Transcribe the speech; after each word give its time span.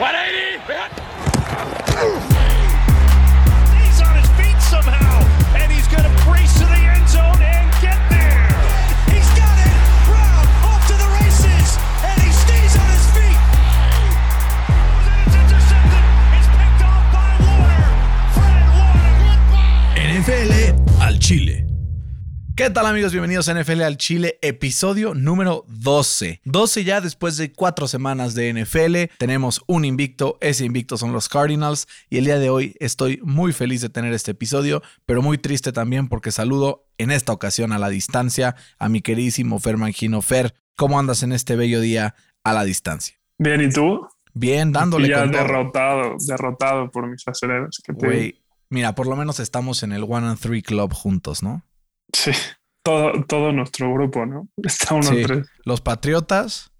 180. 0.00 0.79
¿Qué 22.60 22.68
tal 22.68 22.84
amigos? 22.84 23.12
Bienvenidos 23.12 23.48
a 23.48 23.54
NFL 23.58 23.80
al 23.80 23.96
Chile, 23.96 24.38
episodio 24.42 25.14
número 25.14 25.64
12. 25.68 26.42
12 26.44 26.84
ya 26.84 27.00
después 27.00 27.38
de 27.38 27.52
cuatro 27.52 27.88
semanas 27.88 28.34
de 28.34 28.52
NFL. 28.52 29.16
Tenemos 29.16 29.62
un 29.66 29.86
invicto, 29.86 30.36
ese 30.42 30.66
invicto 30.66 30.98
son 30.98 31.14
los 31.14 31.30
Cardinals. 31.30 31.88
Y 32.10 32.18
el 32.18 32.26
día 32.26 32.38
de 32.38 32.50
hoy 32.50 32.76
estoy 32.78 33.18
muy 33.22 33.54
feliz 33.54 33.80
de 33.80 33.88
tener 33.88 34.12
este 34.12 34.32
episodio, 34.32 34.82
pero 35.06 35.22
muy 35.22 35.38
triste 35.38 35.72
también 35.72 36.06
porque 36.08 36.32
saludo 36.32 36.84
en 36.98 37.10
esta 37.12 37.32
ocasión 37.32 37.72
a 37.72 37.78
la 37.78 37.88
distancia 37.88 38.56
a 38.78 38.90
mi 38.90 39.00
queridísimo 39.00 39.58
Fer 39.58 39.78
Mangino. 39.78 40.20
Fer, 40.20 40.54
¿cómo 40.76 40.98
andas 40.98 41.22
en 41.22 41.32
este 41.32 41.56
bello 41.56 41.80
día 41.80 42.14
a 42.44 42.52
la 42.52 42.64
distancia? 42.64 43.16
Bien, 43.38 43.62
¿y 43.62 43.70
tú? 43.70 44.06
Bien, 44.34 44.70
dándole 44.70 45.08
ya 45.08 45.20
con 45.20 45.30
todo. 45.30 45.40
derrotado, 45.42 46.16
derrotado 46.26 46.90
por 46.90 47.08
mis 47.08 47.26
aceleros. 47.26 47.80
que 47.82 47.94
te- 47.94 48.34
mira, 48.68 48.94
por 48.94 49.06
lo 49.06 49.16
menos 49.16 49.40
estamos 49.40 49.82
en 49.82 49.92
el 49.92 50.02
One 50.02 50.26
and 50.26 50.38
Three 50.38 50.60
Club 50.60 50.92
juntos, 50.92 51.42
¿no? 51.42 51.64
Sí, 52.12 52.32
todo, 52.82 53.24
todo 53.24 53.52
nuestro 53.52 53.92
grupo, 53.92 54.26
¿no? 54.26 54.48
Está 54.62 54.94
uno 54.94 55.02
Sí. 55.04 55.22
tres. 55.22 55.46
Los 55.64 55.80
Patriotas, 55.80 56.72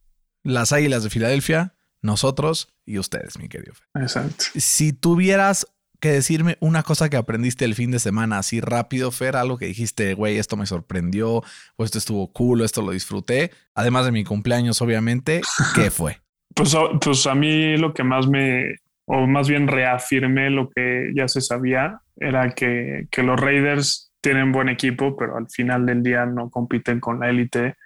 las 0.42 0.72
Águilas 0.72 1.02
de 1.02 1.10
Filadelfia, 1.10 1.74
nosotros 2.02 2.68
y 2.86 2.98
ustedes, 2.98 3.38
mi 3.38 3.48
querido 3.48 3.74
Fer. 3.74 4.02
Exacto. 4.02 4.44
Si 4.54 4.92
tuvieras 4.92 5.66
que 6.00 6.12
decirme 6.12 6.56
una 6.60 6.82
cosa 6.82 7.10
que 7.10 7.18
aprendiste 7.18 7.66
el 7.66 7.74
fin 7.74 7.90
de 7.90 7.98
semana 7.98 8.38
así 8.38 8.60
rápido, 8.62 9.10
Fer, 9.10 9.36
algo 9.36 9.58
que 9.58 9.66
dijiste, 9.66 10.14
güey, 10.14 10.38
esto 10.38 10.56
me 10.56 10.64
sorprendió, 10.64 11.42
o 11.76 11.84
esto 11.84 11.98
estuvo 11.98 12.32
cool, 12.32 12.62
o 12.62 12.64
esto 12.64 12.80
lo 12.80 12.92
disfruté, 12.92 13.50
además 13.74 14.06
de 14.06 14.12
mi 14.12 14.24
cumpleaños, 14.24 14.80
obviamente, 14.80 15.42
¿qué 15.74 15.90
fue? 15.90 16.22
Pues, 16.54 16.74
pues 17.02 17.26
a 17.26 17.34
mí 17.34 17.76
lo 17.76 17.92
que 17.92 18.02
más 18.02 18.26
me, 18.28 18.76
o 19.04 19.26
más 19.26 19.46
bien 19.46 19.68
reafirmé 19.68 20.48
lo 20.48 20.70
que 20.70 21.10
ya 21.14 21.28
se 21.28 21.42
sabía, 21.42 22.00
era 22.16 22.50
que, 22.54 23.06
que 23.10 23.22
los 23.22 23.38
Raiders 23.38 24.09
tienen 24.20 24.52
buen 24.52 24.68
equipo, 24.68 25.16
pero 25.16 25.36
al 25.36 25.48
final 25.50 25.86
del 25.86 26.02
día 26.02 26.26
no 26.26 26.50
compiten 26.50 27.00
con 27.00 27.20
la 27.20 27.30
élite 27.30 27.76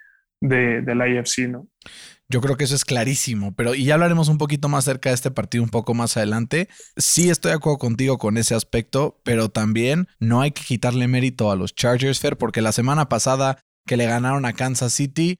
de, 0.41 0.81
de 0.81 0.95
la 0.95 1.07
IFC, 1.07 1.49
¿no? 1.49 1.67
Yo 2.27 2.41
creo 2.41 2.57
que 2.57 2.63
eso 2.63 2.73
es 2.75 2.85
clarísimo, 2.85 3.53
pero 3.53 3.75
y 3.75 3.85
ya 3.85 3.93
hablaremos 3.93 4.29
un 4.29 4.39
poquito 4.39 4.67
más 4.67 4.85
acerca 4.87 5.09
de 5.09 5.15
este 5.15 5.29
partido 5.29 5.63
un 5.63 5.69
poco 5.69 5.93
más 5.93 6.17
adelante. 6.17 6.69
Sí 6.97 7.29
estoy 7.29 7.49
de 7.51 7.57
acuerdo 7.57 7.77
contigo 7.77 8.17
con 8.17 8.37
ese 8.37 8.55
aspecto, 8.55 9.19
pero 9.23 9.49
también 9.49 10.07
no 10.19 10.41
hay 10.41 10.51
que 10.51 10.63
quitarle 10.63 11.07
mérito 11.07 11.51
a 11.51 11.55
los 11.55 11.75
Chargers, 11.75 12.19
Fer, 12.19 12.37
porque 12.37 12.61
la 12.61 12.71
semana 12.71 13.09
pasada 13.09 13.59
que 13.85 13.95
le 13.97 14.07
ganaron 14.07 14.45
a 14.45 14.53
Kansas 14.53 14.93
City, 14.93 15.37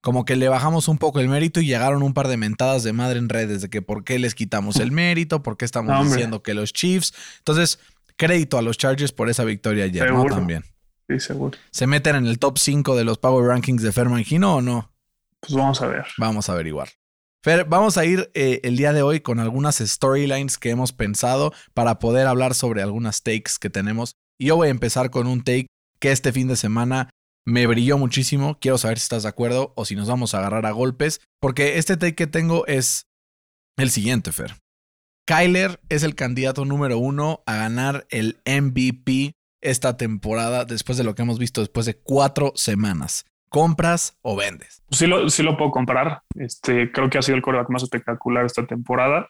como 0.00 0.24
que 0.24 0.36
le 0.36 0.48
bajamos 0.48 0.88
un 0.88 0.96
poco 0.96 1.20
el 1.20 1.28
mérito 1.28 1.60
y 1.60 1.66
llegaron 1.66 2.02
un 2.02 2.14
par 2.14 2.28
de 2.28 2.38
mentadas 2.38 2.82
de 2.82 2.94
madre 2.94 3.18
en 3.18 3.28
redes 3.28 3.60
de 3.60 3.68
que 3.68 3.82
por 3.82 4.02
qué 4.02 4.18
les 4.18 4.34
quitamos 4.34 4.76
el 4.76 4.90
mérito, 4.90 5.42
por 5.42 5.58
qué 5.58 5.66
estamos 5.66 5.92
No, 5.92 6.02
diciendo 6.02 6.42
que 6.42 6.54
los 6.54 6.72
Chiefs. 6.72 7.12
Entonces, 7.38 7.78
crédito 8.16 8.58
a 8.58 8.62
los 8.62 8.78
Chargers 8.78 9.12
por 9.12 9.28
esa 9.28 9.44
victoria 9.44 9.84
ayer, 9.84 10.12
¿no? 10.12 10.24
También. 10.24 10.64
Sí, 11.08 11.20
seguro. 11.20 11.58
¿Se 11.70 11.86
meten 11.86 12.16
en 12.16 12.26
el 12.26 12.38
top 12.38 12.58
5 12.58 12.96
de 12.96 13.04
los 13.04 13.18
Power 13.18 13.46
Rankings 13.46 13.82
de 13.82 13.92
Fer 13.92 14.08
Mangino 14.08 14.56
o 14.56 14.62
no? 14.62 14.92
Pues 15.40 15.54
vamos 15.54 15.82
a 15.82 15.86
ver. 15.86 16.06
Vamos 16.18 16.48
a 16.48 16.52
averiguar. 16.52 16.88
Fer, 17.42 17.64
vamos 17.64 17.98
a 17.98 18.04
ir 18.04 18.30
eh, 18.34 18.60
el 18.62 18.76
día 18.76 18.92
de 18.92 19.02
hoy 19.02 19.20
con 19.20 19.40
algunas 19.40 19.78
storylines 19.78 20.58
que 20.58 20.70
hemos 20.70 20.92
pensado 20.92 21.52
para 21.74 21.98
poder 21.98 22.28
hablar 22.28 22.54
sobre 22.54 22.82
algunas 22.82 23.22
takes 23.24 23.54
que 23.60 23.68
tenemos. 23.68 24.14
Y 24.38 24.46
yo 24.46 24.56
voy 24.56 24.68
a 24.68 24.70
empezar 24.70 25.10
con 25.10 25.26
un 25.26 25.42
take 25.42 25.66
que 25.98 26.12
este 26.12 26.32
fin 26.32 26.46
de 26.46 26.56
semana 26.56 27.10
me 27.44 27.66
brilló 27.66 27.98
muchísimo. 27.98 28.58
Quiero 28.60 28.78
saber 28.78 28.98
si 28.98 29.04
estás 29.04 29.24
de 29.24 29.28
acuerdo 29.28 29.72
o 29.74 29.84
si 29.84 29.96
nos 29.96 30.06
vamos 30.06 30.34
a 30.34 30.38
agarrar 30.38 30.66
a 30.66 30.70
golpes. 30.70 31.20
Porque 31.40 31.78
este 31.78 31.96
take 31.96 32.14
que 32.14 32.26
tengo 32.28 32.64
es 32.66 33.06
el 33.76 33.90
siguiente, 33.90 34.30
Fer. 34.30 34.61
Kyler 35.26 35.80
es 35.88 36.02
el 36.02 36.14
candidato 36.14 36.64
número 36.64 36.98
uno 36.98 37.42
a 37.46 37.56
ganar 37.56 38.06
el 38.10 38.40
MVP 38.44 39.34
esta 39.60 39.96
temporada 39.96 40.64
después 40.64 40.98
de 40.98 41.04
lo 41.04 41.14
que 41.14 41.22
hemos 41.22 41.38
visto 41.38 41.60
después 41.60 41.86
de 41.86 41.94
cuatro 41.94 42.52
semanas. 42.56 43.24
¿Compras 43.48 44.18
o 44.22 44.34
vendes? 44.34 44.82
Sí 44.90 45.06
lo, 45.06 45.28
sí 45.28 45.42
lo 45.42 45.56
puedo 45.56 45.70
comprar. 45.70 46.22
Este, 46.34 46.90
creo 46.90 47.10
que 47.10 47.18
ha 47.18 47.22
sido 47.22 47.36
el 47.36 47.42
coreback 47.42 47.68
más 47.70 47.82
espectacular 47.82 48.46
esta 48.46 48.66
temporada. 48.66 49.28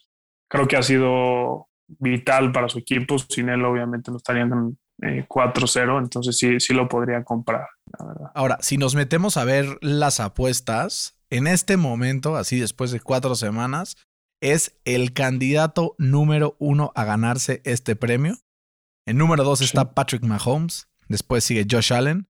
Creo 0.48 0.68
que 0.68 0.76
ha 0.76 0.82
sido 0.82 1.68
vital 1.98 2.52
para 2.52 2.68
su 2.68 2.78
equipo. 2.78 3.18
Sin 3.18 3.48
él, 3.48 3.64
obviamente, 3.64 4.10
no 4.10 4.18
estarían 4.18 4.78
eh, 5.02 5.26
4-0. 5.28 5.98
Entonces, 5.98 6.38
sí, 6.38 6.60
sí 6.60 6.72
lo 6.72 6.88
podría 6.88 7.24
comprar, 7.24 7.66
la 7.98 8.06
verdad. 8.06 8.30
Ahora, 8.34 8.58
si 8.60 8.78
nos 8.78 8.94
metemos 8.94 9.36
a 9.36 9.44
ver 9.44 9.76
las 9.80 10.20
apuestas, 10.20 11.18
en 11.28 11.48
este 11.48 11.76
momento, 11.76 12.36
así 12.36 12.60
después 12.60 12.92
de 12.92 13.00
cuatro 13.00 13.34
semanas, 13.34 13.96
es 14.42 14.76
el 14.84 15.12
candidato 15.12 15.94
número 15.96 16.56
uno 16.58 16.92
a 16.94 17.04
ganarse 17.04 17.62
este 17.64 17.96
premio. 17.96 18.36
En 19.06 19.16
número 19.16 19.44
dos 19.44 19.60
Sí. 19.60 19.64
está 19.64 19.94
Patrick 19.94 20.24
Mahomes, 20.24 20.88
después 21.08 21.44
sigue 21.44 21.66
Josh 21.68 21.92
Allen, 21.92 22.28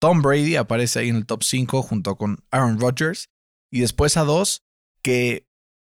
Tom 0.00 0.22
Brady 0.22 0.56
aparece 0.56 1.00
ahí 1.00 1.08
en 1.08 1.16
el 1.16 1.26
top 1.26 1.42
5 1.42 1.82
junto 1.82 2.16
con 2.16 2.44
Aaron 2.50 2.80
Rodgers, 2.80 3.28
y 3.70 3.80
después 3.80 4.16
a 4.16 4.22
dos 4.22 4.62
que, 5.02 5.46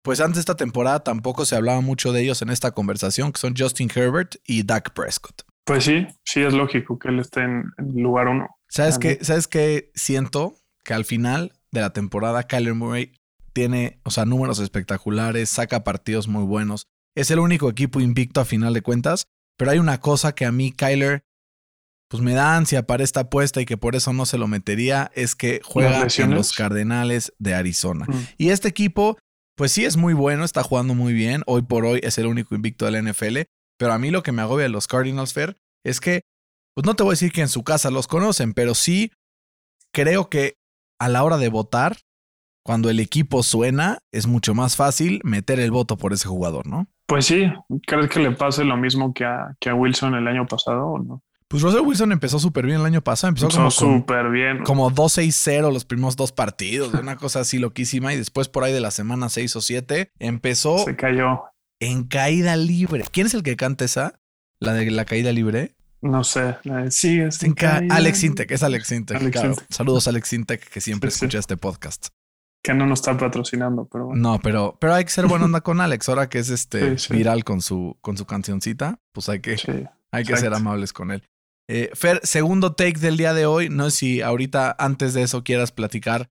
pues 0.03 0.21
antes 0.21 0.37
de 0.37 0.41
esta 0.41 0.57
temporada 0.57 1.01
tampoco 1.01 1.45
se 1.45 1.57
hablaba 1.57 1.81
mucho 1.81 2.13
de 2.13 2.23
ellos 2.23 2.41
en 2.43 2.51
esta 2.51 2.71
conversación, 2.71 3.33
que 3.33 3.41
son 3.41 3.55
Justin 3.57 3.91
Herbert 3.95 4.37
y 4.47 4.63
Dak 4.63 4.93
Prescott. 4.95 5.43
Pues 5.65 5.85
sí, 5.85 6.07
sí 6.25 6.41
es 6.41 6.55
lógico 6.55 6.99
que 6.99 7.09
él 7.09 7.19
esté 7.19 7.43
en, 7.43 7.65
el 7.79 8.03
lugar 8.03 8.29
uno. 8.29 8.49
¿Sabes 8.69 8.99
qué? 8.99 9.19
¿Sabes 9.23 9.49
qué? 9.49 9.91
Siento 9.95 10.55
que 10.85 10.95
al 10.95 11.05
final 11.05 11.53
de 11.73 11.81
la 11.81 11.93
temporada 11.93 12.45
Kyler 12.45 12.75
Murray 12.75 13.13
tiene, 13.59 13.99
o 14.05 14.13
sea, 14.13 14.25
números 14.25 14.61
espectaculares, 14.61 15.49
saca 15.51 15.83
partidos 15.83 16.29
muy 16.29 16.45
buenos. 16.45 16.87
Es 17.17 17.33
el 17.33 17.41
único 17.41 17.69
equipo 17.69 17.99
invicto 17.99 18.41
a 18.41 18.45
final 18.45 18.73
de 18.73 18.83
cuentas, 18.83 19.27
pero 19.59 19.73
hay 19.73 19.81
una 19.81 19.99
cosa 19.99 20.33
que 20.33 20.47
a 20.47 20.53
mí 20.53 20.71
Kyler 20.71 21.25
pues 22.09 22.23
me 22.23 22.35
da 22.35 22.57
ansia 22.57 22.87
para 22.87 23.03
esta 23.03 23.23
apuesta 23.23 23.61
y 23.61 23.67
que 23.67 23.77
por 23.77 23.97
eso 23.97 24.13
no 24.13 24.27
se 24.27 24.39
lo 24.39 24.47
metería, 24.47 25.11
es 25.17 25.35
que 25.35 25.61
juega 25.65 26.07
en 26.19 26.35
los 26.37 26.53
Cardenales 26.53 27.33
de 27.41 27.57
Arizona. 27.57 28.07
Mm. 28.09 28.27
Y 28.39 28.51
este 28.51 28.69
equipo, 28.69 29.19
pues 29.57 29.73
sí 29.73 29.85
es 29.85 29.97
muy 29.97 30.15
bueno, 30.15 30.45
está 30.45 30.63
jugando 30.63 30.95
muy 30.95 31.13
bien. 31.13 31.43
Hoy 31.47 31.63
por 31.63 31.85
hoy 31.85 31.99
es 32.05 32.17
el 32.17 32.29
único 32.29 32.55
invicto 32.55 32.85
de 32.85 32.93
la 32.93 33.03
NFL. 33.03 33.39
Pero 33.77 33.93
a 33.93 33.99
mí 33.99 34.13
lo 34.13 34.23
que 34.23 34.31
me 34.31 34.43
agobia 34.43 34.63
de 34.63 34.69
los 34.69 34.87
Cardinals, 34.87 35.33
Fair, 35.33 35.57
es 35.85 35.99
que, 35.99 36.21
pues 36.77 36.87
no 36.87 36.95
te 36.95 37.03
voy 37.03 37.11
a 37.11 37.15
decir 37.15 37.33
que 37.33 37.41
en 37.41 37.49
su 37.49 37.65
casa 37.65 37.91
los 37.91 38.07
conocen, 38.07 38.55
pero 38.55 38.77
sí 38.77 39.11
creo 39.93 40.31
que 40.31 40.55
a 41.01 41.09
la 41.09 41.25
hora 41.25 41.39
de 41.39 41.49
votar, 41.49 41.99
cuando 42.69 42.91
el 42.91 43.01
equipo 43.01 43.43
suena, 43.43 44.01
es 44.13 44.27
mucho 44.27 44.55
más 44.55 44.77
fácil 44.77 45.23
meter 45.25 45.59
el 45.59 45.71
voto 45.71 45.97
por 45.97 46.13
ese 46.13 46.29
jugador, 46.29 46.67
¿no? 46.67 46.87
Pues 47.07 47.25
sí, 47.25 47.51
¿crees 47.87 48.11
que 48.11 48.21
le 48.21 48.33
pase 48.33 48.63
lo 48.63 48.77
mismo 48.77 49.15
que 49.15 49.25
a, 49.25 49.57
que 49.59 49.71
a 49.71 49.75
Wilson 49.75 50.15
el 50.15 50.29
año 50.29 50.47
pasado 50.47 50.87
o 50.87 50.99
no? 50.99 51.23
Pues 51.49 51.63
Russell 51.63 51.81
Wilson 51.81 52.13
empezó 52.13 52.39
súper 52.39 52.67
bien 52.67 52.79
el 52.81 52.85
año 52.85 53.01
pasado, 53.01 53.31
empezó 53.31 53.47
Empezó 53.47 53.57
como, 53.59 53.71
súper 53.71 54.29
bien. 54.29 54.63
como 54.65 54.91
2-6-0 54.91 55.73
los 55.73 55.87
primeros 55.87 56.15
dos 56.17 56.33
partidos, 56.33 56.93
una 56.93 57.17
cosa 57.17 57.41
así 57.41 57.59
loquísima, 57.59 58.13
y 58.13 58.19
después 58.19 58.51
por 58.51 58.65
ahí 58.65 58.73
de 58.75 58.81
la 58.81 58.91
semana 58.91 59.31
6 59.31 59.57
o 59.57 59.61
7 59.63 60.11
empezó 60.19 60.77
Se 60.85 60.95
cayó. 60.95 61.45
en 61.81 62.05
caída 62.05 62.55
libre. 62.57 63.03
¿Quién 63.11 63.29
es 63.29 63.33
el 63.33 63.43
que 63.43 63.57
canta 63.57 63.87
esa? 63.87 64.21
La 64.61 64.75
de 64.75 64.91
la 64.91 65.07
caída 65.07 65.33
libre. 65.33 65.75
No 66.03 66.23
sé. 66.23 66.57
la 66.65 66.83
de, 66.83 66.91
Sí, 66.91 67.19
es 67.19 67.43
En 67.43 67.55
ca- 67.55 67.81
Alex 67.89 68.25
Intec, 68.25 68.51
es 68.51 68.63
Alex 68.63 68.93
Intec. 68.93 69.17
Alex 69.17 69.33
claro. 69.33 69.49
Intec. 69.55 69.67
Saludos 69.71 70.07
a 70.07 70.11
Alex 70.11 70.35
Intec, 70.35 70.69
que 70.69 70.83
siempre 70.83 71.11
Sí, 71.11 71.21
sí. 71.21 71.25
escucha 71.25 71.39
este 71.39 71.57
podcast. 71.57 72.09
Que 72.69 72.75
no 72.75 72.85
nos 72.87 72.99
está 72.99 73.17
patrocinando, 73.17 73.89
pero 73.91 74.07
bueno. 74.09 74.21
No, 74.33 74.39
pero, 74.41 74.77
pero 74.79 74.93
hay 74.93 75.05
que 75.05 75.11
ser 75.11 75.27
buena 75.27 75.47
onda 75.47 75.63
con 75.63 75.81
Alex. 75.81 76.07
Ahora 76.11 76.29
que 76.29 76.39
es 76.39 76.51
este 76.51 76.99
Sí, 76.99 77.07
sí. 77.09 77.15
viral 77.15 77.43
con 77.43 77.63
su, 77.63 77.97
con 78.03 78.19
su 78.19 78.27
cancioncita, 78.27 79.01
pues 79.13 79.31
hay 79.31 79.41
que, 79.41 79.57
Sí. 79.57 79.73
hay 80.13 80.25
que 80.25 80.33
exacto. 80.33 80.41
ser 80.41 80.55
amables 80.55 80.93
con 80.93 81.11
él. 81.11 81.23
Eh, 81.71 81.91
Fer, 81.95 82.21
segundo 82.25 82.75
take 82.75 82.99
del 82.99 83.17
día 83.17 83.33
de 83.33 83.47
hoy. 83.47 83.71
No 83.71 83.89
sé 83.89 83.97
si 83.97 84.21
ahorita, 84.23 84.77
antes 84.79 85.15
de 85.15 85.23
eso, 85.23 85.45
quieras 85.45 85.73
platicar. 85.73 86.29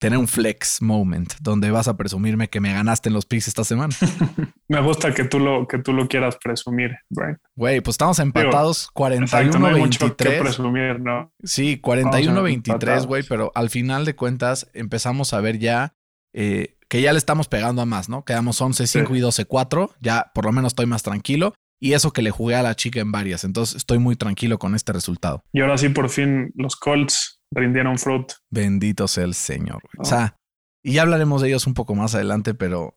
Tener 0.00 0.18
un 0.18 0.26
flex 0.26 0.80
moment 0.82 1.34
donde 1.40 1.70
vas 1.70 1.86
a 1.86 1.96
presumirme 1.96 2.48
que 2.48 2.58
me 2.58 2.72
ganaste 2.72 3.10
en 3.10 3.12
los 3.12 3.26
picks 3.26 3.48
esta 3.48 3.64
semana. 3.64 3.94
Me 4.68 4.80
gusta 4.80 5.12
que 5.12 5.24
tú 5.24 5.38
lo, 5.38 5.68
que 5.68 5.78
tú 5.78 5.92
lo 5.92 6.08
quieras 6.08 6.38
presumir, 6.42 6.92
Brian. 7.10 7.38
Güey, 7.54 7.80
pues 7.82 7.94
estamos 7.94 8.18
empatados 8.18 8.88
Exacto, 8.96 9.58
no 9.58 9.66
hay 9.66 9.74
mucho 9.80 10.16
que 10.16 10.24
41-23. 10.24 10.40
presumir, 10.40 11.00
¿no? 11.00 11.32
Sí, 11.44 11.80
Vamos 11.84 12.00
41-23, 12.08 12.54
empatados. 12.56 13.06
güey, 13.06 13.22
pero 13.28 13.52
al 13.54 13.68
final 13.68 14.04
de 14.04 14.16
cuentas 14.16 14.70
empezamos 14.74 15.34
a 15.34 15.40
ver 15.40 15.58
ya 15.58 15.94
eh, 16.32 16.76
que 16.88 17.02
ya 17.02 17.12
le 17.12 17.18
estamos 17.18 17.48
pegando 17.48 17.82
a 17.82 17.86
más, 17.86 18.08
¿no? 18.08 18.24
Quedamos 18.24 18.60
11-5 18.62 18.86
Sí. 18.86 18.98
y 18.98 19.20
12-4, 19.20 19.90
ya 20.00 20.30
por 20.34 20.46
lo 20.46 20.52
menos 20.52 20.72
estoy 20.72 20.86
más 20.86 21.02
tranquilo. 21.02 21.54
Y 21.82 21.94
eso 21.94 22.12
que 22.12 22.20
le 22.22 22.30
jugué 22.30 22.56
a 22.56 22.62
la 22.62 22.74
chica 22.76 23.00
en 23.00 23.10
varias, 23.10 23.42
entonces 23.44 23.74
estoy 23.76 23.98
muy 23.98 24.14
tranquilo 24.14 24.58
con 24.58 24.74
este 24.74 24.92
resultado. 24.92 25.42
Y 25.52 25.60
ahora 25.62 25.78
sí, 25.78 25.88
por 25.88 26.10
fin, 26.10 26.52
los 26.54 26.76
Colts 26.76 27.39
rindieron 27.52 27.98
fruit. 27.98 28.32
Bendito 28.50 29.08
sea 29.08 29.24
el 29.24 29.34
Señor. 29.34 29.82
O 29.98 30.02
Oh. 30.02 30.04
sea, 30.04 30.36
y 30.84 30.94
ya 30.94 31.02
hablaremos 31.02 31.42
de 31.42 31.48
ellos 31.48 31.66
un 31.66 31.74
poco 31.74 31.94
más 31.94 32.14
adelante, 32.14 32.54
pero 32.54 32.94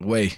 güey, 0.00 0.32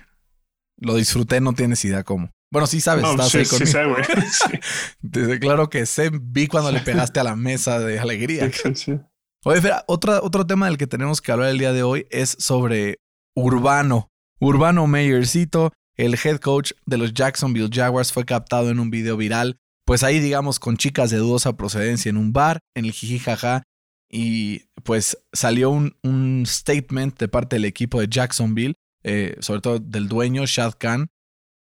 lo 0.78 0.94
disfruté, 0.96 1.40
no 1.40 1.52
tienes 1.52 1.84
idea 1.84 2.02
cómo. 2.04 2.30
Bueno, 2.52 2.66
sí 2.66 2.80
sabes, 2.80 3.02
No, 3.04 3.10
estás 3.12 3.28
sí, 3.30 3.38
ahí 3.38 3.44
sí 3.44 3.50
conmigo. 3.50 3.72
sé, 3.72 3.84
güey. 3.84 4.04
Sí, 4.30 4.58
Desde 5.00 5.38
claro 5.38 5.70
que 5.70 5.86
sé, 5.86 6.10
vi 6.12 6.48
cuando 6.48 6.72
le 6.72 6.80
pegaste 6.80 7.20
a 7.20 7.24
la 7.24 7.36
mesa 7.36 7.78
de 7.78 8.00
alegría. 8.00 8.50
sí. 8.74 8.98
Oye, 9.44 9.60
Fer, 9.62 9.72
otra, 9.86 10.20
otro 10.22 10.46
tema 10.46 10.66
del 10.66 10.76
que 10.76 10.86
tenemos 10.86 11.20
que 11.22 11.32
hablar 11.32 11.48
el 11.50 11.58
día 11.58 11.72
de 11.72 11.82
hoy 11.82 12.06
es 12.10 12.36
sobre 12.38 12.98
Urbano. 13.36 14.08
Urbano 14.40 14.86
Meyercito, 14.86 15.72
el 15.96 16.14
head 16.22 16.38
coach 16.40 16.72
de 16.86 16.98
los 16.98 17.14
Jacksonville 17.14 17.70
Jaguars, 17.72 18.12
fue 18.12 18.24
captado 18.24 18.70
en 18.70 18.80
un 18.80 18.90
video 18.90 19.16
viral. 19.16 19.58
Pues 19.90 20.04
ahí, 20.04 20.20
digamos, 20.20 20.60
con 20.60 20.76
chicas 20.76 21.10
de 21.10 21.16
dudosa 21.16 21.56
procedencia 21.56 22.10
en 22.10 22.16
un 22.16 22.32
bar, 22.32 22.60
en 22.76 22.84
el 22.84 22.92
jijijaja. 22.92 23.64
Y 24.08 24.68
pues 24.84 25.18
salió 25.32 25.70
un, 25.70 26.44
statement 26.46 27.18
de 27.18 27.26
parte 27.26 27.56
del 27.56 27.64
equipo 27.64 27.98
de 27.98 28.06
Jacksonville, 28.08 28.76
eh, 29.02 29.34
sobre 29.40 29.60
todo 29.60 29.80
del 29.80 30.06
dueño, 30.06 30.46
Shad 30.46 30.74
Khan, 30.78 31.08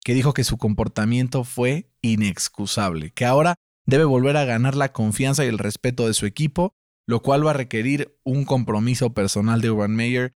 que 0.03 0.15
dijo 0.15 0.33
que 0.33 0.43
su 0.43 0.57
comportamiento 0.57 1.45
fue 1.45 1.91
inexcusable, 2.01 3.11
que 3.11 3.27
ahora 3.27 3.57
debe 3.85 4.05
volver 4.05 4.39
a 4.39 4.47
ganar 4.47 4.75
la 4.75 4.91
confianza 4.91 5.45
y 5.45 5.49
el 5.49 5.59
respeto 5.59 6.07
de 6.07 6.15
su 6.15 6.25
equipo 6.25 6.73
lo 7.07 7.21
cual 7.21 7.47
va 7.47 7.51
a 7.51 7.53
requerir 7.53 8.19
un 8.25 8.47
compromiso 8.47 9.13
personal 9.13 9.61
de 9.61 9.71
Urban 9.71 9.95
Meyer 9.95 10.33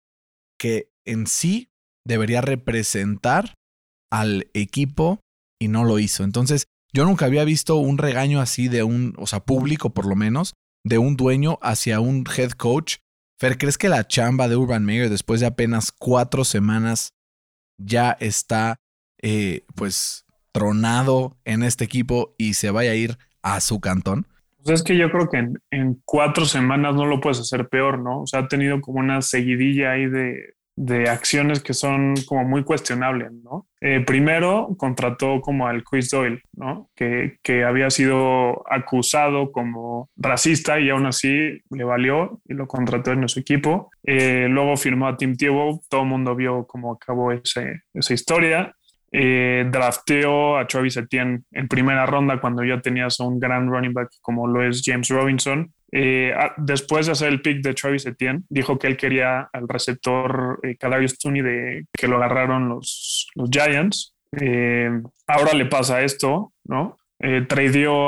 que 0.58 0.90
en 1.04 1.28
sí 1.28 1.70
debería 2.04 2.40
representar 2.40 3.54
al 4.10 4.50
equipo 4.54 5.20
y 5.60 5.68
no 5.68 5.84
lo 5.84 6.00
hizo. 6.00 6.24
Entonces, 6.24 6.66
yo 6.96 7.04
nunca 7.04 7.26
había 7.26 7.44
visto 7.44 7.76
un 7.76 7.98
regaño 7.98 8.40
así 8.40 8.68
de 8.68 8.82
un, 8.82 9.12
o 9.18 9.26
sea, 9.26 9.40
público 9.40 9.90
por 9.90 10.06
lo 10.06 10.16
menos, 10.16 10.54
de 10.82 10.96
un 10.96 11.14
dueño 11.14 11.58
hacia 11.60 12.00
un 12.00 12.24
head 12.34 12.52
coach. 12.52 12.96
Fer, 13.38 13.58
¿crees 13.58 13.76
que 13.76 13.90
la 13.90 14.06
chamba 14.06 14.48
de 14.48 14.56
Urban 14.56 14.82
Meyer 14.82 15.10
después 15.10 15.40
de 15.40 15.46
apenas 15.46 15.92
cuatro 15.92 16.42
semanas 16.42 17.12
ya 17.76 18.16
está, 18.18 18.76
eh, 19.20 19.66
pues, 19.74 20.24
tronado 20.52 21.36
en 21.44 21.64
este 21.64 21.84
equipo 21.84 22.34
y 22.38 22.54
se 22.54 22.70
vaya 22.70 22.92
a 22.92 22.94
ir 22.94 23.18
a 23.42 23.60
su 23.60 23.78
cantón? 23.78 24.26
Pues 24.56 24.80
es 24.80 24.82
que 24.82 24.96
yo 24.96 25.10
creo 25.10 25.28
que 25.28 25.36
en, 25.36 25.58
en 25.70 26.00
cuatro 26.06 26.46
semanas 26.46 26.94
no 26.94 27.04
lo 27.04 27.20
puedes 27.20 27.40
hacer 27.40 27.68
peor, 27.68 27.98
¿no? 27.98 28.22
O 28.22 28.26
sea, 28.26 28.40
ha 28.40 28.48
tenido 28.48 28.80
como 28.80 29.00
una 29.00 29.20
seguidilla 29.20 29.92
ahí 29.92 30.06
de, 30.06 30.54
de 30.76 31.08
acciones 31.08 31.62
que 31.62 31.72
son 31.72 32.14
como 32.26 32.44
muy 32.44 32.62
cuestionables, 32.62 33.32
¿no? 33.32 33.66
Eh, 33.80 34.00
primero 34.06 34.68
contrató 34.76 35.40
como 35.40 35.66
al 35.66 35.82
Chris 35.82 36.10
Doyle, 36.10 36.42
¿no? 36.52 36.90
Que, 36.94 37.38
que 37.42 37.64
había 37.64 37.88
sido 37.88 38.62
acusado 38.70 39.52
como 39.52 40.10
racista 40.16 40.78
y 40.78 40.90
aún 40.90 41.06
así 41.06 41.62
le 41.70 41.84
valió 41.84 42.40
y 42.46 42.52
lo 42.52 42.68
contrató 42.68 43.12
en 43.12 43.26
su 43.28 43.40
equipo. 43.40 43.90
Eh, 44.04 44.48
luego 44.50 44.76
firmó 44.76 45.08
a 45.08 45.16
Tim 45.16 45.34
Tebow, 45.34 45.80
todo 45.88 46.02
el 46.02 46.08
mundo 46.08 46.36
vio 46.36 46.66
cómo 46.66 46.92
acabó 46.92 47.32
ese, 47.32 47.82
esa 47.94 48.14
historia. 48.14 48.74
Eh, 49.12 49.66
drafteó 49.70 50.58
a 50.58 50.66
Travis 50.66 50.98
Etienne 50.98 51.44
en 51.52 51.68
primera 51.68 52.04
ronda 52.04 52.38
cuando 52.38 52.62
ya 52.64 52.80
tenías 52.82 53.18
un 53.20 53.38
gran 53.38 53.66
running 53.70 53.94
back 53.94 54.10
como 54.20 54.46
lo 54.46 54.62
es 54.62 54.82
James 54.84 55.08
Robinson. 55.08 55.72
Eh, 55.92 56.32
a- 56.36 56.54
después 56.56 57.06
de 57.06 57.12
hacer 57.12 57.28
el 57.28 57.40
pick 57.42 57.62
de 57.62 57.74
Travis 57.74 58.06
Etienne, 58.06 58.42
dijo 58.48 58.78
que 58.78 58.86
él 58.88 58.96
quería 58.96 59.48
al 59.52 59.68
receptor 59.68 60.58
eh, 60.62 60.76
Kadarius 60.76 61.18
Tooney 61.18 61.42
de 61.42 61.86
que 61.92 62.08
lo 62.08 62.16
agarraron 62.16 62.68
los, 62.68 63.28
Giants. 63.50 64.14
Eh, 64.40 64.90
ahora 65.26 65.52
le 65.54 65.66
pasa 65.66 66.02
esto, 66.02 66.52
¿no? 66.64 66.98
Eh, 67.20 67.46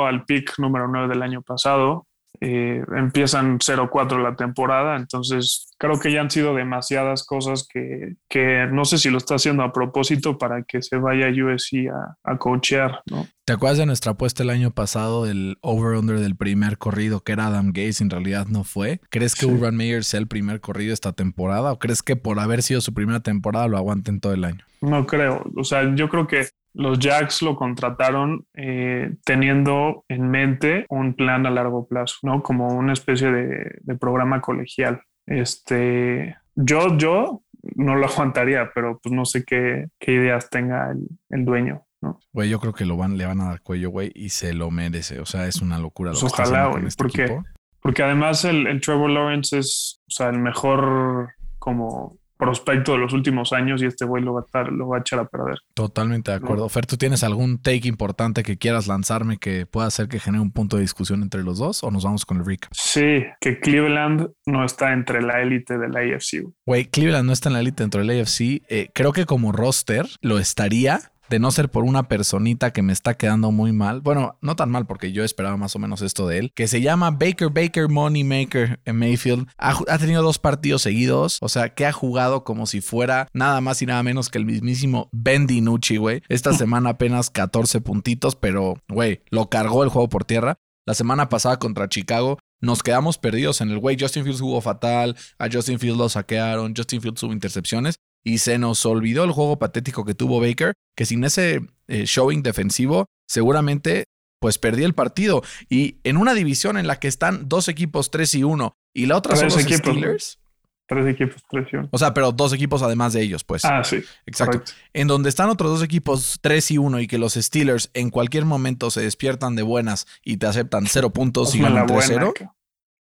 al 0.05 0.25
pick 0.25 0.59
número 0.59 0.87
9 0.87 1.07
del 1.07 1.23
año 1.23 1.41
pasado. 1.41 2.05
Eh, 2.41 2.83
empiezan 2.95 3.59
0-4 3.59 4.23
la 4.23 4.35
temporada, 4.35 4.95
entonces 4.95 5.71
creo 5.77 5.99
que 5.99 6.11
ya 6.11 6.21
han 6.21 6.31
sido 6.31 6.55
demasiadas 6.55 7.25
cosas 7.25 7.67
que, 7.67 8.15
que 8.29 8.67
no 8.71 8.85
sé 8.85 8.97
si 8.97 9.09
lo 9.09 9.17
está 9.17 9.35
haciendo 9.35 9.63
a 9.63 9.73
propósito 9.73 10.37
para 10.37 10.63
que 10.63 10.81
se 10.81 10.97
vaya 10.97 11.27
a 11.27 11.31
USC 11.31 11.89
a, 11.89 12.17
a 12.23 12.37
coachear, 12.37 13.01
¿no? 13.09 13.27
¿Te 13.49 13.53
acuerdas 13.53 13.79
de 13.79 13.87
nuestra 13.87 14.11
apuesta 14.11 14.43
el 14.43 14.51
año 14.51 14.69
pasado 14.71 15.25
del 15.25 15.57
over-under 15.61 16.19
del 16.19 16.35
primer 16.35 16.77
corrido 16.77 17.21
que 17.21 17.31
era 17.31 17.47
Adam 17.47 17.71
Gaze? 17.73 18.03
En 18.03 18.11
realidad 18.11 18.45
no 18.47 18.63
fue. 18.63 19.01
¿Crees 19.09 19.33
que 19.33 19.47
Sí. 19.47 19.51
Urban 19.51 19.75
Meyer 19.75 20.03
sea 20.03 20.19
el 20.19 20.27
primer 20.27 20.61
corrido 20.61 20.93
esta 20.93 21.13
temporada 21.13 21.71
o 21.71 21.79
crees 21.79 22.03
que 22.03 22.15
por 22.15 22.39
haber 22.39 22.61
sido 22.61 22.79
su 22.79 22.93
primera 22.93 23.21
temporada 23.21 23.67
lo 23.67 23.77
aguanten 23.77 24.19
todo 24.19 24.33
el 24.33 24.43
año? 24.43 24.63
No 24.81 25.07
creo. 25.07 25.43
O 25.57 25.63
sea, 25.63 25.95
yo 25.95 26.09
creo 26.09 26.27
que 26.27 26.47
los 26.79 26.97
Jacks 26.99 27.41
lo 27.41 27.55
contrataron 27.55 28.45
eh, 28.53 29.11
teniendo 29.25 30.05
en 30.07 30.29
mente 30.29 30.85
un 30.89 31.13
plan 31.13 31.45
a 31.45 31.49
largo 31.49 31.87
plazo, 31.87 32.15
¿no? 32.23 32.41
Como 32.41 32.67
una 32.69 32.93
especie 32.93 33.29
de, 33.31 33.75
de 33.81 33.95
programa 33.97 34.39
colegial. 34.41 35.01
Este, 35.27 36.37
yo, 36.55 36.97
yo 36.97 37.41
no 37.75 37.95
lo 37.95 38.05
aguantaría, 38.07 38.71
pero 38.73 38.99
pues 39.01 39.13
no 39.13 39.25
sé 39.25 39.43
qué, 39.43 39.87
qué 39.99 40.13
ideas 40.13 40.49
tenga 40.49 40.91
el, 40.91 41.07
el 41.29 41.45
dueño, 41.45 41.83
¿no? 42.01 42.19
Güey, 42.33 42.49
yo 42.49 42.59
creo 42.59 42.73
que 42.73 42.85
lo 42.85 42.95
van, 42.97 43.17
le 43.17 43.25
van 43.25 43.41
a 43.41 43.49
dar 43.49 43.61
cuello, 43.61 43.89
güey, 43.89 44.11
y 44.15 44.29
se 44.29 44.53
lo 44.53 44.71
merece. 44.71 45.19
O 45.19 45.25
sea, 45.25 45.47
es 45.47 45.61
una 45.61 45.79
locura 45.79 46.11
lo 46.13 46.19
Pues 46.19 46.31
que 46.33 46.41
ojalá, 46.43 46.67
güey, 46.67 46.85
este 46.85 47.03
porque- 47.03 47.23
equipo. 47.25 47.43
Porque 47.81 48.03
además 48.03 48.43
el, 48.43 48.67
el 48.67 48.81
Trevor 48.81 49.09
Lawrence 49.09 49.57
es, 49.57 50.01
o 50.07 50.11
sea, 50.11 50.27
el 50.29 50.39
mejor 50.39 51.29
como 51.59 52.17
prospecto 52.39 52.93
de 52.93 52.99
los 52.99 53.11
últimos 53.11 53.51
años 53.51 53.83
y 53.83 53.85
este 53.85 54.05
güey 54.05 54.23
lo 54.23 54.33
va 54.33 54.39
a 54.39 54.43
estar, 54.45 54.71
lo 54.71 54.87
va 54.87 54.97
a 54.97 54.99
echar 55.01 55.19
a 55.19 55.25
perder. 55.25 55.59
Totalmente 55.73 56.31
de 56.31 56.37
acuerdo. 56.37 56.69
Fer, 56.69 56.85
¿tú 56.85 56.95
tienes 56.95 57.21
algún 57.23 57.61
take 57.61 57.87
importante 57.87 58.43
que 58.43 58.57
quieras 58.57 58.87
lanzarme 58.87 59.37
que 59.37 59.65
pueda 59.65 59.87
hacer 59.87 60.07
que 60.07 60.19
genere 60.19 60.41
un 60.41 60.51
punto 60.51 60.77
de 60.77 60.83
discusión 60.83 61.21
entre 61.21 61.43
los 61.43 61.59
dos 61.59 61.83
o 61.83 61.91
nos 61.91 62.05
vamos 62.05 62.25
con 62.25 62.37
el 62.37 62.45
recap? 62.45 62.71
Sí, 62.73 63.25
que 63.41 63.59
Cleveland 63.59 64.29
no 64.45 64.63
está 64.63 64.93
entre 64.93 65.21
la 65.21 65.41
élite 65.41 65.77
de 65.77 65.89
la 65.89 65.99
AFC. 65.99 66.41
güey. 66.41 66.53
Güey, 66.65 66.85
Cleveland 66.85 67.25
no 67.25 67.33
está 67.33 67.49
en 67.49 67.53
la 67.53 67.59
élite 67.59 67.83
dentro 67.83 68.03
del 68.03 68.21
AFC. 68.21 68.63
Eh, 68.69 68.89
creo 68.93 69.11
que 69.11 69.25
como 69.25 69.51
roster 69.51 70.07
lo 70.21 70.39
estaría, 70.39 71.11
de 71.29 71.39
no 71.39 71.51
ser 71.51 71.69
por 71.69 71.83
una 71.83 72.07
personita 72.07 72.71
que 72.71 72.81
me 72.81 72.93
está 72.93 73.15
quedando 73.15 73.51
muy 73.51 73.71
mal. 73.71 74.01
Bueno, 74.01 74.37
no 74.41 74.55
tan 74.55 74.69
mal 74.69 74.85
porque 74.85 75.11
yo 75.11 75.23
esperaba 75.23 75.57
más 75.57 75.75
o 75.75 75.79
menos 75.79 76.01
esto 76.01 76.27
de 76.27 76.39
él, 76.39 76.51
que 76.55 76.67
se 76.67 76.81
llama 76.81 77.11
Baker 77.11 77.49
Baker 77.49 77.89
Money 77.89 78.23
Maker 78.23 78.79
en 78.85 78.95
Mayfield. 78.97 79.47
Ha 79.57 79.97
tenido 79.97 80.23
dos 80.23 80.39
partidos 80.39 80.81
seguidos, 80.81 81.37
o 81.41 81.49
sea, 81.49 81.69
que 81.69 81.85
ha 81.85 81.91
jugado 81.91 82.43
como 82.43 82.65
si 82.65 82.81
fuera 82.81 83.27
nada 83.33 83.61
más 83.61 83.81
y 83.81 83.85
nada 83.85 84.03
menos 84.03 84.29
que 84.29 84.37
el 84.37 84.45
mismísimo 84.45 85.09
Ben 85.11 85.47
DiNucci, 85.47 85.97
güey. 85.97 86.21
Esta 86.29 86.53
semana 86.59 86.91
apenas 86.91 87.29
14 87.29 87.81
puntitos, 87.81 88.35
pero, 88.35 88.75
güey, 88.87 89.21
lo 89.29 89.49
cargó 89.49 89.83
el 89.83 89.89
juego 89.89 90.09
por 90.09 90.25
tierra. 90.25 90.57
La 90.85 90.93
semana 90.95 91.29
pasada 91.29 91.59
contra 91.59 91.87
Chicago 91.87 92.39
nos 92.61 92.83
quedamos 92.83 93.17
perdidos 93.17 93.61
en 93.61 93.69
el 93.69 93.79
güey. 93.79 93.97
Justin 93.99 94.23
Fields 94.23 94.41
jugó 94.41 94.59
fatal, 94.61 95.15
a 95.37 95.47
Justin 95.51 95.79
Fields 95.79 95.97
lo 95.97 96.09
saquearon, 96.09 96.73
Justin 96.75 97.01
Fields 97.01 97.21
tuvo 97.21 97.33
intercepciones 97.33 97.99
y 98.23 98.39
se 98.39 98.57
nos 98.57 98.85
olvidó 98.85 99.23
el 99.23 99.31
juego 99.31 99.59
patético 99.59 100.05
que 100.05 100.13
tuvo 100.15 100.39
Baker, 100.41 100.73
que 100.95 101.05
sin 101.05 101.23
ese 101.23 101.61
eh, 101.87 102.03
showing 102.05 102.43
defensivo 102.43 103.05
seguramente 103.27 104.05
pues 104.41 104.57
perdí 104.57 104.83
el 104.83 104.93
partido. 104.95 105.41
Y 105.69 105.97
en 106.03 106.15
una 106.17 106.33
división 106.33 106.77
en 106.77 106.87
la 106.87 106.97
que 106.99 107.07
están 107.09 107.49
dos 107.49 107.67
equipos 107.67 108.09
3 108.09 108.35
y 108.35 108.43
1 108.43 108.73
y 108.95 109.05
la 109.05 109.17
otra 109.17 109.35
son 109.35 109.45
los 109.45 109.57
equipos, 109.57 109.79
Steelers. 109.79 110.39
Tres 110.87 111.05
equipos, 111.07 111.43
presión. 111.51 111.87
O 111.91 111.97
sea, 111.99 112.13
pero 112.15 112.31
dos 112.31 112.51
equipos 112.53 112.81
además 112.81 113.13
de 113.13 113.21
ellos, 113.21 113.43
pues. 113.43 113.63
Ah, 113.65 113.83
sí. 113.83 113.97
Exacto. 114.25 114.53
correcto. 114.59 114.71
En 114.93 115.07
donde 115.07 115.29
están 115.29 115.49
otros 115.49 115.69
dos 115.71 115.83
equipos 115.83 116.39
3 116.41 116.71
y 116.71 116.77
1 116.79 117.01
y 117.01 117.07
que 117.07 117.17
los 117.19 117.33
Steelers 117.33 117.91
en 117.93 118.09
cualquier 118.09 118.45
momento 118.45 118.89
se 118.89 119.01
despiertan 119.01 119.55
de 119.55 119.61
buenas 119.61 120.07
y 120.23 120.37
te 120.37 120.47
aceptan 120.47 120.87
0 120.87 121.11
puntos 121.11 121.53
y 121.53 121.59
ganan 121.61 121.85
buena, 121.85 122.15
3-0. 122.29 122.33
ca- 122.33 122.55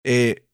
eh, 0.03 0.45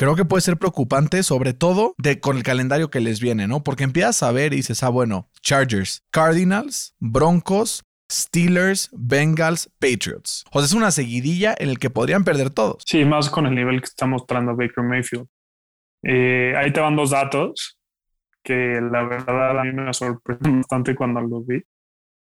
creo 0.00 0.16
que 0.16 0.24
puede 0.24 0.40
ser 0.40 0.56
preocupante, 0.56 1.22
sobre 1.22 1.52
todo 1.52 1.94
con 2.22 2.38
el 2.38 2.42
calendario 2.42 2.88
que 2.88 3.00
les 3.00 3.20
viene, 3.20 3.46
¿no? 3.46 3.62
Porque 3.62 3.84
empiezas 3.84 4.22
a 4.22 4.32
ver 4.32 4.54
y 4.54 4.56
dices, 4.56 4.82
ah, 4.82 4.88
bueno, 4.88 5.28
Chargers, 5.42 6.06
Cardinals, 6.10 6.96
Broncos, 7.00 7.84
Steelers, 8.10 8.88
Bengals, 8.94 9.70
Patriots. 9.78 10.46
O 10.52 10.60
sea, 10.60 10.64
es 10.64 10.72
una 10.72 10.90
seguidilla 10.90 11.54
en 11.58 11.68
el 11.68 11.78
que 11.78 11.90
podrían 11.90 12.24
perder 12.24 12.48
todos. 12.48 12.82
Sí, 12.86 13.04
más 13.04 13.28
con 13.28 13.44
el 13.44 13.54
nivel 13.54 13.82
que 13.82 13.88
está 13.88 14.06
mostrando 14.06 14.56
Baker 14.56 14.82
Mayfield. 14.82 15.26
Eh, 16.02 16.54
ahí 16.56 16.72
te 16.72 16.80
van 16.80 16.96
dos 16.96 17.10
datos 17.10 17.78
que 18.42 18.80
la 18.80 19.02
verdad 19.02 19.60
a 19.60 19.64
mí 19.64 19.72
me 19.74 19.92
sorprenden 19.92 20.62
bastante 20.62 20.94
cuando 20.94 21.20
los 21.20 21.46
vi. 21.46 21.62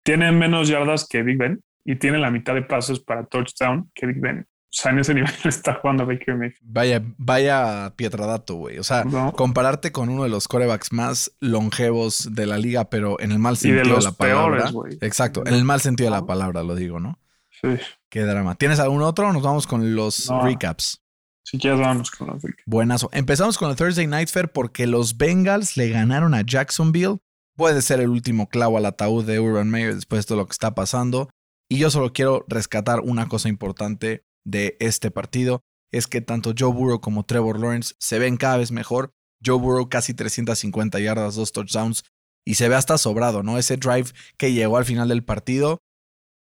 Tienen 0.02 0.40
menos 0.40 0.70
yardas 0.70 1.06
que 1.10 1.24
Big 1.24 1.38
Ben 1.38 1.62
y 1.84 1.98
tienen 1.98 2.22
la 2.22 2.32
mitad 2.32 2.54
de 2.54 2.62
pases 2.62 3.02
para 3.02 3.26
touchdown 3.26 3.92
que 3.94 4.06
Big 4.06 4.22
Ben. 4.22 4.48
O 4.78 4.82
sea, 4.82 4.92
en 4.92 5.00
ese 5.00 5.14
nivel 5.16 5.32
está 5.46 5.76
jugando 5.76 6.06
Baker 6.06 6.36
Mayfield. 6.36 6.62
Vaya, 6.74 7.02
vaya 7.18 7.94
pietradato, 7.96 8.56
güey. 8.56 8.78
O 8.78 8.84
sea, 8.84 9.06
¿no? 9.06 9.32
compararte 9.32 9.92
con 9.94 10.10
uno 10.10 10.24
de 10.24 10.30
los 10.30 10.48
corebacks 10.50 10.92
más 10.92 11.32
longevos 11.40 12.30
de 12.36 12.46
la 12.46 12.58
liga, 12.58 12.90
pero 12.90 13.20
en 13.22 13.32
el 13.32 13.40
mal 13.40 13.54
Y 13.54 13.58
sentido 13.58 13.84
de 13.84 13.90
de, 13.90 13.96
los 13.96 14.04
la 14.04 14.12
palabra. 14.12 14.56
peores, 14.58 14.72
güey. 14.74 14.98
Exacto, 15.02 15.44
en 15.46 15.54
el 15.54 15.64
mal 15.64 15.80
sentido 15.80 16.10
de 16.10 16.18
la 16.18 16.26
palabra, 16.26 16.62
lo 16.64 16.76
digo, 16.76 17.00
¿no? 17.00 17.18
Sí. 17.62 17.70
Qué 18.10 18.22
drama. 18.24 18.56
¿Tienes 18.56 18.80
algún 18.80 19.02
otro? 19.02 19.32
Nos 19.32 19.42
vamos 19.44 19.66
con 19.66 19.96
los 19.96 20.30
No. 20.30 20.44
recaps. 20.44 21.02
Si 21.44 21.58
quieres, 21.58 21.80
vamos 21.80 22.12
con 22.12 22.28
los 22.28 22.42
Big. 22.42 22.56
Buenazo. 22.66 23.10
Empezamos 23.14 23.58
con 23.58 23.70
el 23.70 23.76
Thursday 23.78 24.08
Night 24.08 24.30
Fair 24.30 24.52
porque 24.52 24.88
los 24.88 25.16
Bengals 25.18 25.78
le 25.78 25.90
ganaron 25.90 26.34
a 26.34 26.42
Jacksonville. 26.42 27.20
Puede 27.56 27.82
ser 27.82 28.02
el 28.02 28.10
último 28.10 28.50
clavo 28.50 28.78
al 28.78 28.86
ataúd 28.88 29.24
de 29.26 29.40
Urban 29.40 29.70
Meyer 29.70 29.96
después 29.96 30.24
de 30.26 30.28
todo 30.28 30.40
lo 30.40 30.46
que 30.48 30.52
está 30.52 30.76
pasando. 30.76 31.30
Y 31.70 31.78
yo 31.78 31.90
solo 31.92 32.12
quiero 32.14 32.46
rescatar 32.50 33.00
una 33.00 33.28
cosa 33.28 33.48
importante 33.48 34.26
de 34.46 34.78
este 34.80 35.12
partido. 35.12 35.62
Es 35.92 36.08
que 36.08 36.22
tanto 36.22 36.54
Joe 36.58 36.74
Burrow 36.74 37.02
como 37.02 37.26
Trevor 37.26 37.60
Lawrence 37.60 37.96
se 38.00 38.20
ven 38.20 38.38
cada 38.38 38.58
vez 38.58 38.72
mejor. 38.72 39.14
Joe 39.46 39.60
Burrow 39.60 39.90
casi 39.90 40.14
350 40.14 41.00
yardas, 41.00 41.36
dos 41.36 41.52
touchdowns. 41.52 42.04
y 42.48 42.56
se 42.56 42.70
ve 42.70 42.76
hasta 42.76 43.00
sobrado, 43.00 43.42
¿no? 43.42 43.58
Ese 43.58 43.76
drive 43.76 44.12
que 44.38 44.54
llegó 44.54 44.78
al 44.78 44.86
final 44.86 45.08
del 45.08 45.24
partido, 45.24 45.80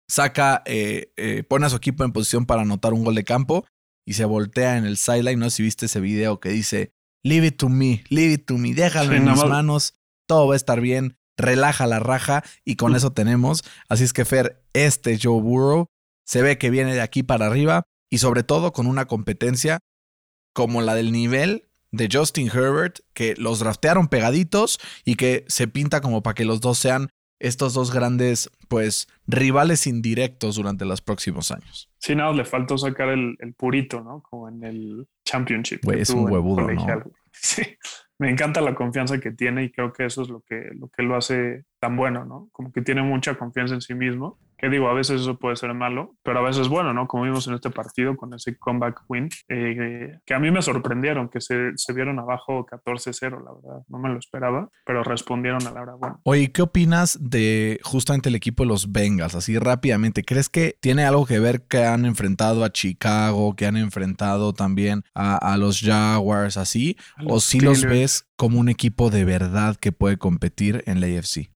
saca, 0.10 0.62
eh, 0.66 1.14
eh, 1.16 1.44
pone 1.44 1.66
a 1.66 1.70
su 1.70 1.78
equipo 1.78 2.04
en 2.04 2.12
posición 2.12 2.46
para 2.46 2.64
anotar 2.64 2.92
un 2.94 3.06
gol 3.06 3.16
de 3.16 3.24
campo 3.24 3.66
y 4.06 4.14
se 4.14 4.26
voltea 4.26 4.78
en 4.78 4.86
el 4.86 4.98
sideline. 4.98 5.40
No 5.40 5.50
sé 5.50 5.58
si 5.58 5.64
viste 5.64 5.86
ese 5.86 6.02
video 6.02 6.42
que 6.42 6.50
dice, 6.50 6.92
leave 7.24 7.48
it 7.48 7.58
to 7.58 7.70
me, 7.70 8.04
leave 8.10 8.34
it 8.34 8.46
to 8.46 8.58
me, 8.58 8.74
déjalo 8.74 9.14
en 9.14 9.24
mis 9.24 9.46
manos, 9.46 9.96
todo 10.28 10.48
va 10.48 10.56
a 10.56 10.58
estar 10.58 10.82
bien, 10.82 11.16
relaja 11.38 11.88
la 11.88 12.00
raja 12.00 12.44
y 12.66 12.76
con 12.76 12.92
mm. 12.92 12.96
eso 12.96 13.14
tenemos. 13.14 13.64
Así 13.88 14.04
es 14.04 14.12
que 14.12 14.26
Fer, 14.26 14.62
este 14.74 15.18
Joe 15.22 15.42
Burrow 15.42 15.88
se 16.26 16.42
ve 16.42 16.58
que 16.58 16.70
viene 16.70 16.94
de 16.94 17.02
aquí 17.02 17.24
para 17.24 17.48
arriba 17.48 17.84
y 18.14 18.20
sobre 18.20 18.44
todo 18.44 18.74
con 18.74 18.86
una 18.86 19.06
competencia 19.06 19.80
como 20.54 20.84
la 20.84 20.94
del 20.94 21.12
nivel 21.12 21.64
de 21.90 22.08
Justin 22.12 22.48
Herbert, 22.48 23.00
que 23.16 23.34
los 23.38 23.58
draftearon 23.58 24.08
pegaditos 24.08 24.80
y 25.04 25.16
que 25.16 25.46
se 25.48 25.68
pinta 25.68 26.00
como 26.00 26.22
para 26.22 26.36
que 26.36 26.46
los 26.46 26.62
dos 26.62 26.78
sean 26.78 27.10
estos 27.40 27.74
dos 27.74 27.92
grandes, 27.92 28.52
pues, 28.68 29.08
rivales 29.26 29.88
indirectos 29.88 30.58
durante 30.58 30.86
los 30.86 31.02
próximos 31.02 31.50
años. 31.50 31.90
Sí, 31.98 32.14
nada, 32.14 32.34
le 32.34 32.46
faltó 32.46 32.78
sacar 32.78 33.10
el, 33.10 33.36
purito, 33.58 34.02
¿no? 34.02 34.22
Como 34.22 34.48
en 34.48 34.64
el 34.64 35.08
Championship. 35.26 35.80
es 35.92 36.12
un 36.12 36.32
huevudo, 36.32 36.70
¿no? 36.70 37.04
Sí, 37.32 37.64
me 38.20 38.30
encanta 38.30 38.62
la 38.62 38.76
confianza 38.76 39.20
que 39.20 39.32
tiene 39.32 39.64
y 39.64 39.72
creo 39.72 39.92
que 39.92 40.06
eso 40.06 40.22
es 40.22 40.30
lo 40.30 40.42
que, 40.42 40.70
lo 40.76 40.88
que 40.90 41.02
lo 41.02 41.16
hace 41.16 41.66
tan 41.84 41.98
bueno, 41.98 42.24
¿no? 42.24 42.48
Como 42.54 42.72
que 42.72 42.82
tiene 42.82 43.02
mucha 43.02 43.36
confianza 43.36 43.74
en 43.74 43.82
sí 43.82 43.94
mismo. 43.94 44.40
Que 44.58 44.70
digo, 44.70 44.88
a 44.88 44.94
veces 44.94 45.20
eso 45.20 45.38
puede 45.38 45.58
ser 45.58 45.74
malo, 45.74 46.16
pero 46.24 46.40
a 46.40 46.42
veces 46.42 46.70
bueno, 46.70 46.94
¿no? 46.94 47.06
Como 47.10 47.24
vimos 47.24 47.46
en 47.50 47.56
este 47.56 47.70
partido 47.70 48.16
con 48.16 48.34
ese 48.34 48.58
comeback 48.58 49.02
win, 49.10 49.28
eh, 49.50 50.20
que 50.26 50.34
a 50.34 50.40
mí 50.40 50.50
me 50.50 50.62
sorprendieron, 50.62 51.28
que 51.28 51.42
se, 51.42 51.72
se 51.76 51.92
vieron 51.92 52.20
abajo 52.20 52.66
14-0, 52.66 53.44
la 53.44 53.52
verdad. 53.52 53.84
No 53.90 54.00
me 54.00 54.08
lo 54.08 54.18
esperaba, 54.18 54.70
pero 54.86 55.04
respondieron 55.04 55.68
a 55.68 55.72
la 55.72 55.82
hora 55.82 55.96
buena. 55.96 56.20
Oye, 56.24 56.54
¿qué 56.54 56.62
opinas 56.62 57.20
de 57.20 57.82
justamente 57.84 58.30
el 58.30 58.36
equipo 58.36 58.64
de 58.64 58.70
los 58.70 58.94
Bengals? 58.94 59.36
Así 59.36 59.60
rápidamente, 59.60 60.24
¿crees 60.24 60.48
que 60.48 60.78
tiene 60.80 61.04
algo 61.04 61.26
que 61.26 61.40
ver 61.40 61.64
que 61.64 61.84
han 61.84 62.06
enfrentado 62.06 62.64
a 62.64 62.70
Chicago, 62.70 63.58
que 63.58 63.66
han 63.66 63.76
enfrentado 63.76 64.54
también 64.54 65.04
a, 65.14 65.36
a 65.36 65.58
los 65.58 65.82
Jaguars, 65.82 66.56
así? 66.56 66.96
¿O 67.28 67.42
si 67.42 67.60
los 67.60 67.84
ves 67.84 68.30
como 68.38 68.62
un 68.62 68.70
equipo 68.70 69.10
de 69.10 69.26
verdad 69.26 69.76
que 69.76 69.92
puede 69.92 70.18
competir 70.18 70.86
en 70.88 71.02
la 71.02 71.08
AFC? 71.08 71.52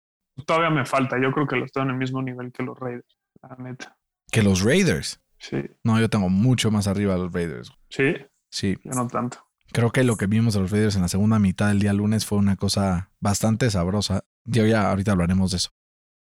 Todavía 0.46 0.70
me 0.70 0.84
falta. 0.84 1.16
Yo 1.20 1.32
creo 1.32 1.46
que 1.46 1.56
lo 1.56 1.64
estoy 1.64 1.82
en 1.84 1.90
el 1.90 1.96
mismo 1.96 2.22
nivel 2.22 2.52
que 2.52 2.62
los 2.62 2.78
Raiders, 2.78 3.18
la 3.42 3.56
neta. 3.56 3.96
¿Que 4.30 4.42
los 4.42 4.62
Raiders? 4.62 5.20
Sí. 5.38 5.58
No, 5.82 6.00
yo 6.00 6.08
tengo 6.08 6.28
mucho 6.28 6.70
más 6.70 6.86
arriba 6.86 7.14
a 7.14 7.18
los 7.18 7.32
Raiders. 7.32 7.70
¿Sí? 7.88 8.14
Sí. 8.50 8.76
Yo 8.82 8.92
no 8.92 9.06
tanto. 9.06 9.38
Creo 9.72 9.90
que 9.90 10.04
lo 10.04 10.16
que 10.16 10.26
vimos 10.26 10.56
a 10.56 10.60
los 10.60 10.70
Raiders 10.70 10.96
en 10.96 11.02
la 11.02 11.08
segunda 11.08 11.38
mitad 11.38 11.68
del 11.68 11.80
día 11.80 11.92
lunes 11.92 12.26
fue 12.26 12.38
una 12.38 12.56
cosa 12.56 13.10
bastante 13.20 13.70
sabrosa. 13.70 14.24
Yo 14.44 14.66
ya 14.66 14.90
ahorita 14.90 15.12
hablaremos 15.12 15.50
de 15.50 15.56
eso. 15.58 15.70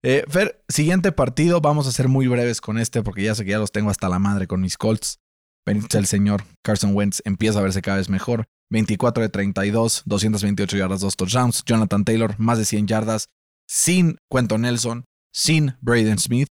Eh, 0.02 0.24
Fer, 0.28 0.64
siguiente 0.68 1.12
partido. 1.12 1.60
Vamos 1.60 1.86
a 1.86 1.92
ser 1.92 2.08
muy 2.08 2.28
breves 2.28 2.60
con 2.60 2.78
este 2.78 3.02
porque 3.02 3.22
ya 3.22 3.34
sé 3.34 3.44
que 3.44 3.52
ya 3.52 3.58
los 3.58 3.72
tengo 3.72 3.90
hasta 3.90 4.08
la 4.08 4.18
madre 4.18 4.46
con 4.46 4.60
mis 4.60 4.76
Colts. 4.76 5.20
el 5.64 6.06
señor 6.06 6.44
Carson 6.62 6.94
Wentz 6.94 7.22
empieza 7.24 7.58
a 7.58 7.62
verse 7.62 7.82
cada 7.82 7.98
vez 7.98 8.08
mejor. 8.08 8.46
24 8.70 9.22
de 9.22 9.28
32, 9.28 10.02
228 10.06 10.76
yardas, 10.76 11.00
2 11.00 11.16
touchdowns. 11.16 11.64
Jonathan 11.64 12.04
Taylor, 12.04 12.34
más 12.38 12.58
de 12.58 12.64
100 12.64 12.86
yardas, 12.86 13.28
sin 13.66 14.18
Quentin 14.30 14.62
Nelson, 14.62 15.04
sin 15.32 15.76
Braden 15.80 16.18
Smith 16.18 16.48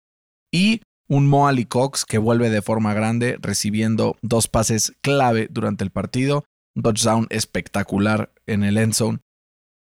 y 0.51 0.81
un 1.07 1.27
Moali 1.27 1.65
Cox 1.65 2.05
que 2.05 2.17
vuelve 2.17 2.49
de 2.49 2.61
forma 2.61 2.93
grande 2.93 3.37
recibiendo 3.39 4.17
dos 4.21 4.47
pases 4.47 4.93
clave 5.01 5.47
durante 5.49 5.83
el 5.83 5.91
partido, 5.91 6.45
un 6.75 6.83
touchdown 6.83 7.27
espectacular 7.29 8.31
en 8.45 8.63
el 8.63 8.77
end 8.77 8.93
zone. 8.93 9.19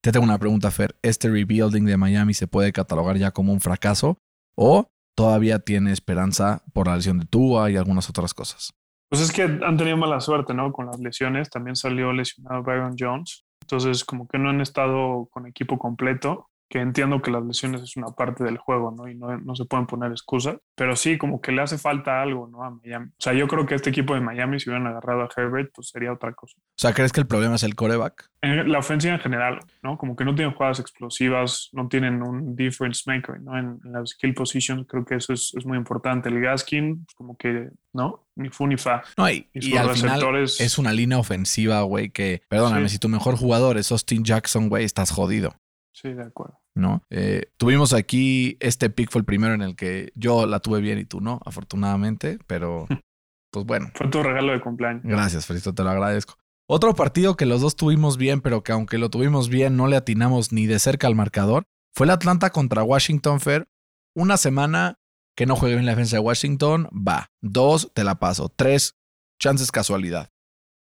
Te 0.02 0.12
tengo 0.12 0.24
una 0.24 0.38
pregunta, 0.38 0.70
Fer. 0.70 0.96
¿Este 1.02 1.28
rebuilding 1.28 1.84
de 1.84 1.96
Miami 1.96 2.34
se 2.34 2.46
puede 2.46 2.72
catalogar 2.72 3.16
ya 3.16 3.32
como 3.32 3.52
un 3.52 3.60
fracaso 3.60 4.18
o 4.56 4.86
todavía 5.16 5.58
tiene 5.58 5.92
esperanza 5.92 6.62
por 6.72 6.86
la 6.86 6.96
lesión 6.96 7.18
de 7.18 7.26
Tua 7.26 7.70
y 7.70 7.76
algunas 7.76 8.08
otras 8.08 8.32
cosas? 8.32 8.72
Pues 9.08 9.22
es 9.22 9.32
que 9.32 9.42
han 9.42 9.76
tenido 9.76 9.96
mala 9.96 10.20
suerte, 10.20 10.54
¿no? 10.54 10.72
Con 10.72 10.86
las 10.86 10.98
lesiones. 11.00 11.50
También 11.50 11.76
salió 11.76 12.12
lesionado 12.12 12.62
Byron 12.62 12.96
Jones. 12.98 13.44
Entonces, 13.62 14.04
como 14.04 14.28
que 14.28 14.38
no 14.38 14.50
han 14.50 14.60
estado 14.60 15.28
con 15.32 15.46
equipo 15.46 15.78
completo 15.78 16.48
que 16.68 16.80
entiendo 16.80 17.22
que 17.22 17.30
las 17.30 17.44
lesiones 17.44 17.82
es 17.82 17.96
una 17.96 18.08
parte 18.08 18.42
del 18.42 18.58
juego, 18.58 18.90
¿no? 18.90 19.08
Y 19.08 19.14
no, 19.14 19.36
no, 19.38 19.54
se 19.54 19.64
pueden 19.64 19.86
poner 19.86 20.10
excusas, 20.10 20.56
pero 20.74 20.96
sí, 20.96 21.16
como 21.16 21.40
que 21.40 21.52
le 21.52 21.62
hace 21.62 21.78
falta 21.78 22.20
algo, 22.20 22.48
¿no? 22.48 22.64
A 22.64 22.70
Miami. 22.70 23.06
O 23.06 23.20
sea, 23.20 23.32
yo 23.32 23.46
creo 23.46 23.66
que 23.66 23.76
este 23.76 23.90
equipo 23.90 24.14
de 24.14 24.20
Miami, 24.20 24.58
si 24.58 24.68
hubieran 24.68 24.86
agarrado 24.86 25.22
a 25.22 25.28
Herbert, 25.36 25.70
pues 25.74 25.90
sería 25.90 26.12
otra 26.12 26.32
cosa. 26.32 26.56
O 26.58 26.74
sea, 26.76 26.92
¿crees 26.92 27.12
que 27.12 27.20
el 27.20 27.26
problema 27.26 27.54
es 27.54 27.62
el 27.62 27.74
coreback? 27.74 28.30
la 28.42 28.78
ofensiva 28.78 29.14
en 29.14 29.20
general, 29.20 29.58
¿no? 29.82 29.98
Como 29.98 30.14
que 30.14 30.24
no 30.24 30.34
tienen 30.34 30.54
jugadas 30.54 30.78
explosivas, 30.78 31.68
no 31.72 31.88
tienen 31.88 32.22
un 32.22 32.54
difference 32.54 33.02
maker, 33.06 33.40
¿no? 33.40 33.58
En, 33.58 33.80
las 33.84 34.10
skill 34.10 34.34
positions, 34.34 34.86
creo 34.86 35.04
que 35.04 35.16
eso 35.16 35.32
es, 35.32 35.52
es 35.56 35.66
muy 35.66 35.76
importante. 35.76 36.28
El 36.28 36.40
Gaskin, 36.40 37.04
pues 37.04 37.14
como 37.14 37.36
que, 37.36 37.70
¿no? 37.92 38.26
Ni 38.36 38.50
fu 38.50 38.66
ni 38.66 38.76
fa. 38.76 39.02
No, 39.16 39.28
y, 39.28 39.48
y, 39.52 39.76
al 39.76 39.90
final 39.94 40.22
es 40.44 40.78
una 40.78 40.92
línea 40.92 41.18
ofensiva, 41.18 41.82
güey, 41.82 42.10
que, 42.10 42.42
perdóname, 42.48 42.88
si 42.88 42.98
tu 42.98 43.08
mejor 43.08 43.36
jugador 43.36 43.78
es 43.78 43.90
Austin 43.90 44.24
Jackson, 44.24 44.68
güey, 44.68 44.84
estás 44.84 45.10
jodido. 45.10 45.56
Sí, 45.96 46.12
de 46.12 46.22
acuerdo. 46.22 46.60
¿no? 46.76 47.02
Eh, 47.10 47.50
tuvimos 47.56 47.92
aquí, 47.92 48.56
este 48.60 48.90
pick 48.90 49.10
fue 49.10 49.20
el 49.20 49.24
primero 49.24 49.54
en 49.54 49.62
el 49.62 49.74
que 49.74 50.12
yo 50.14 50.46
la 50.46 50.60
tuve 50.60 50.80
bien 50.80 50.98
y 50.98 51.06
tú 51.06 51.20
no, 51.20 51.40
afortunadamente, 51.44 52.38
pero 52.46 52.86
pues 53.50 53.66
bueno. 53.66 53.90
Fue 53.94 54.08
tu 54.08 54.22
regalo 54.22 54.52
de 54.52 54.60
cumpleaños. 54.60 55.02
Gracias, 55.04 55.46
Felisto, 55.46 55.74
te 55.74 55.82
lo 55.82 55.90
agradezco. 55.90 56.36
Otro 56.68 56.94
partido 56.94 57.36
que 57.36 57.46
los 57.46 57.60
dos 57.60 57.76
tuvimos 57.76 58.18
bien, 58.18 58.40
pero 58.40 58.62
que 58.62 58.72
aunque 58.72 58.98
lo 58.98 59.08
tuvimos 59.08 59.48
bien, 59.48 59.76
no 59.76 59.86
le 59.86 59.96
atinamos 59.96 60.52
ni 60.52 60.66
de 60.66 60.78
cerca 60.78 61.06
al 61.06 61.14
marcador, 61.14 61.64
fue 61.94 62.06
el 62.06 62.10
Atlanta 62.10 62.50
contra 62.50 62.82
Washington 62.82 63.40
Fair. 63.40 63.66
Una 64.14 64.36
semana 64.36 64.98
que 65.36 65.46
no 65.46 65.56
juegue 65.56 65.76
bien 65.76 65.86
la 65.86 65.92
defensa 65.92 66.16
de 66.16 66.20
Washington, 66.20 66.88
va. 66.92 67.30
Dos, 67.40 67.92
te 67.94 68.04
la 68.04 68.18
paso. 68.18 68.48
Tres, 68.54 68.96
chances 69.40 69.70
casualidad. 69.70 70.30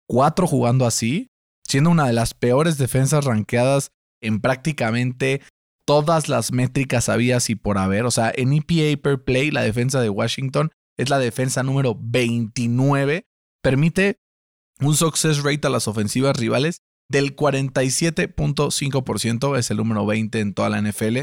Cuatro 0.07 0.47
jugando 0.47 0.87
así, 0.87 1.29
siendo 1.67 1.91
una 1.91 2.07
de 2.07 2.13
las 2.13 2.35
peores 2.35 2.79
defensas 2.79 3.25
rankeadas 3.25 3.91
en 4.27 4.41
prácticamente 4.41 5.41
todas 5.87 6.29
las 6.29 6.53
métricas 6.53 7.09
habías 7.09 7.49
y 7.51 7.55
por 7.55 7.79
haber. 7.79 8.05
O 8.05 8.11
sea, 8.11 8.33
en 8.35 8.53
EPA 8.53 9.01
per 9.03 9.25
play, 9.25 9.51
la 9.51 9.63
defensa 9.63 10.01
de 10.01 10.11
Washington 10.11 10.71
es 10.97 11.11
la 11.11 11.19
defensa 11.19 11.63
número 11.63 11.97
29. 12.01 13.27
Permite 13.63 14.17
un 14.81 14.95
success 14.95 15.43
rate 15.43 15.67
a 15.67 15.71
las 15.71 15.89
ofensivas 15.89 16.37
rivales 16.37 16.83
del 17.09 17.35
47.5%, 17.37 19.59
es 19.59 19.71
el 19.71 19.77
número 19.77 20.07
20 20.07 20.41
en 20.41 20.55
toda 20.55 20.71
la 20.71 20.81
NFL. 20.81 21.19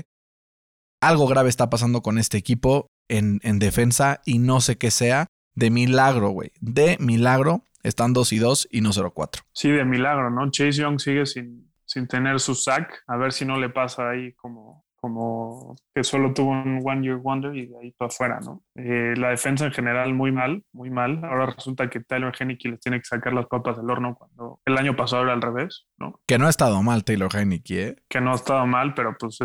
Algo 1.01 1.27
grave 1.27 1.50
está 1.50 1.70
pasando 1.70 2.01
con 2.01 2.20
este 2.20 2.38
equipo 2.38 2.88
en, 3.10 3.39
en 3.43 3.60
defensa 3.60 4.22
y 4.25 4.39
no 4.39 4.62
sé 4.62 4.77
qué 4.77 4.91
sea. 4.91 5.27
De 5.53 5.70
milagro, 5.70 6.29
güey. 6.29 6.53
De 6.62 6.96
milagro. 7.00 7.65
Están 7.84 8.13
2 8.13 8.34
y 8.34 8.38
2 8.38 8.67
y 8.72 8.81
no 8.81 8.91
0-4. 8.91 9.41
Sí, 9.53 9.72
de 9.72 9.84
milagro, 9.86 10.29
¿no? 10.29 10.51
Chase 10.51 10.74
Young 10.74 11.00
sigue 11.00 11.25
sin, 11.25 11.71
sin 11.91 12.07
tener 12.07 12.39
su 12.39 12.55
sack, 12.55 13.03
a 13.07 13.17
ver 13.17 13.33
si 13.33 13.43
no 13.43 13.60
le 13.60 13.69
pasa 13.69 14.12
ahí 14.12 14.31
como, 14.36 14.86
como 14.95 15.75
que 15.93 16.05
solo 16.05 16.33
tuvo 16.33 16.51
un 16.51 16.81
One 16.86 17.03
Year 17.03 17.17
Wonder 17.17 17.53
y 17.53 17.67
de 17.67 17.77
ahí 17.81 17.91
para 17.91 18.07
afuera, 18.07 18.39
¿no? 18.39 18.63
Eh, 18.75 19.13
la 19.17 19.31
defensa 19.31 19.65
en 19.65 19.74
general 19.74 20.13
muy 20.13 20.31
mal, 20.31 20.63
muy 20.71 20.89
mal. 20.89 21.19
Ahora 21.25 21.48
resulta 21.48 21.89
que 21.89 22.00
Taylor 22.00 22.33
Heineke 22.39 22.69
les 22.69 22.79
tiene 22.79 23.00
que 23.00 23.05
sacar 23.05 23.33
las 23.33 23.48
papas 23.48 23.75
del 23.75 23.89
horno 23.89 24.15
cuando 24.15 24.62
el 24.65 24.77
año 24.77 24.95
pasado 24.95 25.24
era 25.24 25.33
al 25.33 25.41
revés, 25.41 25.86
¿no? 25.98 26.21
Que 26.25 26.38
no 26.38 26.48
ha 26.48 26.50
estado 26.50 26.81
mal 26.81 27.03
Taylor 27.03 27.36
Heineke, 27.36 27.88
¿eh? 27.88 27.95
Que 28.07 28.21
no 28.21 28.31
ha 28.31 28.36
estado 28.36 28.65
mal, 28.65 28.93
pero 28.93 29.17
pues 29.19 29.39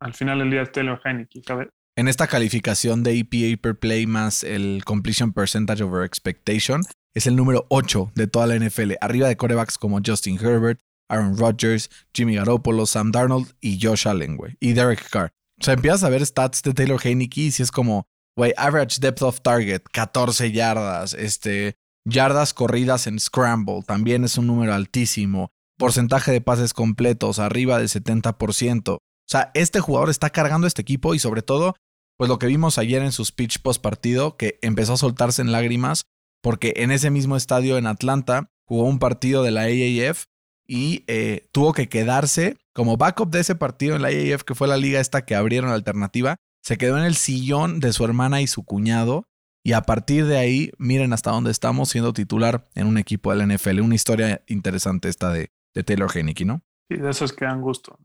al 0.00 0.14
final 0.14 0.40
del 0.40 0.50
día 0.50 0.62
es 0.62 0.72
Taylor 0.72 1.00
Heineke, 1.04 1.40
¿sabes? 1.46 1.68
En 1.94 2.08
esta 2.08 2.26
calificación 2.26 3.04
de 3.04 3.16
EPA 3.16 3.62
per 3.62 3.78
play 3.78 4.06
más 4.06 4.42
el 4.42 4.82
completion 4.84 5.32
percentage 5.32 5.84
over 5.84 6.04
expectation, 6.04 6.82
es 7.14 7.28
el 7.28 7.36
número 7.36 7.64
8 7.70 8.10
de 8.16 8.26
toda 8.26 8.48
la 8.48 8.56
NFL, 8.56 8.94
arriba 9.00 9.28
de 9.28 9.36
corebacks 9.36 9.78
como 9.78 10.00
Justin 10.04 10.36
Herbert, 10.36 10.80
Aaron 11.08 11.36
Rodgers, 11.36 11.90
Jimmy 12.12 12.36
Garoppolo, 12.36 12.86
Sam 12.86 13.12
Darnold 13.12 13.52
y 13.60 13.78
Josh 13.80 14.08
Allen, 14.08 14.36
güey. 14.36 14.56
Y 14.60 14.72
Derek 14.72 15.08
Carr. 15.10 15.32
O 15.60 15.64
sea, 15.64 15.74
empiezas 15.74 16.04
a 16.04 16.10
ver 16.10 16.24
stats 16.24 16.62
de 16.62 16.74
Taylor 16.74 17.00
Heineke 17.02 17.42
y 17.42 17.50
si 17.50 17.62
es 17.62 17.70
como, 17.70 18.06
güey, 18.36 18.52
average 18.56 18.98
depth 19.00 19.22
of 19.22 19.40
target, 19.40 19.82
14 19.92 20.52
yardas, 20.52 21.14
este, 21.14 21.76
yardas 22.04 22.52
corridas 22.52 23.06
en 23.06 23.18
scramble, 23.18 23.82
también 23.82 24.24
es 24.24 24.36
un 24.38 24.46
número 24.46 24.74
altísimo. 24.74 25.50
Porcentaje 25.78 26.32
de 26.32 26.40
pases 26.40 26.72
completos, 26.72 27.38
arriba 27.38 27.78
del 27.78 27.88
70%. 27.88 28.96
O 28.96 29.00
sea, 29.26 29.50
este 29.54 29.80
jugador 29.80 30.10
está 30.10 30.30
cargando 30.30 30.66
este 30.66 30.82
equipo 30.82 31.14
y 31.14 31.18
sobre 31.18 31.42
todo, 31.42 31.74
pues 32.16 32.28
lo 32.28 32.38
que 32.38 32.46
vimos 32.46 32.78
ayer 32.78 33.02
en 33.02 33.12
su 33.12 33.24
speech 33.24 33.58
post 33.60 33.82
partido, 33.82 34.36
que 34.36 34.58
empezó 34.62 34.94
a 34.94 34.98
soltarse 34.98 35.42
en 35.42 35.52
lágrimas, 35.52 36.06
porque 36.42 36.74
en 36.76 36.92
ese 36.92 37.10
mismo 37.10 37.36
estadio 37.36 37.76
en 37.76 37.86
Atlanta 37.86 38.50
jugó 38.66 38.84
un 38.84 38.98
partido 38.98 39.42
de 39.42 39.50
la 39.50 39.62
AAF 39.62 40.26
y 40.66 41.04
eh, 41.06 41.46
tuvo 41.52 41.72
que 41.72 41.88
quedarse 41.88 42.56
como 42.74 42.96
backup 42.96 43.30
de 43.30 43.40
ese 43.40 43.54
partido 43.54 43.96
en 43.96 44.02
la 44.02 44.12
IAF, 44.12 44.42
que 44.42 44.54
fue 44.54 44.68
la 44.68 44.76
liga 44.76 45.00
esta 45.00 45.24
que 45.24 45.34
abrieron 45.34 45.70
alternativa. 45.70 46.36
Se 46.62 46.78
quedó 46.78 46.98
en 46.98 47.04
el 47.04 47.14
sillón 47.14 47.80
de 47.80 47.92
su 47.92 48.04
hermana 48.04 48.40
y 48.40 48.46
su 48.46 48.64
cuñado. 48.64 49.24
Y 49.64 49.72
a 49.72 49.82
partir 49.82 50.26
de 50.26 50.38
ahí, 50.38 50.70
miren 50.78 51.12
hasta 51.12 51.30
dónde 51.30 51.50
estamos 51.50 51.88
siendo 51.88 52.12
titular 52.12 52.68
en 52.74 52.86
un 52.86 52.98
equipo 52.98 53.34
de 53.34 53.44
la 53.44 53.54
NFL. 53.54 53.80
Una 53.80 53.94
historia 53.94 54.42
interesante 54.46 55.08
esta 55.08 55.32
de, 55.32 55.50
de 55.74 55.82
Taylor 55.82 56.10
Heineke, 56.14 56.44
¿no? 56.44 56.62
Y 56.88 56.96
de 56.96 57.10
esos 57.10 57.32
que 57.32 57.44
dan 57.44 57.60
gusto. 57.62 57.98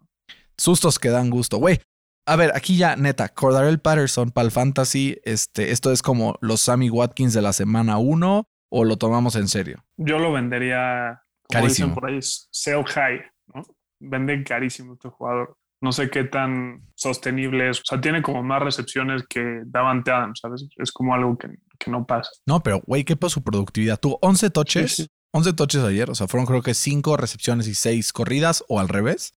sustos 0.57 0.97
que 0.97 1.09
dan 1.09 1.29
gusto. 1.29 1.57
Güey, 1.57 1.79
a 2.27 2.35
ver, 2.35 2.51
aquí 2.55 2.77
ya, 2.77 2.95
neta, 2.95 3.29
Cordarell 3.29 3.79
Patterson 3.79 4.31
para 4.31 4.45
el 4.45 4.51
fantasy, 4.51 5.19
este, 5.23 5.71
esto 5.71 5.91
es 5.91 6.01
como 6.01 6.37
los 6.41 6.61
Sammy 6.61 6.89
Watkins 6.89 7.33
de 7.33 7.41
la 7.41 7.53
semana 7.53 7.97
1 7.97 8.47
o 8.69 8.83
lo 8.85 8.97
tomamos 8.97 9.35
en 9.35 9.47
serio. 9.47 9.83
Yo 9.97 10.19
lo 10.19 10.31
vendería, 10.31 11.23
como 11.51 11.63
Carísimo. 11.63 11.87
dicen 11.89 11.95
por 11.95 12.09
ahí, 12.09 12.19
sell 12.21 12.83
high, 12.85 13.21
¿no? 13.53 13.63
Venden 13.99 14.43
carísimo 14.43 14.93
este 14.93 15.09
jugador. 15.09 15.57
No 15.83 15.91
sé 15.91 16.09
qué 16.09 16.23
tan 16.23 16.83
sostenible 16.95 17.69
es. 17.69 17.79
O 17.79 17.83
sea, 17.85 17.99
tiene 18.01 18.21
como 18.21 18.43
más 18.43 18.61
recepciones 18.61 19.23
que 19.27 19.61
Davante 19.65 20.11
Adams, 20.11 20.39
¿sabes? 20.41 20.67
Es 20.77 20.91
como 20.91 21.13
algo 21.15 21.37
que, 21.37 21.49
que 21.79 21.89
no 21.91 22.05
pasa. 22.05 22.29
No, 22.45 22.61
pero 22.61 22.81
güey, 22.85 23.03
¿qué 23.03 23.15
pasó 23.15 23.35
su 23.35 23.43
productividad? 23.43 23.99
Tuvo 23.99 24.19
11 24.21 24.49
touches, 24.51 24.95
Sí, 24.95 25.03
sí. 25.03 25.09
11 25.33 25.53
touches 25.53 25.83
ayer, 25.83 26.09
o 26.09 26.15
sea, 26.15 26.27
fueron 26.27 26.45
creo 26.45 26.61
que 26.61 26.73
5 26.73 27.15
recepciones 27.17 27.67
y 27.67 27.73
6 27.73 28.11
corridas 28.13 28.63
o 28.67 28.79
al 28.79 28.89
revés. 28.89 29.33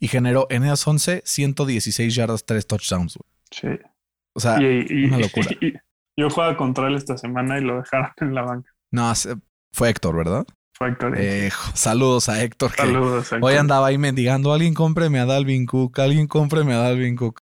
Y 0.00 0.08
generó 0.08 0.46
en 0.50 0.64
esas 0.64 0.86
11 0.86 1.22
116 1.24 2.14
yardas, 2.14 2.44
3 2.46 2.66
touchdowns. 2.66 3.16
güey. 3.16 3.30
Sí. 3.50 3.84
O 4.34 4.40
sea, 4.40 4.60
Y, 4.62 4.86
y- 4.88 5.04
una 5.04 5.18
locura. 5.18 5.48
y- 5.60 5.74
yo 6.18 6.28
jugaba 6.30 6.56
contra 6.56 6.88
él 6.88 6.94
esta 6.96 7.16
semana 7.18 7.58
y 7.58 7.62
lo 7.62 7.76
dejaron 7.78 8.10
en 8.20 8.34
la 8.34 8.42
banca. 8.42 8.70
no, 8.92 9.12
fue 9.72 9.88
Héctor, 9.90 10.16
¿verdad? 10.16 10.46
Héctor. 10.86 11.14
Eh, 11.16 11.50
saludos 11.74 12.28
a 12.28 12.42
Héctor. 12.42 12.72
que 12.72 12.82
Saludos. 12.82 13.24
Héctor. 13.32 13.40
Hoy 13.42 13.54
andaba 13.54 13.88
ahí 13.88 13.98
mendigando, 13.98 14.52
alguien 14.52 14.74
cómpreme 14.74 15.18
a 15.20 15.26
Dalvin 15.26 15.66
Cook, 15.66 15.98
alguien 16.00 16.26
cómpreme 16.26 16.74
a 16.74 16.78
Dalvin 16.78 17.16
Cook. 17.16 17.40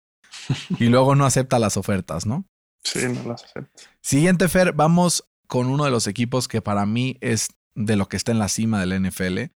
Y 0.79 0.87
luego 0.87 1.15
no 1.15 1.25
acepta 1.25 1.59
las 1.59 1.77
ofertas, 1.77 2.27
¿no? 2.27 2.45
Sí, 2.83 3.01
no 3.09 3.31
las 3.31 3.45
acepto. 3.45 3.83
Siguiente, 4.03 4.49
Fer, 4.49 4.73
vamos 4.73 5.25
con 5.47 5.69
uno 5.69 5.85
de 5.85 5.91
los 5.91 6.07
equipos 6.07 6.49
que 6.49 6.61
para 6.61 6.85
mí 6.85 7.17
es 7.21 7.49
de 7.75 7.97
lo 7.97 8.09
que 8.09 8.17
está 8.17 8.33
en 8.33 8.39
la 8.39 8.49
cima 8.49 8.85
del 8.85 9.03
NFL. 9.03 9.53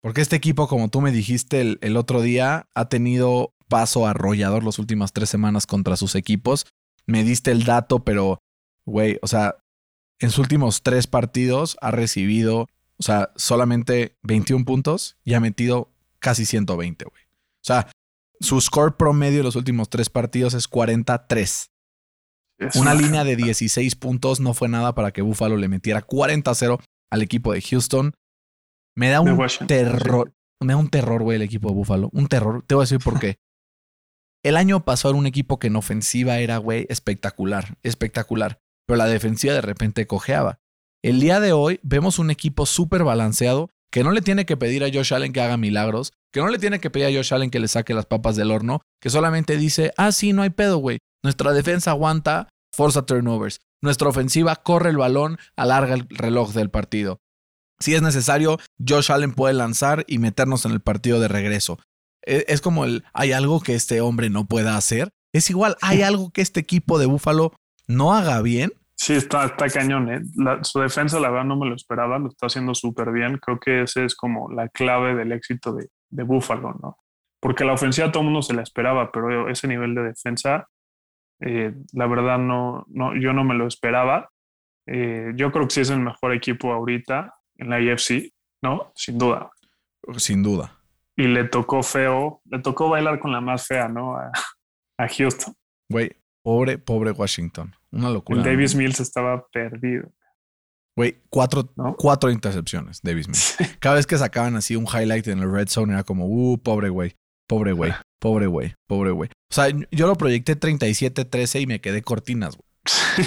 Porque 0.00 0.22
este 0.22 0.36
equipo, 0.36 0.66
como 0.66 0.88
tú 0.88 1.00
me 1.00 1.12
dijiste 1.12 1.60
el, 1.60 1.78
el 1.82 1.96
otro 1.96 2.22
día, 2.22 2.68
ha 2.74 2.88
tenido 2.88 3.54
paso 3.68 4.06
arrollador 4.06 4.64
las 4.64 4.78
últimas 4.78 5.12
tres 5.12 5.28
semanas 5.28 5.66
contra 5.66 5.96
sus 5.96 6.14
equipos. 6.14 6.66
Me 7.06 7.24
diste 7.24 7.50
el 7.50 7.64
dato, 7.64 8.04
pero, 8.04 8.40
güey, 8.86 9.18
o 9.22 9.26
sea, 9.26 9.56
en 10.18 10.30
sus 10.30 10.40
últimos 10.40 10.82
tres 10.82 11.06
partidos 11.06 11.76
ha 11.80 11.90
recibido, 11.90 12.68
o 13.00 13.02
sea, 13.02 13.32
solamente 13.34 14.18
21 14.22 14.66
puntos 14.66 15.16
y 15.24 15.32
ha 15.32 15.40
metido 15.40 15.90
casi 16.18 16.44
120, 16.44 17.06
güey. 17.06 17.22
O 17.22 17.64
sea, 17.64 17.90
su 18.40 18.60
score 18.60 18.98
promedio 18.98 19.38
de 19.38 19.44
los 19.44 19.56
últimos 19.56 19.88
tres 19.88 20.10
partidos 20.10 20.52
es 20.52 20.68
43. 20.68 21.70
Es 22.58 22.76
Una 22.76 22.92
línea 22.92 23.24
de 23.24 23.36
16 23.36 23.96
puntos 23.96 24.40
no 24.40 24.52
fue 24.52 24.68
nada 24.68 24.94
para 24.94 25.12
que 25.12 25.22
Buffalo 25.22 25.56
le 25.56 25.68
metiera 25.68 26.06
40-0 26.06 26.78
al 27.10 27.22
equipo 27.22 27.54
de 27.54 27.62
Houston. 27.62 28.12
Me 28.94 29.08
da 29.08 29.22
un 29.22 29.38
terror. 29.66 30.34
Me 30.60 30.74
da 30.74 30.76
un 30.76 30.90
terror, 30.90 31.22
güey, 31.22 31.36
el 31.36 31.42
equipo 31.42 31.68
de 31.68 31.74
Buffalo. 31.74 32.10
Un 32.12 32.26
terror. 32.26 32.62
Te 32.66 32.74
voy 32.74 32.82
a 32.82 32.84
decir 32.84 32.98
por 32.98 33.18
qué. 33.18 33.36
El 34.42 34.56
año 34.56 34.84
pasado 34.84 35.12
era 35.12 35.18
un 35.18 35.26
equipo 35.26 35.58
que 35.58 35.66
en 35.66 35.76
ofensiva 35.76 36.38
era, 36.38 36.56
güey, 36.56 36.86
espectacular. 36.88 37.76
Espectacular. 37.82 38.58
Pero 38.86 38.96
la 38.96 39.06
defensiva 39.06 39.52
de 39.52 39.60
repente 39.60 40.06
cojeaba. 40.06 40.59
El 41.02 41.20
día 41.20 41.40
de 41.40 41.52
hoy 41.52 41.80
vemos 41.82 42.18
un 42.18 42.30
equipo 42.30 42.66
súper 42.66 43.04
balanceado 43.04 43.70
que 43.90 44.04
no 44.04 44.12
le 44.12 44.22
tiene 44.22 44.46
que 44.46 44.56
pedir 44.56 44.84
a 44.84 44.88
Josh 44.92 45.14
Allen 45.14 45.32
que 45.32 45.40
haga 45.40 45.56
milagros, 45.56 46.12
que 46.32 46.40
no 46.40 46.48
le 46.48 46.58
tiene 46.58 46.78
que 46.78 46.90
pedir 46.90 47.06
a 47.06 47.18
Josh 47.18 47.34
Allen 47.34 47.50
que 47.50 47.58
le 47.58 47.68
saque 47.68 47.94
las 47.94 48.06
papas 48.06 48.36
del 48.36 48.50
horno, 48.50 48.82
que 49.00 49.10
solamente 49.10 49.56
dice, 49.56 49.92
ah, 49.96 50.12
sí, 50.12 50.32
no 50.32 50.42
hay 50.42 50.50
pedo, 50.50 50.78
güey. 50.78 50.98
Nuestra 51.24 51.52
defensa 51.52 51.90
aguanta, 51.90 52.48
forza 52.74 53.04
turnovers. 53.04 53.58
Nuestra 53.82 54.08
ofensiva 54.08 54.56
corre 54.56 54.90
el 54.90 54.98
balón, 54.98 55.38
alarga 55.56 55.94
el 55.94 56.06
reloj 56.10 56.52
del 56.52 56.70
partido. 56.70 57.18
Si 57.80 57.94
es 57.94 58.02
necesario, 58.02 58.58
Josh 58.86 59.10
Allen 59.10 59.32
puede 59.32 59.54
lanzar 59.54 60.04
y 60.06 60.18
meternos 60.18 60.66
en 60.66 60.72
el 60.72 60.80
partido 60.80 61.18
de 61.18 61.28
regreso. 61.28 61.78
E- 62.24 62.44
Es 62.46 62.60
como 62.60 62.84
el, 62.84 63.04
hay 63.14 63.32
algo 63.32 63.60
que 63.60 63.74
este 63.74 64.02
hombre 64.02 64.28
no 64.30 64.46
pueda 64.46 64.76
hacer. 64.76 65.08
Es 65.32 65.48
igual, 65.50 65.76
hay 65.80 66.02
algo 66.02 66.30
que 66.30 66.42
este 66.42 66.60
equipo 66.60 66.98
de 66.98 67.06
Búfalo 67.06 67.54
no 67.88 68.12
haga 68.14 68.40
bien. 68.42 68.72
Sí, 69.02 69.14
está, 69.14 69.46
está 69.46 69.66
cañón. 69.70 70.12
¿eh? 70.12 70.20
La- 70.36 70.62
su 70.62 70.78
defensa, 70.78 71.18
la 71.20 71.30
verdad, 71.30 71.46
no 71.46 71.56
me 71.56 71.66
lo 71.66 71.74
esperaba. 71.74 72.18
Lo 72.18 72.28
está 72.28 72.48
haciendo 72.48 72.74
súper 72.74 73.10
bien. 73.12 73.38
Creo 73.38 73.58
que 73.58 73.82
ese 73.84 74.04
es 74.04 74.14
como 74.14 74.50
la 74.50 74.68
clave 74.68 75.14
del 75.14 75.32
éxito 75.32 75.72
de, 75.72 75.88
de 76.10 76.22
Buffalo, 76.22 76.74
¿no? 76.82 76.98
Porque 77.40 77.64
la 77.64 77.72
ofensiva 77.72 78.12
todo 78.12 78.20
el 78.22 78.26
mundo 78.26 78.42
se 78.42 78.52
la 78.52 78.60
esperaba, 78.62 79.10
pero 79.10 79.48
ese 79.48 79.66
nivel 79.68 79.94
de 79.94 80.02
defensa, 80.02 80.68
eh, 81.40 81.72
la 81.94 82.06
verdad, 82.06 82.36
no, 82.38 82.84
no, 82.88 83.16
yo 83.16 83.32
no 83.32 83.42
me 83.42 83.54
lo 83.54 83.66
esperaba. 83.66 84.28
Eh, 84.86 85.32
yo 85.34 85.50
creo 85.50 85.66
que 85.66 85.74
sí 85.76 85.80
es 85.80 85.88
el 85.88 86.00
mejor 86.00 86.34
equipo 86.34 86.70
ahorita 86.70 87.34
en 87.56 87.70
la 87.70 87.80
IFC, 87.80 88.34
¿no? 88.62 88.92
Sin 88.94 89.16
duda. 89.16 89.50
Sin 90.18 90.42
duda. 90.42 90.76
Y 91.16 91.22
le 91.26 91.44
tocó 91.44 91.82
feo, 91.82 92.42
le 92.44 92.58
tocó 92.58 92.90
bailar 92.90 93.18
con 93.18 93.32
la 93.32 93.40
más 93.40 93.66
fea, 93.66 93.88
¿no? 93.88 94.16
A, 94.16 94.30
a 94.98 95.08
Houston. 95.08 95.54
Güey, 95.88 96.10
pobre, 96.42 96.78
pobre 96.78 97.12
Washington. 97.12 97.74
Una 97.92 98.10
locura. 98.10 98.38
El 98.38 98.44
Davis 98.44 98.74
¿no? 98.74 98.82
Mills 98.82 99.00
estaba 99.00 99.46
perdido. 99.52 100.12
Güey, 100.96 101.22
cuatro, 101.30 101.72
¿No? 101.76 101.96
cuatro 101.96 102.30
intercepciones, 102.30 103.00
Davis 103.02 103.28
Mills. 103.28 103.56
Cada 103.80 103.94
vez 103.96 104.06
que 104.06 104.18
sacaban 104.18 104.56
así 104.56 104.76
un 104.76 104.86
highlight 104.86 105.28
en 105.28 105.38
el 105.38 105.50
red 105.50 105.68
zone 105.68 105.92
era 105.94 106.02
como, 106.04 106.26
uh, 106.26 106.58
pobre 106.58 106.88
güey, 106.88 107.16
pobre 107.46 107.72
güey, 107.72 107.92
pobre 108.20 108.46
güey, 108.46 108.74
pobre 108.86 109.10
güey. 109.12 109.30
O 109.50 109.54
sea, 109.54 109.68
yo 109.90 110.06
lo 110.06 110.16
proyecté 110.16 110.58
37-13 110.58 111.62
y 111.62 111.66
me 111.66 111.80
quedé 111.80 112.02
cortinas, 112.02 112.56
güey. 112.56 113.26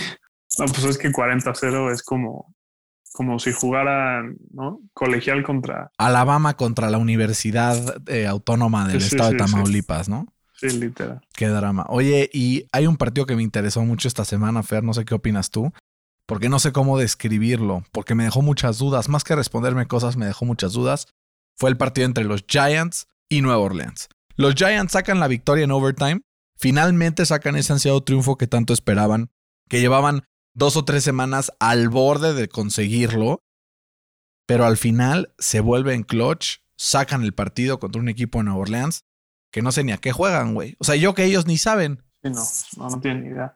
No, 0.59 0.65
pues 0.65 0.83
es 0.83 0.97
que 0.97 1.11
40-0 1.11 1.91
es 1.91 2.03
como, 2.03 2.53
como 3.13 3.39
si 3.39 3.51
jugaran, 3.51 4.37
¿no? 4.51 4.81
Colegial 4.93 5.43
contra. 5.43 5.91
Alabama 5.97 6.55
contra 6.55 6.89
la 6.91 6.99
Universidad 6.99 8.07
eh, 8.07 8.27
Autónoma 8.27 8.87
del 8.87 9.01
Sí, 9.01 9.09
sí, 9.09 9.15
Estado 9.15 9.31
de 9.31 9.39
sí. 9.39 9.45
Tamaulipas, 9.45 10.09
¿no? 10.09 10.32
Sí, 10.55 10.69
literal. 10.69 11.21
Qué 11.35 11.47
drama. 11.47 11.85
Oye, 11.89 12.29
y 12.33 12.67
hay 12.71 12.87
un 12.87 12.97
partido 12.97 13.25
que 13.25 13.35
me 13.35 13.43
interesó 13.43 13.81
mucho 13.83 14.07
esta 14.07 14.25
semana, 14.25 14.63
Fer, 14.63 14.83
no 14.83 14.93
sé 14.93 15.05
qué 15.05 15.15
opinas 15.15 15.49
tú, 15.49 15.71
porque 16.25 16.49
no 16.49 16.59
sé 16.59 16.71
cómo 16.71 16.97
describirlo, 16.97 17.83
porque 17.91 18.15
me 18.15 18.23
dejó 18.23 18.41
muchas 18.41 18.77
dudas, 18.77 19.09
más 19.09 19.23
que 19.23 19.35
responderme 19.35 19.87
cosas, 19.87 20.15
me 20.15 20.25
dejó 20.25 20.45
muchas 20.45 20.73
dudas. 20.73 21.07
Fue 21.57 21.69
el 21.69 21.77
partido 21.77 22.05
entre 22.05 22.23
los 22.23 22.45
Giants 22.47 23.07
y 23.29 23.41
Nueva 23.41 23.59
Orleans. 23.59 24.09
Los 24.35 24.55
Giants 24.55 24.93
sacan 24.93 25.19
la 25.19 25.27
victoria 25.27 25.65
en 25.65 25.71
overtime, 25.71 26.21
finalmente 26.57 27.25
sacan 27.25 27.55
ese 27.55 27.73
ansiado 27.73 28.01
triunfo 28.01 28.37
que 28.37 28.47
tanto 28.47 28.73
esperaban, 28.73 29.29
que 29.69 29.81
llevaban 29.81 30.23
dos 30.53 30.77
o 30.77 30.85
tres 30.85 31.03
semanas 31.03 31.51
al 31.59 31.89
borde 31.89 32.33
de 32.33 32.47
conseguirlo, 32.47 33.39
pero 34.45 34.65
al 34.65 34.77
final 34.77 35.33
se 35.37 35.59
vuelve 35.59 35.93
en 35.93 36.03
clutch, 36.03 36.59
sacan 36.77 37.23
el 37.23 37.33
partido 37.33 37.79
contra 37.79 38.01
un 38.01 38.09
equipo 38.09 38.39
de 38.39 38.45
Nueva 38.45 38.59
Orleans 38.59 39.03
que 39.53 39.61
no 39.61 39.71
sé 39.71 39.83
ni 39.83 39.91
a 39.91 39.97
qué 39.97 40.11
juegan, 40.11 40.55
güey. 40.55 40.75
O 40.79 40.83
sea, 40.83 40.95
yo 40.95 41.13
que 41.13 41.23
ellos 41.23 41.45
ni 41.45 41.57
saben. 41.57 42.03
Sí, 42.23 42.31
no, 42.31 42.41
no, 42.77 42.89
no 42.89 42.99
tienen 42.99 43.23
ni 43.23 43.29
idea. 43.29 43.55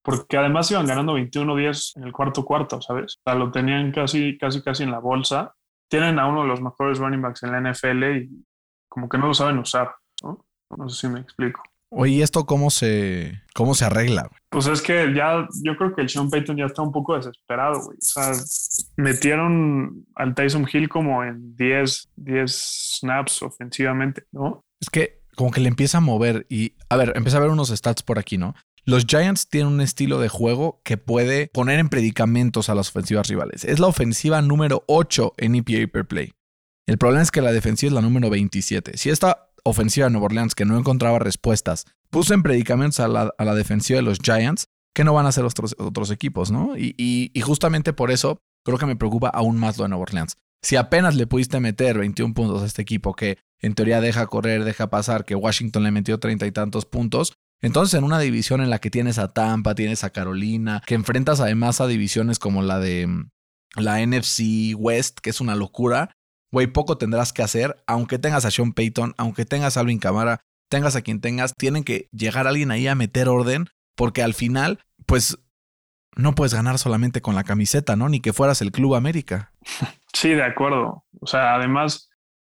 Porque 0.00 0.36
además 0.36 0.70
iban 0.70 0.86
ganando 0.86 1.18
21-10 1.18 1.96
en 1.96 2.04
el 2.04 2.12
cuarto 2.12 2.44
cuarto, 2.44 2.80
¿sabes? 2.80 3.16
O 3.16 3.20
sea, 3.24 3.34
lo 3.34 3.50
tenían 3.50 3.90
casi, 3.90 4.38
casi, 4.38 4.62
casi 4.62 4.84
en 4.84 4.92
la 4.92 5.00
bolsa. 5.00 5.52
Tienen 5.88 6.20
a 6.20 6.28
uno 6.28 6.42
de 6.42 6.48
los 6.48 6.62
mejores 6.62 6.98
running 6.98 7.20
backs 7.20 7.42
en 7.42 7.52
la 7.52 7.72
NFL 7.72 8.04
y 8.18 8.44
como 8.88 9.08
que 9.08 9.18
no 9.18 9.26
lo 9.26 9.34
saben 9.34 9.58
usar, 9.58 9.92
¿no? 10.22 10.46
No 10.76 10.88
sé 10.88 11.00
si 11.00 11.12
me 11.12 11.20
explico. 11.20 11.60
Oye, 11.90 12.12
¿y 12.12 12.22
esto 12.22 12.46
cómo 12.46 12.70
se, 12.70 13.42
cómo 13.52 13.74
se 13.74 13.84
arregla? 13.84 14.22
güey? 14.22 14.40
Pues 14.48 14.66
es 14.68 14.80
que 14.80 15.12
ya, 15.12 15.46
yo 15.62 15.76
creo 15.76 15.94
que 15.94 16.02
el 16.02 16.08
Sean 16.08 16.30
Payton 16.30 16.56
ya 16.56 16.66
está 16.66 16.82
un 16.82 16.92
poco 16.92 17.16
desesperado, 17.16 17.82
güey. 17.82 17.98
O 17.98 18.00
sea, 18.00 18.32
metieron 18.96 20.06
al 20.14 20.34
Tyson 20.34 20.66
Hill 20.72 20.88
como 20.88 21.24
en 21.24 21.56
10, 21.56 22.10
10 22.16 22.98
snaps 23.00 23.42
ofensivamente, 23.42 24.22
¿no? 24.32 24.64
Es 24.80 24.88
que 24.88 25.21
como 25.36 25.50
que 25.50 25.60
le 25.60 25.68
empieza 25.68 25.98
a 25.98 26.00
mover 26.00 26.46
y, 26.48 26.74
a 26.88 26.96
ver, 26.96 27.12
empieza 27.16 27.38
a 27.38 27.40
ver 27.40 27.50
unos 27.50 27.68
stats 27.70 28.02
por 28.02 28.18
aquí, 28.18 28.38
¿no? 28.38 28.54
Los 28.84 29.04
Giants 29.06 29.48
tienen 29.48 29.72
un 29.72 29.80
estilo 29.80 30.18
de 30.18 30.28
juego 30.28 30.80
que 30.84 30.96
puede 30.96 31.48
poner 31.54 31.78
en 31.78 31.88
predicamentos 31.88 32.68
a 32.68 32.74
las 32.74 32.88
ofensivas 32.88 33.28
rivales. 33.28 33.64
Es 33.64 33.78
la 33.78 33.86
ofensiva 33.86 34.42
número 34.42 34.84
8 34.88 35.34
en 35.38 35.54
EPA 35.54 35.90
per 35.92 36.06
play. 36.06 36.32
El 36.88 36.98
problema 36.98 37.22
es 37.22 37.30
que 37.30 37.42
la 37.42 37.52
defensiva 37.52 37.88
es 37.90 37.94
la 37.94 38.00
número 38.00 38.28
27. 38.28 38.96
Si 38.98 39.08
esta 39.10 39.48
ofensiva 39.62 40.06
de 40.06 40.10
Nueva 40.10 40.26
Orleans, 40.26 40.56
que 40.56 40.64
no 40.64 40.76
encontraba 40.76 41.20
respuestas, 41.20 41.84
puso 42.10 42.34
en 42.34 42.42
predicamentos 42.42 42.98
a 42.98 43.06
la, 43.06 43.32
a 43.38 43.44
la 43.44 43.54
defensiva 43.54 43.98
de 43.98 44.02
los 44.02 44.18
Giants, 44.18 44.66
¿qué 44.94 45.04
no 45.04 45.14
van 45.14 45.26
a 45.26 45.28
hacer 45.28 45.44
otros, 45.44 45.76
otros 45.78 46.10
equipos, 46.10 46.50
no? 46.50 46.76
Y, 46.76 46.94
y- 46.98 47.30
y 47.32 47.40
justamente 47.40 47.92
por 47.92 48.10
eso 48.10 48.38
creo 48.64 48.78
que 48.78 48.86
me 48.86 48.96
preocupa 48.96 49.28
aún 49.28 49.58
más 49.58 49.78
lo 49.78 49.84
de 49.84 49.90
Nueva 49.90 50.02
Orleans. 50.02 50.36
Si 50.60 50.74
apenas 50.74 51.14
le 51.14 51.28
pudiste 51.28 51.60
meter 51.60 51.98
21 51.98 52.34
puntos 52.34 52.62
a 52.62 52.66
este 52.66 52.82
equipo 52.82 53.14
que 53.14 53.38
en 53.62 53.74
teoría 53.74 54.00
deja 54.00 54.26
correr, 54.26 54.64
deja 54.64 54.90
pasar, 54.90 55.24
que 55.24 55.34
Washington 55.34 55.84
le 55.84 55.90
metió 55.90 56.18
treinta 56.18 56.46
y 56.46 56.52
tantos 56.52 56.84
puntos, 56.84 57.34
entonces 57.60 57.96
en 57.96 58.04
una 58.04 58.18
división 58.18 58.60
en 58.60 58.70
la 58.70 58.80
que 58.80 58.90
tienes 58.90 59.18
a 59.18 59.32
Tampa, 59.32 59.74
tienes 59.74 60.04
a 60.04 60.10
Carolina, 60.10 60.82
que 60.84 60.94
enfrentas 60.94 61.40
además 61.40 61.80
a 61.80 61.86
divisiones 61.86 62.38
como 62.38 62.62
la 62.62 62.80
de 62.80 63.06
mm, 63.06 63.30
la 63.76 64.04
NFC 64.04 64.74
West, 64.76 65.20
que 65.20 65.30
es 65.30 65.40
una 65.40 65.54
locura, 65.54 66.10
güey, 66.50 66.66
poco 66.66 66.98
tendrás 66.98 67.32
que 67.32 67.42
hacer, 67.42 67.82
aunque 67.86 68.18
tengas 68.18 68.44
a 68.44 68.50
Sean 68.50 68.72
Payton, 68.72 69.14
aunque 69.16 69.44
tengas 69.44 69.76
a 69.76 69.80
Alvin 69.80 70.00
Kamara, 70.00 70.40
tengas 70.68 70.96
a 70.96 71.02
quien 71.02 71.20
tengas, 71.20 71.54
tienen 71.54 71.84
que 71.84 72.08
llegar 72.12 72.46
alguien 72.46 72.70
ahí 72.70 72.88
a 72.88 72.94
meter 72.94 73.28
orden, 73.28 73.68
porque 73.96 74.22
al 74.22 74.34
final, 74.34 74.80
pues, 75.06 75.38
no 76.16 76.34
puedes 76.34 76.52
ganar 76.52 76.78
solamente 76.78 77.22
con 77.22 77.34
la 77.34 77.44
camiseta, 77.44 77.96
¿no? 77.96 78.08
Ni 78.08 78.20
que 78.20 78.32
fueras 78.32 78.60
el 78.60 78.72
Club 78.72 78.94
América. 78.94 79.52
Sí, 80.14 80.28
de 80.28 80.44
acuerdo. 80.44 81.06
O 81.20 81.26
sea, 81.26 81.54
además, 81.54 82.10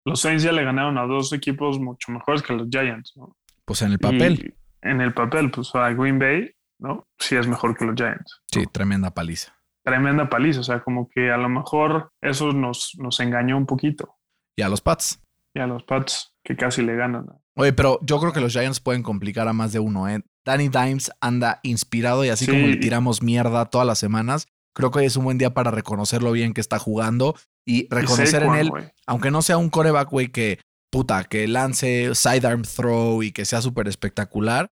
los 0.09 0.21
Saints 0.21 0.43
ya 0.43 0.53
le 0.53 0.65
ganaron 0.65 0.99
a 0.99 1.07
dos 1.07 1.33
equipos 1.33 1.79
mucho 1.79 2.11
mejores 2.11 2.43
que 2.43 2.53
los 2.53 2.69
Giants, 2.71 3.13
¿no? 3.17 3.37
Pues 3.65 3.83
en 3.83 3.93
el 3.93 3.99
papel. 3.99 4.55
Y 4.83 4.89
en 4.89 5.01
el 5.01 5.13
papel, 5.13 5.51
pues 5.51 5.75
a 5.75 5.91
Green 5.91 6.19
Bay, 6.19 6.51
¿no? 6.79 7.07
Sí 7.19 7.37
es 7.37 7.47
mejor 7.47 7.77
que 7.77 7.85
los 7.85 7.95
Giants. 7.95 8.41
Sí, 8.47 8.65
tremenda 8.67 9.13
paliza. 9.13 9.55
Tremenda 9.85 10.29
paliza, 10.29 10.61
o 10.61 10.65
sea, 10.65 10.81
como 10.81 11.09
que 11.09 11.31
a 11.31 11.37
lo 11.37 11.49
mejor 11.49 12.11
eso 12.21 12.53
nos, 12.53 12.93
nos 12.99 13.21
engañó 13.21 13.57
un 13.57 13.67
poquito. 13.67 14.17
Y 14.57 14.63
a 14.63 14.69
los 14.69 14.81
Pats. 14.81 15.23
Y 15.55 15.61
a 15.61 15.67
los 15.67 15.85
Pats, 15.85 16.35
que 16.43 16.57
casi 16.57 16.83
le 16.83 16.97
ganan. 16.97 17.27
Oye, 17.55 17.73
pero 17.73 17.99
yo 18.03 18.19
creo 18.21 18.33
que 18.33 18.41
los 18.41 18.53
Giants 18.53 18.81
pueden 18.81 19.03
complicar 19.03 19.49
a 19.49 19.53
más 19.53 19.73
de 19.73 19.81
uno, 19.81 20.09
¿eh? 20.09 20.21
Danny 20.45 20.69
Dimes 20.69 21.11
anda 21.21 21.61
inspirado 21.63 22.25
y 22.25 22.31
así 22.31 22.47
como 22.47 22.67
le 22.67 22.77
tiramos 22.77 23.23
mierda 23.23 23.67
todas 23.67 23.87
las 23.87 23.99
semanas, 23.99 24.47
creo 24.75 24.91
que 24.91 25.01
hoy 25.01 25.07
es 25.07 25.17
un 25.17 25.25
buen 25.25 25.39
día 25.39 25.55
para 25.55 25.71
reconocerlo 25.71 26.33
bien 26.33 26.55
que 26.55 26.61
está 26.61 26.79
jugando 26.79 27.35
y 27.67 27.89
reconocer 27.89 28.43
en 28.43 28.55
él, 28.55 28.71
aunque 29.07 29.31
no 29.31 29.43
sea 29.43 29.59
un 29.59 29.71
coreback, 29.71 30.11
güey, 30.11 30.29
que 30.29 30.59
puta, 30.91 31.25
que 31.25 31.47
lance 31.47 32.15
sidearm 32.15 32.63
throw 32.63 33.23
y 33.23 33.33
que 33.33 33.45
sea 33.45 33.61
súper 33.61 33.89
espectacular. 33.89 34.71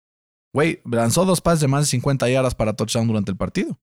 Güey, 0.53 0.81
lanzó 0.83 1.23
dos 1.25 1.39
pases 1.39 1.61
de 1.61 1.67
más 1.67 1.83
de 1.83 1.87
50 1.87 2.29
yardas 2.29 2.55
para 2.55 2.73
touchdown 2.73 3.07
durante 3.07 3.31
el 3.31 3.37
partido. 3.37 3.79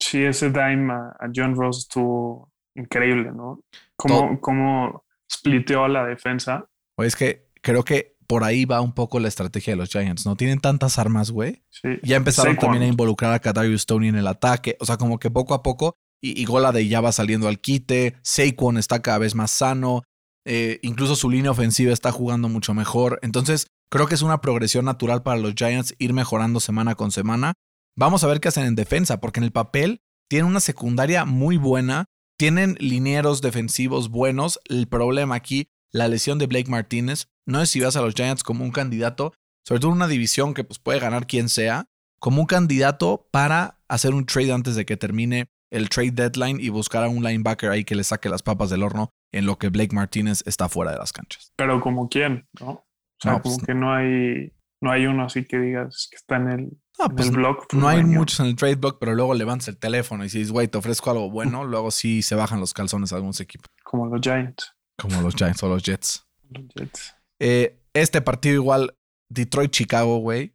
Sí, 0.00 0.24
ese 0.24 0.50
dime 0.50 0.92
a, 0.92 1.30
John 1.34 1.54
Ross 1.54 1.80
estuvo 1.80 2.50
increíble, 2.74 3.30
¿no? 3.30 3.60
Cómo, 3.96 4.40
cómo 4.40 5.04
spliteó 5.32 5.86
la 5.86 6.04
defensa. 6.04 6.66
Oye, 6.96 7.06
es 7.06 7.14
que 7.14 7.48
creo 7.62 7.84
que 7.84 8.11
por 8.32 8.44
ahí 8.44 8.64
va 8.64 8.80
un 8.80 8.94
poco 8.94 9.20
la 9.20 9.28
estrategia 9.28 9.74
de 9.74 9.76
los 9.76 9.90
Giants, 9.90 10.24
¿no? 10.24 10.36
Tienen 10.36 10.58
tantas 10.58 10.98
armas, 10.98 11.30
güey. 11.30 11.64
Sí. 11.68 11.90
Ya 12.02 12.16
empezaron 12.16 12.56
también 12.56 12.82
a 12.82 12.86
involucrar 12.86 13.34
a 13.34 13.40
Kadarius 13.40 13.82
Stoney 13.82 14.08
en 14.08 14.16
el 14.16 14.26
ataque. 14.26 14.78
O 14.80 14.86
sea, 14.86 14.96
como 14.96 15.18
que 15.18 15.30
poco 15.30 15.52
a 15.52 15.62
poco, 15.62 15.96
y, 16.18 16.40
y 16.40 16.46
Gola 16.46 16.72
de 16.72 16.88
ya 16.88 17.02
va 17.02 17.12
saliendo 17.12 17.46
al 17.46 17.60
quite. 17.60 18.16
Saquon 18.22 18.78
está 18.78 19.02
cada 19.02 19.18
vez 19.18 19.34
más 19.34 19.50
sano. 19.50 20.02
Eh, 20.46 20.78
incluso 20.80 21.14
su 21.14 21.28
línea 21.28 21.50
ofensiva 21.50 21.92
está 21.92 22.10
jugando 22.10 22.48
mucho 22.48 22.72
mejor. 22.72 23.18
Entonces, 23.20 23.66
creo 23.90 24.06
que 24.06 24.14
es 24.14 24.22
una 24.22 24.40
progresión 24.40 24.86
natural 24.86 25.22
para 25.22 25.38
los 25.38 25.52
Giants 25.54 25.94
ir 25.98 26.14
mejorando 26.14 26.58
semana 26.58 26.94
con 26.94 27.10
semana. 27.10 27.52
Vamos 27.98 28.24
a 28.24 28.28
ver 28.28 28.40
qué 28.40 28.48
hacen 28.48 28.64
en 28.64 28.76
defensa, 28.76 29.20
porque 29.20 29.40
en 29.40 29.44
el 29.44 29.52
papel 29.52 30.00
tienen 30.30 30.46
una 30.46 30.60
secundaria 30.60 31.26
muy 31.26 31.58
buena, 31.58 32.06
tienen 32.38 32.76
linieros 32.80 33.42
defensivos 33.42 34.08
buenos. 34.08 34.58
El 34.64 34.88
problema 34.88 35.34
aquí, 35.34 35.68
la 35.92 36.08
lesión 36.08 36.38
de 36.38 36.46
Blake 36.46 36.70
Martínez, 36.70 37.28
no 37.46 37.60
es 37.60 37.70
si 37.70 37.80
vas 37.80 37.96
a 37.96 38.02
los 38.02 38.14
Giants 38.14 38.42
como 38.42 38.64
un 38.64 38.72
candidato, 38.72 39.34
sobre 39.66 39.80
todo 39.80 39.90
en 39.90 39.98
una 39.98 40.08
división 40.08 40.54
que 40.54 40.64
pues, 40.64 40.78
puede 40.78 40.98
ganar 40.98 41.26
quien 41.26 41.48
sea, 41.48 41.86
como 42.20 42.40
un 42.40 42.46
candidato 42.46 43.28
para 43.30 43.80
hacer 43.88 44.14
un 44.14 44.26
trade 44.26 44.52
antes 44.52 44.76
de 44.76 44.86
que 44.86 44.96
termine 44.96 45.48
el 45.72 45.88
trade 45.88 46.12
deadline 46.12 46.60
y 46.60 46.68
buscar 46.68 47.04
a 47.04 47.08
un 47.08 47.22
linebacker 47.22 47.70
ahí 47.70 47.84
que 47.84 47.94
le 47.94 48.04
saque 48.04 48.28
las 48.28 48.42
papas 48.42 48.70
del 48.70 48.82
horno 48.82 49.10
en 49.32 49.46
lo 49.46 49.58
que 49.58 49.70
Blake 49.70 49.94
Martínez 49.94 50.42
está 50.46 50.68
fuera 50.68 50.92
de 50.92 50.98
las 50.98 51.12
canchas. 51.12 51.52
Pero 51.56 51.80
como 51.80 52.08
quién, 52.08 52.46
¿no? 52.60 52.70
O 52.70 52.86
sea, 53.20 53.40
como 53.40 53.56
pues, 53.56 53.66
que 53.66 53.74
no 53.74 53.92
hay, 53.92 54.52
no 54.80 54.90
hay 54.90 55.06
uno 55.06 55.24
así 55.24 55.44
que 55.44 55.58
digas 55.58 56.08
que 56.10 56.16
está 56.16 56.36
en 56.36 56.48
el, 56.48 56.78
pues, 57.16 57.30
blog. 57.30 57.66
no 57.72 57.88
hay 57.88 58.04
muchos 58.04 58.40
en 58.40 58.46
el 58.46 58.56
trade 58.56 58.76
blog, 58.76 58.98
pero 58.98 59.14
luego 59.14 59.34
levantas 59.34 59.68
el 59.68 59.78
teléfono 59.78 60.22
y 60.22 60.26
dices, 60.26 60.52
güey, 60.52 60.68
te 60.68 60.78
ofrezco 60.78 61.10
algo 61.10 61.30
bueno, 61.30 61.64
luego 61.64 61.90
sí 61.90 62.22
se 62.22 62.34
bajan 62.34 62.60
los 62.60 62.74
calzones 62.74 63.12
a 63.12 63.16
algunos 63.16 63.40
equipos. 63.40 63.66
Como 63.82 64.06
los 64.06 64.20
Giants. 64.20 64.74
Como 64.98 65.20
los 65.20 65.34
Giants 65.34 65.62
o 65.62 65.68
los 65.68 65.82
Jets. 65.82 66.26
Los 66.50 66.64
Jets. 66.74 67.14
Eh, 67.40 67.80
este 67.94 68.20
partido 68.22 68.54
igual, 68.54 68.94
Detroit-Chicago, 69.30 70.18
güey. 70.18 70.54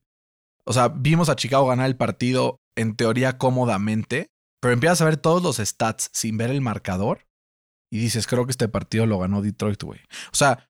O 0.65 0.73
sea, 0.73 0.89
vimos 0.89 1.29
a 1.29 1.35
Chicago 1.35 1.67
ganar 1.67 1.87
el 1.87 1.97
partido 1.97 2.59
en 2.75 2.95
teoría 2.95 3.37
cómodamente, 3.37 4.31
pero 4.61 4.73
empiezas 4.73 5.01
a 5.01 5.05
ver 5.05 5.17
todos 5.17 5.41
los 5.41 5.57
stats 5.57 6.09
sin 6.13 6.37
ver 6.37 6.49
el 6.49 6.61
marcador 6.61 7.27
y 7.89 7.99
dices, 7.99 8.27
creo 8.27 8.45
que 8.45 8.51
este 8.51 8.67
partido 8.67 9.05
lo 9.05 9.19
ganó 9.19 9.41
Detroit, 9.41 9.81
güey. 9.81 9.99
O 10.31 10.35
sea, 10.35 10.69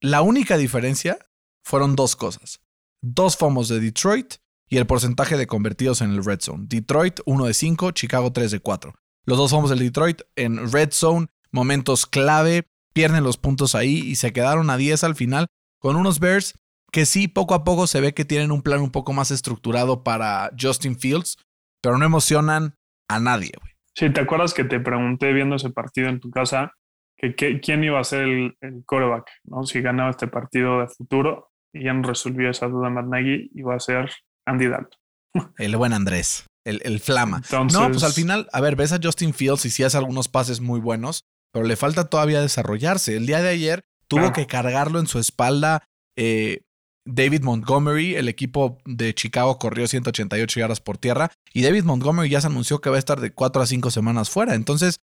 la 0.00 0.22
única 0.22 0.56
diferencia 0.56 1.18
fueron 1.64 1.96
dos 1.96 2.16
cosas. 2.16 2.60
Dos 3.02 3.36
fomos 3.36 3.68
de 3.68 3.80
Detroit 3.80 4.36
y 4.68 4.78
el 4.78 4.86
porcentaje 4.86 5.36
de 5.36 5.46
convertidos 5.46 6.00
en 6.00 6.10
el 6.10 6.24
red 6.24 6.40
zone. 6.40 6.64
Detroit 6.66 7.20
1 7.24 7.44
de 7.44 7.54
5, 7.54 7.90
Chicago 7.92 8.32
3 8.32 8.50
de 8.50 8.60
4. 8.60 8.94
Los 9.26 9.38
dos 9.38 9.50
fomos 9.50 9.70
del 9.70 9.80
Detroit 9.80 10.22
en 10.36 10.72
red 10.72 10.90
zone, 10.92 11.26
momentos 11.50 12.06
clave, 12.06 12.68
pierden 12.96 13.24
los 13.24 13.36
puntos 13.36 13.74
ahí 13.74 13.98
y 13.98 14.14
se 14.14 14.32
quedaron 14.32 14.70
a 14.70 14.78
10 14.78 15.04
al 15.04 15.14
final 15.14 15.48
con 15.78 15.96
unos 15.96 16.18
Bears 16.18 16.54
que 16.90 17.04
sí, 17.04 17.28
poco 17.28 17.52
a 17.52 17.62
poco 17.62 17.86
se 17.86 18.00
ve 18.00 18.14
que 18.14 18.24
tienen 18.24 18.50
un 18.50 18.62
plan 18.62 18.80
un 18.80 18.90
poco 18.90 19.12
más 19.12 19.30
estructurado 19.30 20.02
para 20.02 20.50
Justin 20.58 20.98
Fields, 20.98 21.36
pero 21.82 21.98
no 21.98 22.06
emocionan 22.06 22.74
a 23.06 23.20
nadie, 23.20 23.52
güey. 23.60 23.72
Sí, 23.94 24.08
¿te 24.08 24.22
acuerdas 24.22 24.54
que 24.54 24.64
te 24.64 24.80
pregunté 24.80 25.34
viendo 25.34 25.56
ese 25.56 25.68
partido 25.68 26.08
en 26.08 26.20
tu 26.20 26.30
casa 26.30 26.72
que, 27.18 27.34
quién 27.60 27.84
iba 27.84 28.00
a 28.00 28.04
ser 28.04 28.22
el, 28.22 28.56
el 28.62 28.82
coreback, 28.86 29.26
¿no? 29.44 29.64
Si 29.64 29.82
ganaba 29.82 30.08
este 30.08 30.26
partido 30.26 30.80
de 30.80 30.88
futuro 30.88 31.50
y 31.74 31.84
ya 31.84 31.92
no 31.92 32.08
resolvió 32.08 32.48
esa 32.48 32.66
duda 32.66 32.88
Matt 32.88 33.08
Nagy, 33.08 33.50
iba 33.54 33.74
a 33.74 33.80
ser 33.80 34.10
Andy 34.46 34.68
Dalton. 34.68 34.98
El 35.58 35.76
buen 35.76 35.92
Andrés, 35.92 36.46
el, 36.64 36.80
el 36.82 37.00
flama. 37.00 37.42
no, 37.52 37.88
pues 37.90 38.04
al 38.04 38.12
final, 38.12 38.48
a 38.54 38.60
ver, 38.62 38.74
ves 38.74 38.92
a 38.92 39.00
Justin 39.02 39.34
Fields 39.34 39.66
y 39.66 39.70
sí 39.70 39.82
hace 39.82 39.98
algunos 39.98 40.28
pases 40.28 40.62
muy 40.62 40.80
buenos, 40.80 41.24
pero 41.56 41.66
le 41.66 41.76
falta 41.76 42.10
todavía 42.10 42.42
desarrollarse. 42.42 43.16
El 43.16 43.24
día 43.24 43.40
de 43.40 43.48
ayer 43.48 43.86
tuvo 44.08 44.34
que 44.34 44.46
cargarlo 44.46 44.98
en 45.00 45.06
su 45.06 45.18
espalda 45.18 45.88
eh, 46.14 46.66
David 47.06 47.44
Montgomery, 47.44 48.14
el 48.14 48.28
equipo 48.28 48.76
de 48.84 49.14
Chicago 49.14 49.58
corrió 49.58 49.88
188 49.88 50.60
yardas 50.60 50.82
por 50.82 50.98
tierra 50.98 51.32
y 51.54 51.62
David 51.62 51.84
Montgomery 51.84 52.28
ya 52.28 52.42
se 52.42 52.48
anunció 52.48 52.82
que 52.82 52.90
va 52.90 52.96
a 52.96 52.98
estar 52.98 53.20
de 53.20 53.32
4 53.32 53.62
a 53.62 53.66
5 53.66 53.90
semanas 53.90 54.28
fuera. 54.28 54.54
Entonces, 54.54 55.00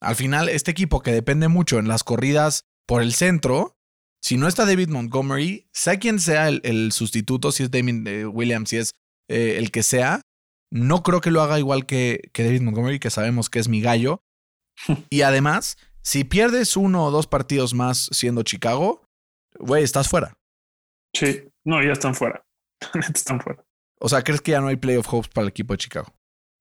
al 0.00 0.16
final, 0.16 0.48
este 0.48 0.72
equipo 0.72 1.02
que 1.02 1.12
depende 1.12 1.46
mucho 1.46 1.78
en 1.78 1.86
las 1.86 2.02
corridas 2.02 2.64
por 2.84 3.00
el 3.00 3.14
centro, 3.14 3.76
si 4.20 4.36
no 4.36 4.48
está 4.48 4.66
David 4.66 4.88
Montgomery, 4.88 5.68
sea 5.72 6.00
quien 6.00 6.18
sea 6.18 6.48
el, 6.48 6.90
sustituto, 6.90 7.52
si 7.52 7.62
es 7.62 7.70
David 7.70 8.08
eh, 8.08 8.26
Williams, 8.26 8.70
si 8.70 8.78
es 8.78 8.96
eh, 9.28 9.54
el 9.56 9.70
que 9.70 9.84
sea, 9.84 10.22
no 10.72 11.04
creo 11.04 11.20
que 11.20 11.30
lo 11.30 11.42
haga 11.42 11.60
igual 11.60 11.86
que, 11.86 12.28
que 12.32 12.42
David 12.42 12.62
Montgomery, 12.62 12.98
que 12.98 13.10
sabemos 13.10 13.48
que 13.48 13.60
es 13.60 13.68
mi 13.68 13.80
gallo. 13.80 14.24
y 15.10 15.22
además, 15.22 15.76
si 16.02 16.24
pierdes 16.24 16.76
uno 16.76 17.06
o 17.06 17.10
dos 17.10 17.26
partidos 17.26 17.74
más 17.74 18.08
siendo 18.12 18.42
Chicago, 18.42 19.06
güey, 19.58 19.82
estás 19.82 20.08
fuera. 20.08 20.36
Sí, 21.14 21.44
no, 21.64 21.82
ya 21.82 21.92
están 21.92 22.14
fuera. 22.14 22.44
están 23.14 23.40
fuera. 23.40 23.64
O 24.00 24.08
sea, 24.08 24.22
¿crees 24.22 24.40
que 24.40 24.52
ya 24.52 24.60
no 24.60 24.66
hay 24.66 24.76
playoff 24.76 25.12
hopes 25.12 25.28
para 25.28 25.44
el 25.44 25.50
equipo 25.50 25.74
de 25.74 25.78
Chicago? 25.78 26.12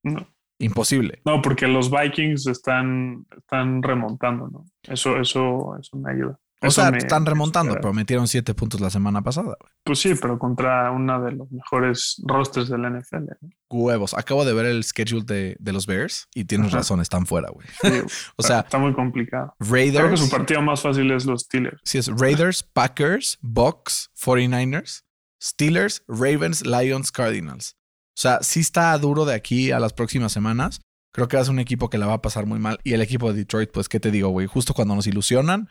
No. 0.04 0.28
Imposible. 0.60 1.22
No, 1.26 1.42
porque 1.42 1.68
los 1.68 1.90
Vikings 1.90 2.46
están, 2.46 3.26
están 3.36 3.82
remontando, 3.82 4.48
¿no? 4.48 4.66
Eso, 4.84 5.20
eso, 5.20 5.76
eso 5.80 5.98
me 5.98 6.12
ayuda. 6.12 6.40
O 6.64 6.70
sea, 6.70 6.90
están 6.90 7.26
remontando, 7.26 7.76
pero 7.76 7.92
metieron 7.94 8.28
siete 8.28 8.54
puntos 8.54 8.80
la 8.82 8.90
semana 8.90 9.22
pasada. 9.22 9.58
Pues 9.84 10.00
sí, 10.00 10.14
pero 10.14 10.38
contra 10.38 10.92
una 10.92 11.20
de 11.20 11.32
los 11.32 11.52
mejores 11.52 12.22
rosters 12.26 12.70
de 12.70 12.78
la 12.78 12.90
NFL. 12.90 13.32
Huevos. 13.70 14.14
Acabo 14.14 14.46
de 14.46 14.54
ver 14.54 14.68
el 14.68 14.84
schedule 14.84 15.24
de, 15.26 15.56
de 15.60 15.74
los 15.74 15.88
Bears 15.88 16.28
y 16.36 16.46
tienes 16.46 16.72
razón, 16.72 17.02
están 17.02 17.26
fuera, 17.26 17.50
güey. 17.50 17.68
o 18.36 18.44
sea, 18.44 18.60
está 18.60 18.78
muy 18.78 18.94
complicado. 18.94 19.56
Raiders. 19.60 19.98
Creo 19.98 20.10
que 20.12 20.18
su 20.18 20.30
partido 20.30 20.62
más 20.62 20.82
fácil 20.82 21.10
es 21.12 21.26
los 21.26 21.42
Steelers. 21.42 21.82
Sí, 21.84 21.98
es 21.98 22.08
Raiders, 22.08 22.64
Packers, 22.74 23.40
Bucks, 23.42 24.12
49ers, 24.20 25.04
Steelers, 25.42 26.04
Ravens, 26.08 26.66
Lions, 26.66 27.12
Cardinals. 27.12 27.76
O 28.18 28.22
sea, 28.22 28.40
sí 28.42 28.60
está 28.60 28.96
duro 29.00 29.26
de 29.26 29.34
aquí 29.34 29.72
a 29.72 29.80
las 29.80 29.94
próximas 29.94 30.32
semanas. 30.32 30.82
Creo 31.14 31.28
que 31.28 31.40
es 31.40 31.50
un 31.50 31.60
equipo 31.60 31.90
que 31.90 31.98
la 31.98 32.08
va 32.08 32.14
a 32.14 32.22
pasar 32.22 32.46
muy 32.46 32.60
mal. 32.60 32.80
Y 32.84 32.94
el 32.94 33.02
equipo 33.02 33.32
de 33.32 33.40
Detroit, 33.40 33.72
pues, 33.72 33.90
¿qué 33.90 34.00
te 34.00 34.12
digo, 34.12 34.30
güey? 34.30 34.48
Justo 34.48 34.74
cuando 34.74 34.96
nos 34.96 35.08
ilusionan, 35.08 35.70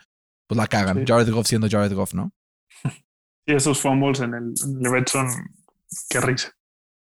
pues 0.51 0.57
la 0.57 0.67
cagan. 0.67 1.05
Jared 1.07 1.31
Goff 1.31 1.47
siendo 1.47 1.69
Jared 1.69 1.93
Goff, 1.93 2.13
¿no? 2.13 2.33
Y 3.45 3.53
esos 3.53 3.79
fumbles 3.79 4.19
en 4.19 4.33
el, 4.33 4.53
red 4.81 5.05
son 5.07 5.29
qué 6.09 6.19
risa. 6.19 6.51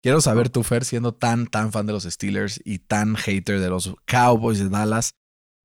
Quiero 0.02 0.22
saber 0.22 0.48
tú, 0.48 0.62
Fer, 0.62 0.85
siendo 0.87 1.12
tan, 1.12 1.46
tan 1.46 1.70
fan 1.70 1.85
de 1.85 1.92
los 1.92 2.04
Steelers 2.04 2.59
y 2.64 2.78
tan 2.78 3.16
hater 3.16 3.61
de 3.61 3.68
los 3.68 3.94
Cowboys 4.07 4.59
de 4.61 4.70
Dallas. 4.70 5.12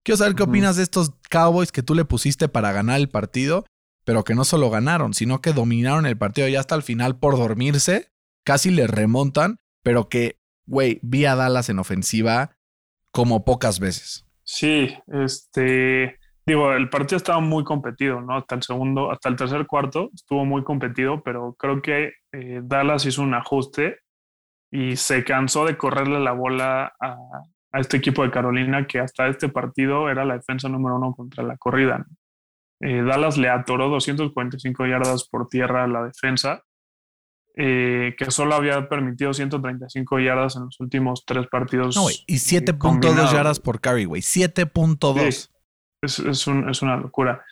Quiero 0.04 0.18
saber 0.18 0.36
qué 0.36 0.44
opinas 0.44 0.76
de 0.76 0.84
estos 0.84 1.14
Cowboys 1.30 1.72
que 1.72 1.82
tú 1.82 1.96
le 1.96 2.04
pusiste 2.04 2.50
para 2.50 2.74
ganar 2.74 3.00
el 3.00 3.08
partido, 3.08 3.66
pero 4.04 4.26
que 4.26 4.36
no 4.36 4.44
solo 4.44 4.70
ganaron, 4.70 5.14
sino 5.14 5.42
que 5.42 5.54
dominaron 5.54 6.06
el 6.06 6.18
partido 6.18 6.50
ya 6.50 6.60
hasta 6.60 6.76
el 6.76 6.84
final 6.84 7.18
por 7.18 7.38
dormirse, 7.38 8.12
casi 8.44 8.72
le 8.72 8.88
remontan, 8.88 9.60
pero 9.84 10.10
que, 10.10 10.38
güey, 10.66 11.00
vi 11.02 11.24
a 11.26 11.36
Dallas 11.36 11.70
en 11.70 11.80
ofensiva 11.80 12.58
como 13.12 13.46
pocas 13.46 13.80
veces. 13.80 14.26
Sí, 14.44 14.94
este, 15.08 16.19
digo, 16.50 16.74
el 16.74 16.90
partido 16.90 17.18
estaba 17.18 17.40
muy 17.40 17.64
competido, 17.64 18.22
¿no? 18.22 18.38
Hasta 18.38 18.56
el 18.56 18.64
segundo, 18.64 19.12
hasta 19.12 19.30
el 19.30 19.36
tercer 19.36 19.68
cuarto 19.68 20.10
estuvo 20.14 20.46
muy 20.46 20.64
competido, 20.64 21.22
pero 21.24 21.54
creo 21.54 21.80
que 21.82 22.14
eh, 22.32 22.62
Dallas 22.64 23.06
hizo 23.06 23.22
un 23.22 23.36
ajuste 23.36 24.00
y 24.72 24.96
se 24.96 25.24
cansó 25.24 25.66
de 25.66 25.78
correrle 25.78 26.20
la 26.20 26.32
bola 26.32 26.92
a, 27.00 27.18
este 27.74 27.98
equipo 27.98 28.24
de 28.24 28.32
Carolina 28.32 28.88
que 28.88 29.00
hasta 29.00 29.28
este 29.28 29.48
partido 29.48 30.10
era 30.10 30.26
la 30.26 30.38
defensa 30.38 30.68
número 30.70 30.96
uno 30.96 31.14
contra 31.14 31.44
la 31.44 31.56
corrida. 31.58 32.04
Eh, 32.82 33.04
Dallas 33.04 33.38
le 33.38 33.50
atoró 33.50 33.90
245 33.90 34.88
yardas 34.88 35.28
por 35.30 35.48
tierra 35.50 35.84
a 35.84 35.88
la 35.88 36.04
defensa, 36.04 36.64
eh, 37.56 38.16
que 38.18 38.32
solo 38.32 38.56
había 38.56 38.90
permitido 38.90 39.36
135 39.36 40.20
yardas 40.20 40.56
en 40.56 40.66
los 40.66 40.80
últimos 40.80 41.26
tres 41.28 41.46
partidos. 41.46 41.96
No, 41.96 42.10
y 42.10 42.38
7.2 42.38 43.32
yardas 43.32 43.60
por 43.60 43.80
carry, 43.80 44.06
güey. 44.06 44.24
7.2 44.24 45.52
es, 46.02 46.20
es, 46.20 46.48
un, 46.48 46.70
es 46.70 46.82
una 46.82 46.98
locura. 46.98 47.44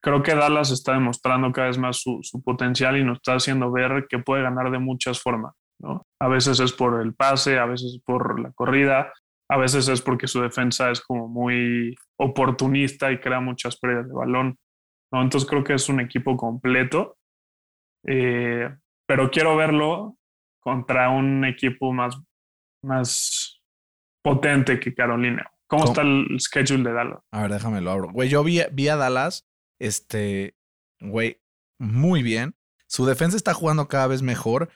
creo 0.00 0.22
que 0.22 0.34
Dallas 0.34 0.70
está 0.70 0.92
demostrando 0.92 1.52
cada 1.52 1.68
vez 1.68 1.78
más 1.78 1.98
su, 2.00 2.20
su, 2.22 2.42
potencial 2.42 2.96
y 2.96 3.04
nos 3.04 3.18
está 3.18 3.34
haciendo 3.34 3.70
ver 3.70 4.06
que 4.08 4.18
puede 4.18 4.42
ganar 4.42 4.70
de 4.70 4.78
muchas 4.78 5.20
formas. 5.20 5.54
¿no? 5.78 6.06
A 6.20 6.28
veces 6.28 6.60
es 6.60 6.72
por 6.72 7.00
el 7.00 7.14
pase, 7.14 7.58
a 7.58 7.66
veces 7.66 7.94
es 7.96 8.02
por 8.02 8.40
la 8.40 8.52
corrida, 8.52 9.12
a 9.48 9.56
veces 9.56 9.88
es 9.88 10.00
porque 10.02 10.26
su 10.26 10.40
defensa 10.40 10.90
es 10.90 11.00
como 11.00 11.28
muy 11.28 11.94
oportunista 12.18 13.12
y 13.12 13.20
crea 13.20 13.40
muchas 13.40 13.78
pérdidas 13.78 14.08
de 14.08 14.14
balón. 14.14 14.58
¿no? 15.12 15.22
Entonces 15.22 15.48
creo 15.48 15.64
que 15.64 15.74
es 15.74 15.88
un 15.88 16.00
equipo 16.00 16.36
completo, 16.36 17.16
eh, 18.06 18.74
pero 19.06 19.30
quiero 19.30 19.56
verlo 19.56 20.16
contra 20.60 21.10
un 21.10 21.44
equipo 21.44 21.92
más, 21.92 22.20
más 22.82 23.60
potente 24.22 24.80
que 24.80 24.94
Carolina. 24.94 25.48
¿Cómo, 25.68 25.84
está 25.84 26.02
el 26.02 26.38
schedule 26.38 26.84
de 26.84 26.92
Dallas? 26.92 27.18
A 27.32 27.42
ver, 27.42 27.52
déjame 27.52 27.80
lo 27.80 27.90
abro. 27.90 28.12
Güey, 28.12 28.28
yo 28.28 28.44
vi, 28.44 28.60
vi 28.72 28.88
a 28.88 28.96
Dallas, 28.96 29.46
este, 29.80 30.56
güey, 31.00 31.40
muy 31.78 32.22
bien. 32.22 32.54
Su 32.86 33.04
defensa 33.04 33.36
está 33.36 33.52
jugando 33.52 33.88
cada 33.88 34.06
vez 34.06 34.22
mejor. 34.22 34.70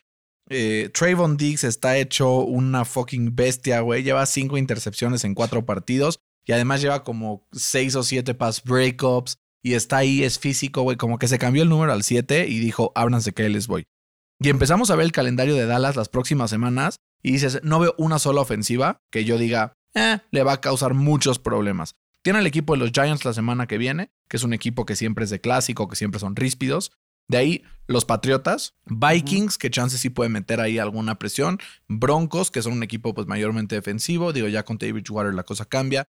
Eh, 0.48 0.90
Trayvon 0.92 1.36
Diggs 1.36 1.62
está 1.62 1.96
hecho 1.96 2.40
una 2.40 2.84
fucking 2.84 3.36
bestia, 3.36 3.80
güey. 3.80 4.02
Lleva 4.02 4.26
cinco 4.26 4.58
intercepciones 4.58 5.24
en 5.24 5.34
cuatro 5.34 5.64
partidos 5.64 6.20
y 6.44 6.52
además 6.52 6.80
lleva 6.80 7.04
como 7.04 7.46
seis 7.52 7.94
o 7.94 8.02
siete 8.02 8.34
pass 8.34 8.62
breakups 8.64 9.38
y 9.62 9.74
está 9.74 9.98
ahí, 9.98 10.24
es 10.24 10.38
físico, 10.38 10.82
güey. 10.82 10.96
Como 10.96 11.18
que 11.18 11.28
se 11.28 11.38
cambió 11.38 11.62
el 11.62 11.68
número 11.68 11.92
al 11.92 12.02
7 12.02 12.46
y 12.48 12.58
dijo, 12.58 12.92
ábranse 12.94 13.32
que 13.32 13.48
les 13.48 13.66
voy. 13.66 13.84
Y 14.40 14.48
empezamos 14.48 14.90
a 14.90 14.96
ver 14.96 15.04
el 15.04 15.12
calendario 15.12 15.54
de 15.54 15.66
Dallas 15.66 15.96
las 15.96 16.08
próximas 16.08 16.50
semanas 16.50 16.96
y 17.22 17.32
dices, 17.32 17.60
no 17.62 17.78
veo 17.78 17.94
una 17.98 18.18
sola 18.18 18.40
ofensiva 18.40 19.02
que 19.10 19.24
yo 19.24 19.36
diga, 19.36 19.74
eh, 19.94 20.18
le 20.30 20.42
va 20.42 20.54
a 20.54 20.60
causar 20.60 20.94
muchos 20.94 21.38
problemas. 21.38 21.96
Tiene 22.22 22.40
el 22.40 22.46
equipo 22.46 22.74
de 22.74 22.80
los 22.80 22.92
Giants 22.92 23.24
la 23.24 23.32
semana 23.32 23.66
que 23.66 23.78
viene, 23.78 24.12
que 24.28 24.36
es 24.36 24.44
un 24.44 24.52
equipo 24.52 24.84
que 24.84 24.96
siempre 24.96 25.24
es 25.24 25.30
de 25.30 25.40
clásico, 25.40 25.88
que 25.88 25.96
siempre 25.96 26.20
son 26.20 26.36
ríspidos. 26.36 26.92
De 27.28 27.38
ahí 27.38 27.64
los 27.86 28.04
Patriotas, 28.04 28.74
Vikings, 28.86 29.56
que 29.56 29.70
chances 29.70 30.00
sí 30.00 30.10
pueden 30.10 30.32
meter 30.32 30.60
ahí 30.60 30.78
alguna 30.78 31.18
presión, 31.18 31.58
Broncos, 31.88 32.50
que 32.50 32.62
son 32.62 32.74
un 32.74 32.82
equipo 32.82 33.14
pues 33.14 33.26
mayormente 33.26 33.76
defensivo, 33.76 34.32
digo 34.32 34.48
ya 34.48 34.64
con 34.64 34.78
David 34.78 35.08
Water 35.08 35.34
la 35.34 35.44
cosa 35.44 35.64
cambia, 35.64 36.08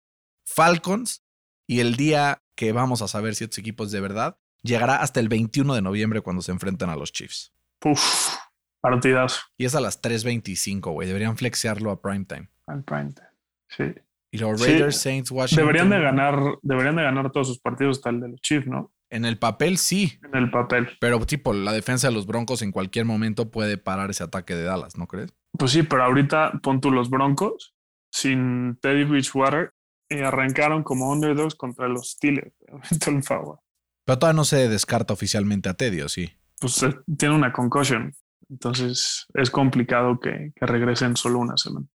Falcons 0.45 1.23
y 1.67 1.81
el 1.81 1.97
día 1.97 2.43
que 2.55 2.73
vamos 2.73 3.03
a 3.03 3.09
saber 3.09 3.35
si 3.35 3.45
estos 3.45 3.59
equipos 3.59 3.91
de 3.91 4.01
verdad 4.01 4.39
llegará 4.63 4.97
hasta 4.97 5.21
el 5.21 5.29
21 5.29 5.75
de 5.75 5.83
noviembre 5.83 6.21
cuando 6.21 6.43
se 6.43 6.53
enfrenten 6.53 6.89
a 6.91 6.97
los 6.97 7.13
Chiefs. 7.13 7.53
Uf, 7.85 8.35
partidas. 8.81 9.41
Y 9.59 9.65
es 9.65 9.75
a 9.75 9.81
las 9.81 10.01
3.25, 10.03 10.93
güey, 10.93 11.09
deberían 11.09 11.37
flexearlo 11.37 11.91
a 11.91 12.01
primetime. 12.01 12.49
Al 12.67 12.85
primetime, 12.85 13.26
sí. 13.69 13.85
Y 14.31 14.39
los 14.39 14.61
Raiders, 14.61 15.01
Saints, 15.01 15.31
Washington. 15.31 15.67
Deberían 15.67 15.91
de 15.91 16.01
ganar, 16.01 16.59
deberían 16.63 16.97
de 16.97 17.03
ganar 17.03 17.31
todos 17.31 17.49
sus 17.49 17.59
partidos 17.59 17.99
hasta 17.99 18.11
el 18.11 18.21
de 18.21 18.29
los 18.29 18.41
Chiefs, 18.41 18.67
¿no? 18.67 18.93
En 19.09 19.25
el 19.25 19.39
papel 19.39 19.79
sí. 19.79 20.19
En 20.25 20.37
el 20.37 20.51
papel. 20.51 20.89
Pero 21.01 21.25
tipo, 21.25 21.53
la 21.53 21.73
defensa 21.73 22.09
de 22.09 22.15
los 22.15 22.27
Broncos 22.27 22.63
en 22.63 22.73
cualquier 22.73 23.05
momento 23.05 23.51
puede 23.51 23.79
parar 23.79 24.11
ese 24.11 24.25
ataque 24.25 24.55
de 24.55 24.65
Dallas, 24.65 24.99
¿no 24.99 25.07
crees? 25.07 25.33
Pues 25.57 25.71
sí, 25.71 25.85
pero 25.85 26.03
ahorita 26.03 26.61
pon 26.63 26.81
tú 26.81 26.91
los 26.91 27.09
Broncos 27.09 27.75
sin 28.11 28.79
Teddy 28.81 29.05
Bridgewater 29.05 29.73
y 30.09 30.19
arrancaron 30.19 30.83
como 30.83 31.11
underdogs 31.11 31.55
contra 31.55 31.89
los 31.89 32.13
Steelers. 32.13 32.53
el 33.07 33.23
favor. 33.23 33.61
Pero 34.05 34.19
todavía 34.19 34.37
no 34.37 34.45
se 34.45 34.69
descarta 34.69 35.15
oficialmente 35.15 35.69
a 35.69 35.75
Teddy, 35.75 36.01
¿o 36.01 36.09
sí? 36.09 36.33
Pues 36.61 36.83
eh, 36.83 36.95
tiene 37.17 37.35
una 37.35 37.53
concussion. 37.53 38.13
Entonces 38.49 39.27
es 39.35 39.51
complicado 39.51 40.21
que, 40.21 40.53
que 40.55 40.67
regresen 40.67 41.17
solo 41.17 41.39
una 41.39 41.57
semana. 41.57 41.87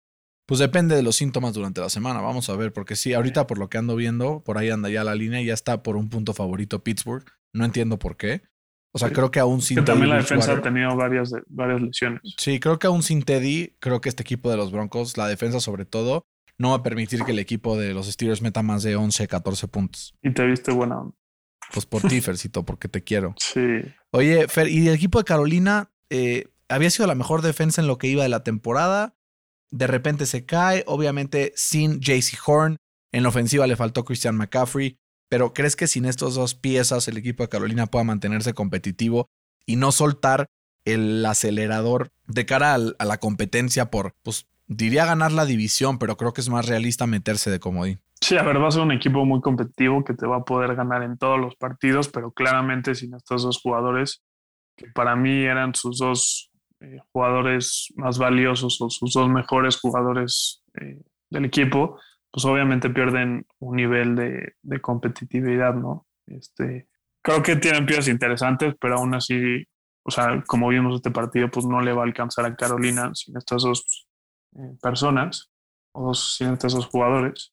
Pues 0.50 0.58
depende 0.58 0.96
de 0.96 1.04
los 1.04 1.14
síntomas 1.14 1.54
durante 1.54 1.80
la 1.80 1.88
semana. 1.88 2.20
Vamos 2.20 2.50
a 2.50 2.56
ver, 2.56 2.72
porque 2.72 2.96
sí, 2.96 3.14
ahorita 3.14 3.46
por 3.46 3.56
lo 3.56 3.68
que 3.68 3.78
ando 3.78 3.94
viendo, 3.94 4.42
por 4.42 4.58
ahí 4.58 4.68
anda 4.68 4.88
ya 4.88 5.04
la 5.04 5.14
línea 5.14 5.40
y 5.40 5.44
ya 5.44 5.54
está 5.54 5.84
por 5.84 5.96
un 5.96 6.08
punto 6.08 6.34
favorito 6.34 6.82
Pittsburgh. 6.82 7.24
No 7.52 7.64
entiendo 7.64 8.00
por 8.00 8.16
qué. 8.16 8.42
O 8.90 8.98
sea, 8.98 9.12
creo 9.12 9.30
que 9.30 9.38
aún 9.38 9.62
sin 9.62 9.76
que 9.76 9.84
también 9.84 10.10
la 10.10 10.16
defensa 10.16 10.54
ha 10.54 10.60
tenido 10.60 10.96
varias, 10.96 11.32
varias 11.46 11.80
lesiones. 11.80 12.22
Sí, 12.36 12.58
creo 12.58 12.80
que 12.80 12.88
aún 12.88 13.04
sin 13.04 13.22
Teddy, 13.22 13.76
creo 13.78 14.00
que 14.00 14.08
este 14.08 14.24
equipo 14.24 14.50
de 14.50 14.56
los 14.56 14.72
Broncos, 14.72 15.16
la 15.16 15.28
defensa 15.28 15.60
sobre 15.60 15.84
todo, 15.84 16.24
no 16.58 16.70
va 16.70 16.78
a 16.78 16.82
permitir 16.82 17.22
que 17.22 17.30
el 17.30 17.38
equipo 17.38 17.78
de 17.78 17.94
los 17.94 18.10
Steelers 18.10 18.42
meta 18.42 18.64
más 18.64 18.82
de 18.82 18.96
11, 18.96 19.28
14 19.28 19.68
puntos. 19.68 20.16
Y 20.20 20.32
te 20.32 20.44
viste 20.44 20.72
buena 20.72 20.96
Pues 21.72 21.86
por 21.86 22.02
ti, 22.02 22.20
Fercito, 22.20 22.64
porque 22.64 22.88
te 22.88 23.04
quiero. 23.04 23.36
Sí. 23.38 23.82
Oye, 24.10 24.48
Fer, 24.48 24.66
¿y 24.66 24.88
el 24.88 24.94
equipo 24.94 25.18
de 25.18 25.24
Carolina 25.26 25.92
eh, 26.08 26.48
había 26.68 26.90
sido 26.90 27.06
la 27.06 27.14
mejor 27.14 27.42
defensa 27.42 27.80
en 27.80 27.86
lo 27.86 27.98
que 27.98 28.08
iba 28.08 28.24
de 28.24 28.28
la 28.28 28.42
temporada? 28.42 29.14
De 29.70 29.87
repente 29.87 30.26
se 30.26 30.44
cae, 30.44 30.85
obviamente 30.87 31.52
sin 31.56 32.00
JC 32.00 32.38
Horn. 32.44 32.76
En 33.12 33.22
la 33.22 33.28
ofensiva 33.28 33.66
le 33.66 33.76
faltó 33.76 34.04
Christian 34.04 34.37
McCaffrey, 34.37 34.96
pero 35.28 35.52
¿crees 35.52 35.76
que 35.76 35.87
sin 35.87 36.04
estas 36.04 36.35
dos 36.35 36.54
piezas 36.54 37.09
el 37.09 37.16
equipo 37.16 37.42
de 37.42 37.48
Carolina 37.48 37.87
pueda 37.87 38.04
mantenerse 38.04 38.54
competitivo 38.54 39.28
y 39.66 39.76
no 39.76 39.92
soltar 39.92 40.46
el 40.85 41.24
acelerador 41.26 42.11
de 42.26 42.46
cara 42.46 42.74
a 42.74 43.04
la 43.04 43.18
competencia 43.18 43.90
por, 43.90 44.14
pues 44.22 44.46
diría 44.66 45.04
ganar 45.04 45.33
la 45.33 45.44
división, 45.44 45.98
pero 45.98 46.16
creo 46.16 46.33
que 46.33 46.40
es 46.40 46.48
más 46.48 46.66
realista 46.66 47.06
meterse 47.06 47.50
de 47.50 47.61
comodín? 47.61 48.00
Sí, 48.20 48.37
a 48.37 48.42
ver, 48.42 48.62
va 48.62 48.68
a 48.68 48.70
ser 48.70 48.83
un 48.83 48.92
equipo 48.92 49.24
muy 49.24 49.40
competitivo 49.40 50.04
que 50.04 50.14
te 50.14 50.26
va 50.26 50.37
a 50.37 50.44
poder 50.44 50.74
ganar 50.76 51.02
en 51.02 51.16
todos 51.16 51.40
los 51.40 51.56
partidos, 51.56 52.09
pero 52.09 52.33
claramente 52.33 52.94
sin 52.94 53.14
estos 53.14 53.42
dos 53.42 53.61
jugadores, 53.61 54.22
que 54.76 54.87
para 54.94 55.16
mí 55.16 55.44
eran 55.44 55.74
sus 55.74 55.98
dos 55.98 56.49
eh, 56.80 56.98
jugadores 57.12 57.92
más 57.96 58.18
valiosos 58.18 58.80
o 58.80 58.88
sus 58.88 59.12
dos 59.12 59.28
mejores 59.28 59.78
jugadores 59.78 60.62
eh, 60.80 61.02
del 61.28 61.44
equipo, 61.44 62.00
pues 62.30 62.44
obviamente 62.46 62.88
pierden 62.88 63.46
un 63.58 63.76
nivel 63.76 64.16
de, 64.16 64.80
competitividad, 64.80 65.74
¿no? 65.74 66.06
Este, 66.26 66.88
creo 67.22 67.42
que 67.42 67.56
tienen 67.56 67.84
piezas 67.84 68.08
interesantes, 68.08 68.74
pero 68.80 68.96
aún 68.96 69.14
así, 69.14 69.62
o 70.04 70.10
sea, 70.10 70.42
como 70.46 70.68
vimos 70.68 70.96
este 70.96 71.10
partido, 71.10 71.50
pues 71.50 71.66
no 71.66 71.82
le 71.82 71.92
va 71.92 72.02
a 72.02 72.06
alcanzar 72.06 72.46
a 72.46 72.56
Carolina 72.56 73.10
sin 73.14 73.36
estas 73.36 73.62
dos 73.62 74.06
eh, 74.56 74.76
personas 74.80 75.50
o 75.92 76.14
sin 76.14 76.54
estos 76.54 76.74
dos 76.74 76.86
jugadores 76.86 77.52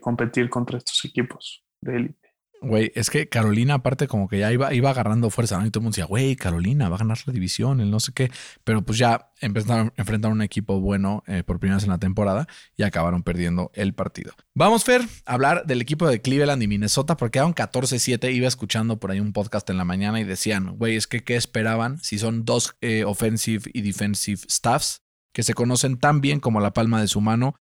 competir 0.00 0.50
contra 0.50 0.76
estos 0.76 1.02
equipos 1.06 1.64
de 1.80 1.96
élite. 1.96 2.29
Güey, 2.62 2.92
es 2.94 3.08
que 3.08 3.26
Carolina, 3.26 3.74
aparte, 3.74 4.06
como 4.06 4.28
que 4.28 4.38
ya 4.38 4.52
iba, 4.52 4.74
iba 4.74 4.90
agarrando 4.90 5.30
fuerza, 5.30 5.58
¿no? 5.58 5.66
Y 5.66 5.70
todo 5.70 5.80
el 5.80 5.84
mundo 5.84 5.94
decía, 5.94 6.04
güey, 6.04 6.36
Carolina 6.36 6.90
va 6.90 6.96
a 6.96 6.98
ganar 6.98 7.18
la 7.24 7.32
división, 7.32 7.80
el 7.80 7.90
no 7.90 8.00
sé 8.00 8.12
qué. 8.12 8.30
Pero 8.64 8.82
pues 8.82 8.98
ya 8.98 9.32
empezaron 9.40 9.88
a 9.88 9.92
enfrentar 9.96 10.30
un 10.30 10.42
equipo 10.42 10.78
bueno 10.78 11.24
eh, 11.26 11.42
por 11.42 11.58
primera 11.58 11.76
vez 11.76 11.84
en 11.84 11.90
la 11.90 11.96
temporada 11.98 12.46
y 12.76 12.82
acabaron 12.82 13.22
perdiendo 13.22 13.70
el 13.72 13.94
partido. 13.94 14.34
Vamos, 14.54 14.84
Fer, 14.84 15.00
a 15.24 15.32
hablar 15.32 15.64
del 15.64 15.80
equipo 15.80 16.06
de 16.06 16.20
Cleveland 16.20 16.62
y 16.62 16.68
Minnesota, 16.68 17.16
porque 17.16 17.38
quedaron 17.38 17.54
14-7. 17.54 18.30
Iba 18.30 18.46
escuchando 18.46 19.00
por 19.00 19.10
ahí 19.10 19.20
un 19.20 19.32
podcast 19.32 19.68
en 19.70 19.78
la 19.78 19.86
mañana 19.86 20.20
y 20.20 20.24
decían, 20.24 20.76
güey, 20.76 20.96
es 20.96 21.06
que 21.06 21.24
¿qué 21.24 21.36
esperaban 21.36 21.98
si 22.02 22.18
son 22.18 22.44
dos 22.44 22.76
eh, 22.82 23.04
offensive 23.04 23.70
y 23.72 23.80
defensive 23.80 24.42
staffs 24.50 25.00
que 25.32 25.42
se 25.42 25.54
conocen 25.54 25.96
tan 25.96 26.20
bien 26.20 26.40
como 26.40 26.60
la 26.60 26.74
palma 26.74 27.00
de 27.00 27.08
su 27.08 27.22
mano? 27.22 27.54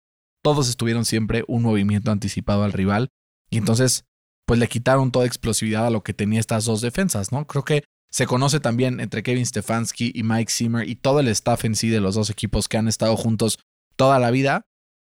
Todos 0.42 0.68
estuvieron 0.68 1.04
siempre 1.04 1.44
un 1.46 1.62
movimiento 1.62 2.10
anticipado 2.10 2.64
al 2.64 2.72
rival. 2.72 3.10
Y 3.48 3.58
entonces 3.58 4.04
pues 4.48 4.58
le 4.58 4.66
quitaron 4.66 5.12
toda 5.12 5.26
explosividad 5.26 5.86
a 5.86 5.90
lo 5.90 6.02
que 6.02 6.14
tenía 6.14 6.40
estas 6.40 6.64
dos 6.64 6.80
defensas, 6.80 7.32
¿no? 7.32 7.46
Creo 7.46 7.66
que 7.66 7.84
se 8.10 8.26
conoce 8.26 8.60
también 8.60 8.98
entre 8.98 9.22
Kevin 9.22 9.44
Stefanski 9.44 10.10
y 10.14 10.22
Mike 10.22 10.50
Zimmer 10.50 10.88
y 10.88 10.96
todo 10.96 11.20
el 11.20 11.28
staff 11.28 11.66
en 11.66 11.76
sí 11.76 11.90
de 11.90 12.00
los 12.00 12.14
dos 12.14 12.30
equipos 12.30 12.66
que 12.66 12.78
han 12.78 12.88
estado 12.88 13.14
juntos 13.14 13.58
toda 13.94 14.18
la 14.18 14.30
vida, 14.30 14.62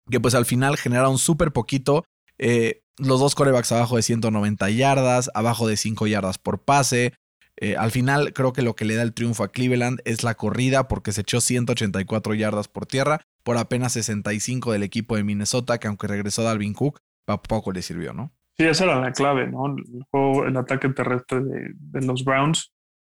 que 0.10 0.20
pues 0.20 0.34
al 0.34 0.48
final 0.48 0.78
generaron 0.78 1.20
súper 1.20 1.54
poquito. 1.54 2.06
Eh, 2.39 2.82
los 2.98 3.20
dos 3.20 3.36
corebacks 3.36 3.72
abajo 3.72 3.98
de 3.98 4.02
190 4.02 4.68
yardas, 4.72 5.30
abajo 5.36 5.68
de 5.68 5.78
5 5.78 6.08
yardas 6.08 6.39
por 6.39 6.63
pase. 6.63 7.13
Eh, 7.58 7.76
al 7.78 7.92
final 7.92 8.34
creo 8.34 8.52
que 8.52 8.63
lo 8.63 8.76
que 8.76 8.86
le 8.86 8.96
da 8.96 9.04
el 9.04 9.13
triunfo 9.13 9.44
a 9.44 9.52
Cleveland 9.52 10.00
es 10.06 10.24
la 10.24 10.34
corrida 10.34 10.88
porque 10.88 11.12
se 11.12 11.22
echó 11.22 11.39
184 11.39 12.34
yardas 12.34 12.68
por 12.68 12.88
tierra 12.88 13.22
por 13.44 13.58
apenas 13.58 13.94
65 13.94 14.72
del 14.72 14.82
equipo 14.82 15.18
de 15.18 15.24
Minnesota 15.24 15.78
que 15.78 15.88
aunque 15.88 16.08
regresó 16.08 16.42
Dalvin 16.42 16.74
Cook, 16.74 17.00
poco 17.38 17.72
le 17.72 17.84
sirvió, 17.84 18.12
¿no? 18.13 18.34
Sí, 18.60 18.65
esa 18.65 18.84
era 18.84 19.00
la 19.00 19.13
clave, 19.13 19.48
¿no? 19.48 19.67
El 19.67 20.04
juego, 20.12 20.45
el 20.45 20.58
ataque 20.58 20.89
terrestre 20.89 21.39
de, 21.41 22.06
los 22.06 22.26
Browns. 22.26 22.74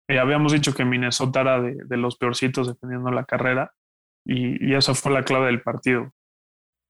Eh, 0.10 0.20
habíamos 0.20 0.52
dicho 0.52 0.74
que 0.74 0.84
Minnesota 0.84 1.40
era 1.40 1.62
de, 1.62 1.98
los 1.98 2.18
peorcitos 2.18 2.68
defendiendo 2.68 3.10
la 3.10 3.24
carrera 3.24 3.72
y, 4.26 4.74
esa 4.74 4.94
fue 4.94 5.14
la 5.14 5.24
clave 5.24 5.46
del 5.46 5.62
partido. 5.62 6.12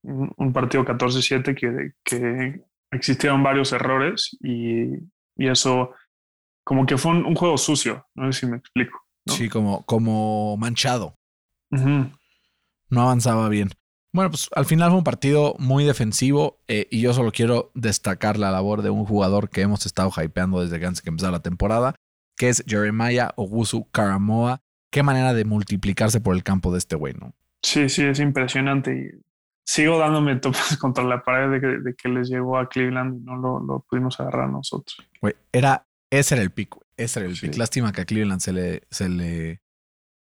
Un, 0.02 0.52
partido 0.52 0.84
14-7 0.84 1.56
que, 1.56 1.92
que, 2.04 2.62
existieron 2.92 3.44
varios 3.44 3.72
errores 3.72 4.36
y, 4.42 4.96
eso 5.38 5.94
como 6.64 6.88
que 6.88 6.98
fue 6.98 7.12
un, 7.12 7.36
juego 7.36 7.56
sucio, 7.56 8.08
no 8.16 8.32
sé 8.32 8.40
si 8.40 8.46
me 8.48 8.58
explico. 8.58 9.00
Sí, 9.28 9.48
como, 9.48 9.86
como 9.86 10.58
manchado. 10.58 11.20
No 11.70 13.02
avanzaba 13.02 13.48
bien. 13.48 13.70
Bueno, 14.12 14.32
pues 14.32 14.50
al 14.56 14.66
final 14.66 14.90
fue 14.90 14.98
un 14.98 15.04
partido 15.04 15.56
muy 15.60 15.84
defensivo 15.84 16.60
eh, 16.68 16.88
y 16.90 17.02
yo 17.02 17.14
solo 17.14 17.32
quiero 17.32 17.72
destacar 17.76 18.38
la 18.38 18.52
labor 18.52 18.82
de 18.82 18.90
un 18.90 19.06
jugador 19.06 19.50
que 19.50 19.62
hemos 19.62 19.86
estado 19.86 20.12
hypeando 20.22 20.62
desde 20.62 20.80
que 20.80 20.86
antes 20.86 21.02
que 21.02 21.10
empezara 21.10 21.34
la 21.34 21.42
temporada, 21.42 21.94
que 22.36 22.50
es 22.50 22.64
Jeremiah 22.68 23.32
Ogusu 23.36 23.88
Karamoa. 23.92 24.62
Qué 24.92 25.04
manera 25.04 25.36
de 25.36 25.46
multiplicarse 25.46 26.20
por 26.22 26.36
el 26.36 26.44
campo 26.44 26.72
de 26.72 26.80
este 26.80 26.96
güey, 26.96 27.14
¿no? 27.14 27.36
Sí, 27.62 27.90
sí, 27.90 28.04
es 28.04 28.20
impresionante. 28.20 28.92
Y 28.96 29.24
sigo 29.64 30.00
dándome 30.00 30.38
topas 30.38 30.78
contra 30.80 31.04
la 31.04 31.24
pared 31.24 31.62
de 31.62 31.96
que, 31.96 32.10
les 32.10 32.30
llegó 32.30 32.58
a 32.58 32.68
Cleveland 32.68 33.22
y 33.22 33.24
no 33.24 33.36
lo, 33.36 33.86
pudimos 33.88 34.20
agarrar 34.20 34.50
nosotros. 34.50 34.98
Güey, 35.22 35.36
era, 35.52 35.86
ese 36.10 36.34
era 36.34 36.44
el 36.44 36.50
pick, 36.50 36.76
Ese 36.98 37.20
era 37.20 37.30
el 37.30 37.38
pick. 37.38 37.56
Lástima 37.58 37.92
que 37.92 38.02
a 38.02 38.06
Cleveland 38.06 38.42
se 38.42 38.54
le, 38.54 38.82
se 38.90 39.08
le 39.08 39.62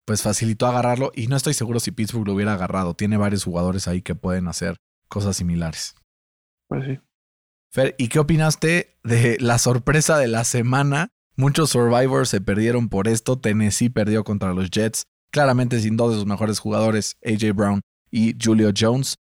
pues 0.05 0.23
facilitó 0.23 0.67
agarrarlo 0.67 1.13
y 1.15 1.27
no 1.29 1.37
estoy 1.37 1.55
seguro 1.55 1.81
si 1.81 1.93
Pittsburgh 1.93 2.27
lo 2.27 2.35
hubiera 2.35 2.55
agarrado. 2.55 2.95
Tiene 2.95 3.17
varios 3.17 3.45
jugadores 3.45 3.89
ahí 3.89 4.03
que 4.03 4.15
pueden 4.15 4.49
hacer 4.49 4.77
cosas 5.09 5.37
similares. 5.37 5.95
Pues 6.69 6.85
sí. 6.87 7.01
Fer, 7.71 7.95
¿y 7.99 8.09
qué 8.09 8.19
opinaste 8.19 8.99
de 9.03 9.39
la 9.41 9.59
sorpresa 9.59 10.19
de 10.19 10.29
la 10.29 10.45
semana? 10.45 11.09
Muchos 11.37 11.71
Survivors 11.71 12.29
se 12.29 12.41
perdieron 12.41 12.89
por 12.89 13.09
esto. 13.09 13.39
Tennessee 13.39 13.89
perdió 13.89 14.25
contra 14.25 14.53
los 14.53 14.71
Jets, 14.71 15.05
claramente 15.31 15.81
sin 15.81 15.97
dos 15.97 16.11
de 16.11 16.17
sus 16.17 16.27
mejores 16.27 16.59
jugadores, 16.59 17.17
AJ 17.25 17.55
Brown 17.55 17.81
y 18.11 18.37
Julio 18.43 18.73
Jones. 18.77 19.17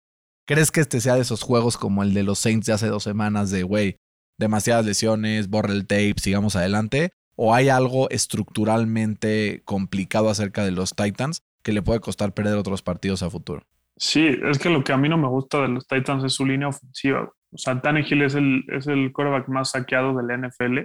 ¿Crees 0.46 0.72
que 0.72 0.80
este 0.80 1.00
sea 1.00 1.14
de 1.14 1.20
esos 1.20 1.42
juegos 1.42 1.76
como 1.76 2.02
el 2.02 2.12
de 2.12 2.24
los 2.24 2.40
Saints 2.40 2.66
de 2.66 2.72
hace 2.72 2.88
dos 2.88 3.04
semanas 3.04 3.50
de, 3.52 3.62
güey, 3.62 3.96
demasiadas 4.36 4.84
lesiones, 4.84 5.48
borre 5.48 5.72
el 5.72 5.86
tape, 5.86 6.16
sigamos 6.20 6.56
adelante? 6.56 7.10
¿O 7.42 7.54
hay 7.54 7.70
algo 7.70 8.10
estructuralmente 8.10 9.62
complicado 9.64 10.28
acerca 10.28 10.62
de 10.62 10.72
los 10.72 10.94
Titans 10.94 11.42
que 11.62 11.72
le 11.72 11.80
puede 11.80 12.00
costar 12.00 12.34
perder 12.34 12.58
otros 12.58 12.82
partidos 12.82 13.22
a 13.22 13.30
futuro? 13.30 13.62
Sí, 13.96 14.38
es 14.44 14.58
que 14.58 14.68
lo 14.68 14.84
que 14.84 14.92
a 14.92 14.98
mí 14.98 15.08
no 15.08 15.16
me 15.16 15.26
gusta 15.26 15.62
de 15.62 15.68
los 15.68 15.86
Titans 15.86 16.22
es 16.22 16.34
su 16.34 16.44
línea 16.44 16.68
ofensiva. 16.68 17.32
O 17.50 17.56
sea, 17.56 17.80
Tannehill 17.80 18.20
es 18.20 18.34
el, 18.34 18.62
es 18.68 18.86
el 18.88 19.10
quarterback 19.10 19.48
más 19.48 19.70
saqueado 19.70 20.14
del 20.14 20.38
NFL 20.38 20.80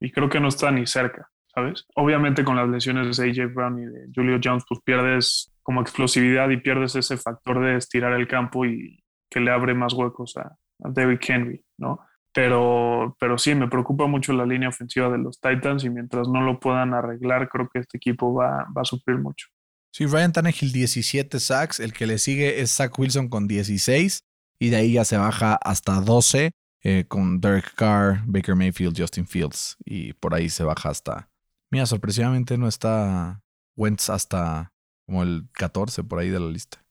y 0.00 0.10
creo 0.10 0.28
que 0.28 0.40
no 0.40 0.48
está 0.48 0.72
ni 0.72 0.88
cerca, 0.88 1.30
¿sabes? 1.54 1.86
Obviamente 1.94 2.42
con 2.42 2.56
las 2.56 2.68
lesiones 2.68 3.16
de 3.16 3.30
AJ 3.30 3.54
Brown 3.54 3.78
y 3.78 3.86
de 3.86 4.08
Julio 4.12 4.40
Jones, 4.42 4.64
pues 4.68 4.80
pierdes 4.84 5.52
como 5.62 5.82
explosividad 5.82 6.50
y 6.50 6.56
pierdes 6.56 6.96
ese 6.96 7.16
factor 7.16 7.64
de 7.64 7.76
estirar 7.76 8.12
el 8.14 8.26
campo 8.26 8.66
y 8.66 9.04
que 9.30 9.38
le 9.38 9.52
abre 9.52 9.72
más 9.74 9.92
huecos 9.92 10.36
a, 10.36 10.56
David 10.84 11.20
Henry, 11.28 11.64
¿no? 11.78 12.00
Pero, 12.34 13.16
pero 13.20 13.36
sí, 13.36 13.54
me 13.54 13.68
preocupa 13.68 14.06
mucho 14.06 14.32
la 14.32 14.46
línea 14.46 14.70
ofensiva 14.70 15.10
de 15.10 15.18
los 15.18 15.40
Titans 15.40 15.84
y 15.84 15.90
mientras 15.90 16.28
no 16.28 16.40
lo 16.40 16.58
puedan 16.60 16.94
arreglar, 16.94 17.48
creo 17.48 17.68
que 17.68 17.80
este 17.80 17.98
equipo 17.98 18.32
va, 18.32 18.66
va 18.76 18.82
a 18.82 18.84
sufrir 18.84 19.18
mucho. 19.18 19.48
Sí, 19.92 20.06
Ryan 20.06 20.32
Tannehill 20.32 20.72
17 20.72 21.38
sacks, 21.38 21.78
el 21.78 21.92
que 21.92 22.06
le 22.06 22.18
sigue 22.18 22.62
es 22.62 22.74
Zach 22.74 22.98
Wilson 22.98 23.28
con 23.28 23.46
16 23.46 24.24
y 24.58 24.70
de 24.70 24.76
ahí 24.76 24.92
ya 24.94 25.04
se 25.04 25.18
baja 25.18 25.54
hasta 25.56 26.00
12 26.00 26.52
eh, 26.84 27.04
con 27.06 27.40
Derek 27.40 27.74
Carr, 27.74 28.22
Baker 28.26 28.56
Mayfield, 28.56 28.98
Justin 28.98 29.26
Fields 29.26 29.76
y 29.84 30.14
por 30.14 30.34
ahí 30.34 30.48
se 30.48 30.64
baja 30.64 30.88
hasta... 30.88 31.28
Mira, 31.70 31.84
sorpresivamente 31.84 32.56
no 32.56 32.68
está 32.68 33.42
Wentz 33.76 34.08
hasta 34.08 34.72
como 35.04 35.22
el 35.22 35.48
14 35.52 36.04
por 36.04 36.18
ahí 36.18 36.30
de 36.30 36.40
la 36.40 36.48
lista. 36.48 36.84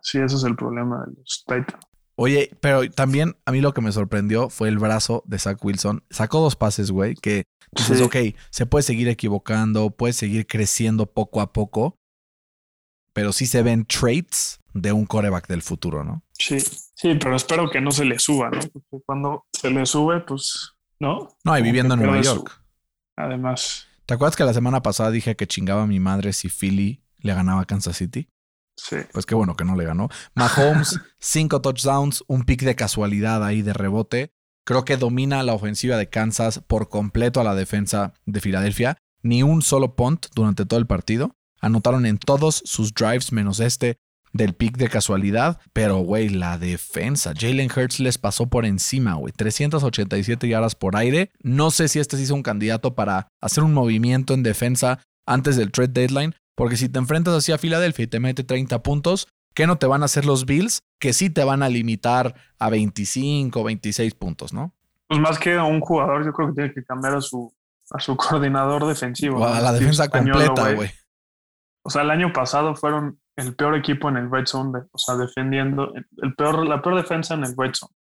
Sí, 0.00 0.18
ese 0.18 0.36
es 0.36 0.44
el 0.44 0.56
problema 0.56 1.04
de 1.06 1.14
los 1.16 1.44
Titans. 1.46 1.84
Oye, 2.16 2.50
pero 2.60 2.90
también 2.90 3.36
a 3.44 3.52
mí 3.52 3.60
lo 3.60 3.74
que 3.74 3.82
me 3.82 3.92
sorprendió 3.92 4.48
fue 4.48 4.68
el 4.68 4.78
brazo 4.78 5.22
de 5.26 5.38
Zach 5.38 5.62
Wilson. 5.62 6.02
Sacó 6.10 6.40
dos 6.40 6.56
pases, 6.56 6.90
güey, 6.90 7.14
que 7.14 7.44
dices, 7.72 8.00
ok, 8.00 8.16
se 8.50 8.64
puede 8.64 8.82
seguir 8.82 9.08
equivocando, 9.08 9.90
puede 9.90 10.14
seguir 10.14 10.46
creciendo 10.46 11.06
poco 11.06 11.42
a 11.42 11.52
poco, 11.52 11.98
pero 13.12 13.32
sí 13.32 13.46
se 13.46 13.62
ven 13.62 13.84
traits 13.84 14.60
de 14.72 14.92
un 14.92 15.04
coreback 15.04 15.46
del 15.46 15.60
futuro, 15.60 16.04
¿no? 16.04 16.22
Sí, 16.32 16.58
sí, 16.60 17.14
pero 17.20 17.36
espero 17.36 17.68
que 17.70 17.82
no 17.82 17.90
se 17.90 18.06
le 18.06 18.18
suba, 18.18 18.48
¿no? 18.50 18.60
Porque 18.60 19.04
cuando 19.04 19.46
se 19.52 19.70
le 19.70 19.84
sube, 19.84 20.20
pues, 20.20 20.74
¿no? 20.98 21.28
No, 21.44 21.58
y 21.58 21.62
viviendo 21.62 21.94
en 21.94 22.00
Nueva 22.00 22.22
York. 22.22 22.62
Además. 23.16 23.88
¿Te 24.06 24.14
acuerdas 24.14 24.36
que 24.36 24.44
la 24.44 24.54
semana 24.54 24.82
pasada 24.82 25.10
dije 25.10 25.36
que 25.36 25.46
chingaba 25.46 25.82
a 25.82 25.86
mi 25.86 26.00
madre 26.00 26.32
si 26.32 26.48
Philly 26.48 27.02
le 27.18 27.34
ganaba 27.34 27.62
a 27.62 27.64
Kansas 27.66 27.96
City? 27.96 28.28
Sí. 28.76 28.96
Pues 29.12 29.26
qué 29.26 29.34
bueno 29.34 29.56
que 29.56 29.64
no 29.64 29.74
le 29.76 29.84
ganó. 29.84 30.08
Mahomes, 30.34 31.00
cinco 31.18 31.60
touchdowns, 31.60 32.24
un 32.28 32.44
pick 32.44 32.62
de 32.62 32.76
casualidad 32.76 33.44
ahí 33.44 33.62
de 33.62 33.72
rebote. 33.72 34.32
Creo 34.64 34.84
que 34.84 34.96
domina 34.96 35.42
la 35.42 35.54
ofensiva 35.54 35.96
de 35.96 36.08
Kansas 36.08 36.60
por 36.66 36.88
completo 36.88 37.40
a 37.40 37.44
la 37.44 37.54
defensa 37.54 38.14
de 38.26 38.40
Filadelfia. 38.40 38.98
Ni 39.22 39.42
un 39.42 39.62
solo 39.62 39.96
punt 39.96 40.26
durante 40.34 40.66
todo 40.66 40.78
el 40.78 40.86
partido. 40.86 41.36
Anotaron 41.60 42.04
en 42.04 42.18
todos 42.18 42.62
sus 42.64 42.92
drives 42.92 43.32
menos 43.32 43.60
este 43.60 43.98
del 44.32 44.54
pick 44.54 44.76
de 44.76 44.88
casualidad. 44.88 45.60
Pero, 45.72 45.98
güey, 45.98 46.28
la 46.28 46.58
defensa. 46.58 47.32
Jalen 47.36 47.70
Hurts 47.70 48.00
les 48.00 48.18
pasó 48.18 48.46
por 48.46 48.66
encima, 48.66 49.14
güey. 49.14 49.32
387 49.32 50.48
yardas 50.48 50.74
por 50.74 50.96
aire. 50.96 51.30
No 51.42 51.70
sé 51.70 51.88
si 51.88 51.98
este 51.98 52.16
sí 52.16 52.24
es 52.24 52.30
un 52.30 52.42
candidato 52.42 52.94
para 52.94 53.28
hacer 53.40 53.64
un 53.64 53.72
movimiento 53.72 54.34
en 54.34 54.42
defensa 54.42 55.00
antes 55.26 55.56
del 55.56 55.72
trade 55.72 55.92
deadline. 55.92 56.34
Porque 56.56 56.76
si 56.76 56.88
te 56.88 56.98
enfrentas 56.98 57.34
así 57.34 57.52
a 57.52 57.58
Filadelfia 57.58 58.04
y 58.04 58.08
te 58.08 58.18
mete 58.18 58.42
30 58.42 58.82
puntos, 58.82 59.28
¿qué 59.54 59.66
no 59.66 59.76
te 59.76 59.86
van 59.86 60.02
a 60.02 60.06
hacer 60.06 60.24
los 60.24 60.46
Bills? 60.46 60.80
Que 60.98 61.12
sí 61.12 61.30
te 61.30 61.44
van 61.44 61.62
a 61.62 61.68
limitar 61.68 62.34
a 62.58 62.70
25 62.70 63.60
o 63.60 63.64
26 63.64 64.14
puntos, 64.14 64.52
¿no? 64.52 64.74
Pues 65.06 65.20
más 65.20 65.38
que 65.38 65.54
a 65.54 65.64
un 65.64 65.80
jugador, 65.80 66.24
yo 66.24 66.32
creo 66.32 66.48
que 66.48 66.54
tiene 66.54 66.74
que 66.74 66.82
cambiar 66.82 67.14
a 67.14 67.20
su, 67.20 67.54
a 67.90 68.00
su 68.00 68.16
coordinador 68.16 68.86
defensivo. 68.86 69.46
a 69.46 69.60
la 69.60 69.72
defensa 69.72 70.08
completa, 70.08 70.72
güey. 70.72 70.90
O 71.82 71.90
sea, 71.90 72.02
el 72.02 72.10
año 72.10 72.32
pasado 72.32 72.74
fueron 72.74 73.20
el 73.36 73.54
peor 73.54 73.76
equipo 73.76 74.08
en 74.08 74.16
el 74.16 74.30
red 74.30 74.46
zone, 74.46 74.80
o 74.90 74.98
sea, 74.98 75.14
defendiendo, 75.14 75.92
el 75.94 76.34
peor, 76.34 76.66
la 76.66 76.82
peor 76.82 76.96
defensa 76.96 77.34
en 77.34 77.44
el 77.44 77.54
red 77.56 77.72
zone. 77.74 77.94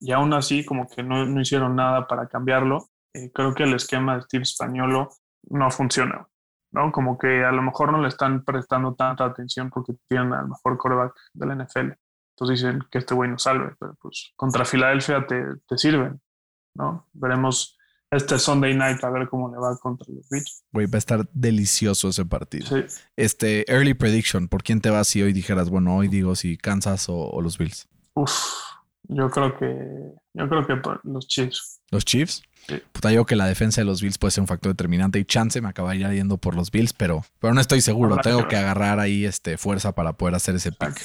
Y 0.00 0.12
aún 0.12 0.32
así, 0.32 0.64
como 0.64 0.88
que 0.88 1.02
no, 1.02 1.26
no 1.26 1.40
hicieron 1.40 1.74
nada 1.74 2.06
para 2.06 2.28
cambiarlo. 2.28 2.88
Eh, 3.12 3.30
creo 3.34 3.52
que 3.52 3.64
el 3.64 3.74
esquema 3.74 4.16
de 4.16 4.22
Steve 4.22 4.42
Españolo 4.44 5.10
no 5.50 5.70
funciona, 5.70 6.28
¿no? 6.76 6.92
Como 6.92 7.18
que 7.18 7.42
a 7.42 7.50
lo 7.52 7.62
mejor 7.62 7.90
no 7.90 8.02
le 8.02 8.08
están 8.08 8.44
prestando 8.44 8.94
tanta 8.94 9.24
atención 9.24 9.70
porque 9.70 9.94
tienen 10.08 10.32
al 10.34 10.48
mejor 10.48 10.76
coreback 10.76 11.14
del 11.32 11.56
NFL. 11.56 11.92
Entonces 12.34 12.60
dicen 12.60 12.80
que 12.90 12.98
este 12.98 13.14
güey 13.14 13.30
no 13.30 13.38
salve, 13.38 13.74
pero 13.80 13.96
pues 14.00 14.32
contra 14.36 14.66
Filadelfia 14.66 15.26
te, 15.26 15.42
te 15.66 15.78
sirven, 15.78 16.20
¿no? 16.74 17.08
Veremos 17.14 17.78
este 18.10 18.38
Sunday 18.38 18.74
night 18.76 19.02
a 19.02 19.10
ver 19.10 19.26
cómo 19.28 19.50
le 19.50 19.56
va 19.56 19.74
contra 19.78 20.06
los 20.12 20.28
Bills. 20.28 20.64
Güey, 20.70 20.86
va 20.86 20.96
a 20.96 20.98
estar 20.98 21.26
delicioso 21.32 22.10
ese 22.10 22.26
partido. 22.26 22.66
Sí. 22.66 22.84
Este, 23.16 23.70
early 23.72 23.94
prediction, 23.94 24.46
¿por 24.46 24.62
quién 24.62 24.82
te 24.82 24.90
vas 24.90 25.08
si 25.08 25.22
hoy 25.22 25.32
dijeras, 25.32 25.70
bueno, 25.70 25.96
hoy 25.96 26.08
digo 26.08 26.36
si 26.36 26.58
Kansas 26.58 27.06
o, 27.08 27.40
los 27.40 27.56
Bills? 27.56 27.88
Uf, 28.14 28.32
yo 29.04 29.30
creo 29.30 29.56
que, 29.56 30.12
yo 30.34 30.48
creo 30.48 30.66
que 30.66 30.80
los 31.04 31.26
Chiefs. 31.26 31.80
¿Los 31.90 32.04
Chiefs? 32.04 32.42
Sí. 32.68 32.82
Puta, 32.92 33.12
yo 33.12 33.26
que 33.26 33.36
la 33.36 33.46
defensa 33.46 33.80
de 33.80 33.84
los 33.84 34.02
Bills 34.02 34.18
puede 34.18 34.32
ser 34.32 34.42
un 34.42 34.48
factor 34.48 34.72
determinante 34.72 35.18
y 35.18 35.24
chance 35.24 35.60
me 35.60 35.68
acabaría 35.68 36.12
yendo 36.12 36.36
por 36.36 36.54
los 36.54 36.70
Bills, 36.70 36.92
pero, 36.92 37.24
pero 37.38 37.54
no 37.54 37.60
estoy 37.60 37.80
seguro. 37.80 38.16
Tengo 38.18 38.48
que, 38.48 38.56
agarrar 38.56 38.98
ahí 38.98 39.24
este, 39.24 39.56
fuerza 39.56 39.92
para 39.92 40.14
poder 40.14 40.34
hacer 40.34 40.56
ese 40.56 40.72
pick. 40.72 41.00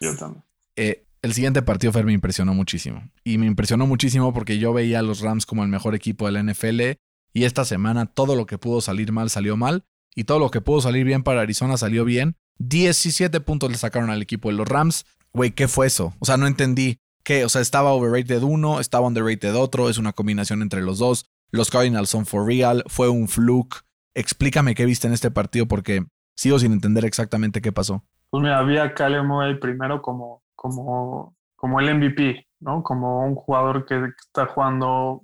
Yo 0.00 0.16
también. 0.16 0.42
Eh, 0.76 1.04
el 1.22 1.34
siguiente 1.34 1.62
partido, 1.62 1.92
Fer, 1.92 2.04
me 2.04 2.12
impresionó 2.12 2.52
muchísimo. 2.52 3.08
Y 3.22 3.38
me 3.38 3.46
impresionó 3.46 3.86
muchísimo 3.86 4.34
porque 4.34 4.58
yo 4.58 4.72
veía 4.72 4.98
a 4.98 5.02
los 5.02 5.20
Rams 5.20 5.46
como 5.46 5.62
el 5.62 5.68
mejor 5.68 5.94
equipo 5.94 6.26
de 6.26 6.32
la 6.32 6.42
NFL. 6.42 6.98
Y 7.32 7.44
esta 7.44 7.64
semana 7.64 8.06
todo 8.06 8.34
lo 8.34 8.46
que 8.46 8.58
pudo 8.58 8.80
salir 8.80 9.12
mal 9.12 9.30
salió 9.30 9.56
mal. 9.56 9.84
Y 10.14 10.24
todo 10.24 10.38
lo 10.40 10.50
que 10.50 10.60
pudo 10.60 10.80
salir 10.80 11.04
bien 11.04 11.22
para 11.22 11.40
Arizona 11.40 11.76
salió 11.76 12.04
bien. 12.04 12.36
17 12.58 13.40
puntos 13.40 13.70
le 13.70 13.78
sacaron 13.78 14.10
al 14.10 14.20
equipo 14.20 14.50
de 14.50 14.56
los 14.56 14.68
Rams. 14.68 15.06
Güey, 15.32 15.52
¿qué 15.52 15.68
fue 15.68 15.86
eso? 15.86 16.14
O 16.18 16.26
sea, 16.26 16.36
no 16.36 16.46
entendí. 16.46 16.98
¿Qué? 17.24 17.44
O 17.44 17.48
sea, 17.48 17.60
estaba 17.60 17.92
overrated 17.92 18.42
uno, 18.42 18.80
estaba 18.80 19.06
underrated 19.06 19.54
otro. 19.56 19.88
Es 19.88 19.98
una 19.98 20.12
combinación 20.12 20.62
entre 20.62 20.82
los 20.82 20.98
dos. 20.98 21.30
Los 21.50 21.70
Cardinals 21.70 22.10
son 22.10 22.26
for 22.26 22.46
real. 22.46 22.84
Fue 22.86 23.08
un 23.08 23.28
fluke. 23.28 23.82
Explícame 24.14 24.74
qué 24.74 24.84
viste 24.84 25.06
en 25.06 25.12
este 25.12 25.30
partido 25.30 25.66
porque 25.66 26.04
sigo 26.36 26.58
sin 26.58 26.72
entender 26.72 27.04
exactamente 27.04 27.60
qué 27.60 27.72
pasó. 27.72 28.04
Pues 28.30 28.42
mira, 28.42 28.58
había 28.58 28.82
a 28.82 28.94
Kyler 28.94 29.22
primero 29.60 30.00
como 30.00 30.42
como, 30.62 31.36
como 31.56 31.80
el 31.80 31.92
MVP, 31.92 32.46
¿no? 32.60 32.84
Como 32.84 33.26
un 33.26 33.34
jugador 33.34 33.84
que 33.84 34.12
está 34.16 34.46
jugando 34.46 35.22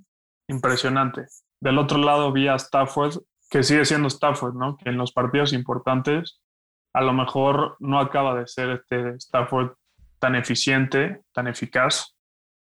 impresionante. 0.48 1.26
Del 1.60 1.78
otro 1.78 1.98
lado 1.98 2.32
vi 2.32 2.48
a 2.48 2.56
Stafford, 2.56 3.22
que 3.48 3.62
sigue 3.62 3.84
siendo 3.84 4.08
Stafford, 4.08 4.54
¿no? 4.54 4.76
Que 4.76 4.90
en 4.90 4.98
los 4.98 5.12
partidos 5.12 5.52
importantes 5.52 6.40
a 6.92 7.02
lo 7.02 7.12
mejor 7.12 7.76
no 7.78 8.00
acaba 8.00 8.34
de 8.34 8.48
ser 8.48 8.70
este 8.70 9.10
Stafford 9.16 9.74
tan 10.18 10.34
eficiente, 10.34 11.22
tan 11.32 11.46
eficaz, 11.46 12.14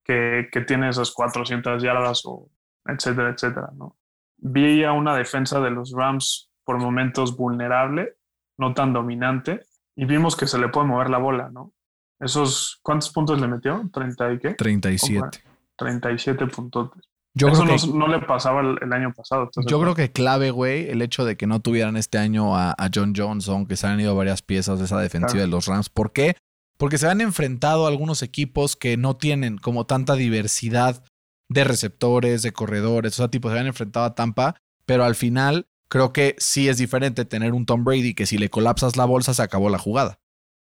que, 0.03 0.47
que 0.51 0.61
tiene 0.61 0.89
esas 0.89 1.11
400 1.11 1.81
yardas 1.81 2.23
o 2.25 2.49
etcétera, 2.85 3.29
etcétera, 3.29 3.69
¿no? 3.75 3.97
Vi 4.37 4.83
a 4.83 4.93
una 4.93 5.15
defensa 5.15 5.59
de 5.59 5.69
los 5.69 5.91
Rams 5.91 6.49
por 6.63 6.79
momentos 6.79 7.35
vulnerable, 7.35 8.15
no 8.57 8.73
tan 8.73 8.93
dominante, 8.93 9.61
y 9.95 10.05
vimos 10.05 10.35
que 10.35 10.47
se 10.47 10.57
le 10.57 10.69
puede 10.69 10.87
mover 10.87 11.09
la 11.09 11.17
bola, 11.17 11.49
¿no? 11.49 11.73
Esos, 12.19 12.79
¿cuántos 12.81 13.11
puntos 13.11 13.39
le 13.39 13.47
metió? 13.47 13.81
¿30 13.83 14.35
y 14.35 14.39
qué? 14.39 14.53
37. 14.55 15.43
37 15.77 16.47
puntos. 16.47 16.91
Yo 17.33 17.47
Eso 17.49 17.63
creo 17.63 17.77
que, 17.77 17.87
no, 17.97 18.07
le 18.07 18.19
pasaba 18.19 18.61
el, 18.61 18.91
año 18.91 19.13
pasado. 19.13 19.49
Yo 19.67 19.79
creo 19.79 19.95
que 19.95 20.11
clave, 20.11 20.51
güey, 20.51 20.89
el 20.89 21.01
hecho 21.01 21.25
de 21.25 21.37
que 21.37 21.47
no 21.47 21.61
tuvieran 21.61 21.95
este 21.95 22.17
año 22.17 22.57
a, 22.57 22.75
John 22.93 23.13
Johnson, 23.15 23.65
que 23.65 23.77
se 23.77 23.87
han 23.87 23.99
ido 23.99 24.15
varias 24.15 24.41
piezas 24.41 24.79
de 24.79 24.85
esa 24.85 24.99
defensiva 24.99 25.41
de 25.41 25.47
los 25.47 25.67
Rams. 25.67 25.89
¿Por 25.89 26.11
qué? 26.11 26.35
Porque 26.79 26.97
se 26.97 27.07
han 27.07 27.21
enfrentado 27.21 27.85
a 27.85 27.89
algunos 27.89 28.23
equipos 28.23 28.75
que 28.75 28.95
no 28.97 29.17
tienen 29.17 29.57
como 29.57 29.85
tanta 29.85 30.15
diversidad 30.15 31.03
de 31.49 31.63
receptores, 31.65 32.41
de 32.41 32.53
corredores, 32.53 33.13
o 33.13 33.17
sea, 33.17 33.27
tipo, 33.27 33.51
se 33.51 33.59
han 33.59 33.67
enfrentado 33.67 34.05
a 34.05 34.15
Tampa, 34.15 34.55
pero 34.85 35.03
al 35.03 35.15
final 35.15 35.67
creo 35.89 36.13
que 36.13 36.35
sí 36.39 36.69
es 36.69 36.77
diferente 36.77 37.25
tener 37.25 37.53
un 37.53 37.65
Tom 37.65 37.83
Brady 37.83 38.13
que 38.13 38.25
si 38.25 38.37
le 38.37 38.49
colapsas 38.49 38.95
la 38.95 39.05
bolsa 39.05 39.33
se 39.33 39.41
acabó 39.43 39.69
la 39.69 39.77
jugada. 39.79 40.19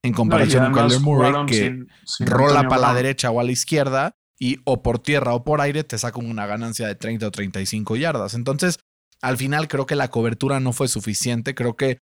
en 0.04 0.14
comparación 0.14 0.64
No, 0.64 0.72
con 0.72 0.88
Kyler 0.88 1.00
Murray, 1.00 1.32
que 1.46 1.54
sin- 1.54 1.88
sin 2.06 2.26
rola 2.28 2.62
para 2.70 2.82
la 2.82 2.88
derecha 2.96 3.30
o 3.30 3.40
a 3.40 3.44
la 3.44 3.52
izquierda 3.52 4.16
y 4.40 4.58
o 4.66 4.82
por 4.82 4.98
tierra 4.98 5.36
o 5.36 5.44
por 5.44 5.62
aire 5.62 5.84
te 5.84 5.96
saca 6.00 6.18
una 6.18 6.48
ganancia 6.48 6.88
de 6.88 6.96
30 6.96 7.28
o 7.28 7.32
35 7.32 7.96
yardas. 7.98 8.34
Entonces, 8.34 8.80
al 9.22 9.38
final 9.38 9.68
creo 9.68 9.86
que 9.86 9.96
la 9.96 10.08
cobertura 10.08 10.60
no 10.60 10.74
fue 10.74 10.88
suficiente. 10.88 11.54
Creo 11.54 11.76
que 11.76 12.00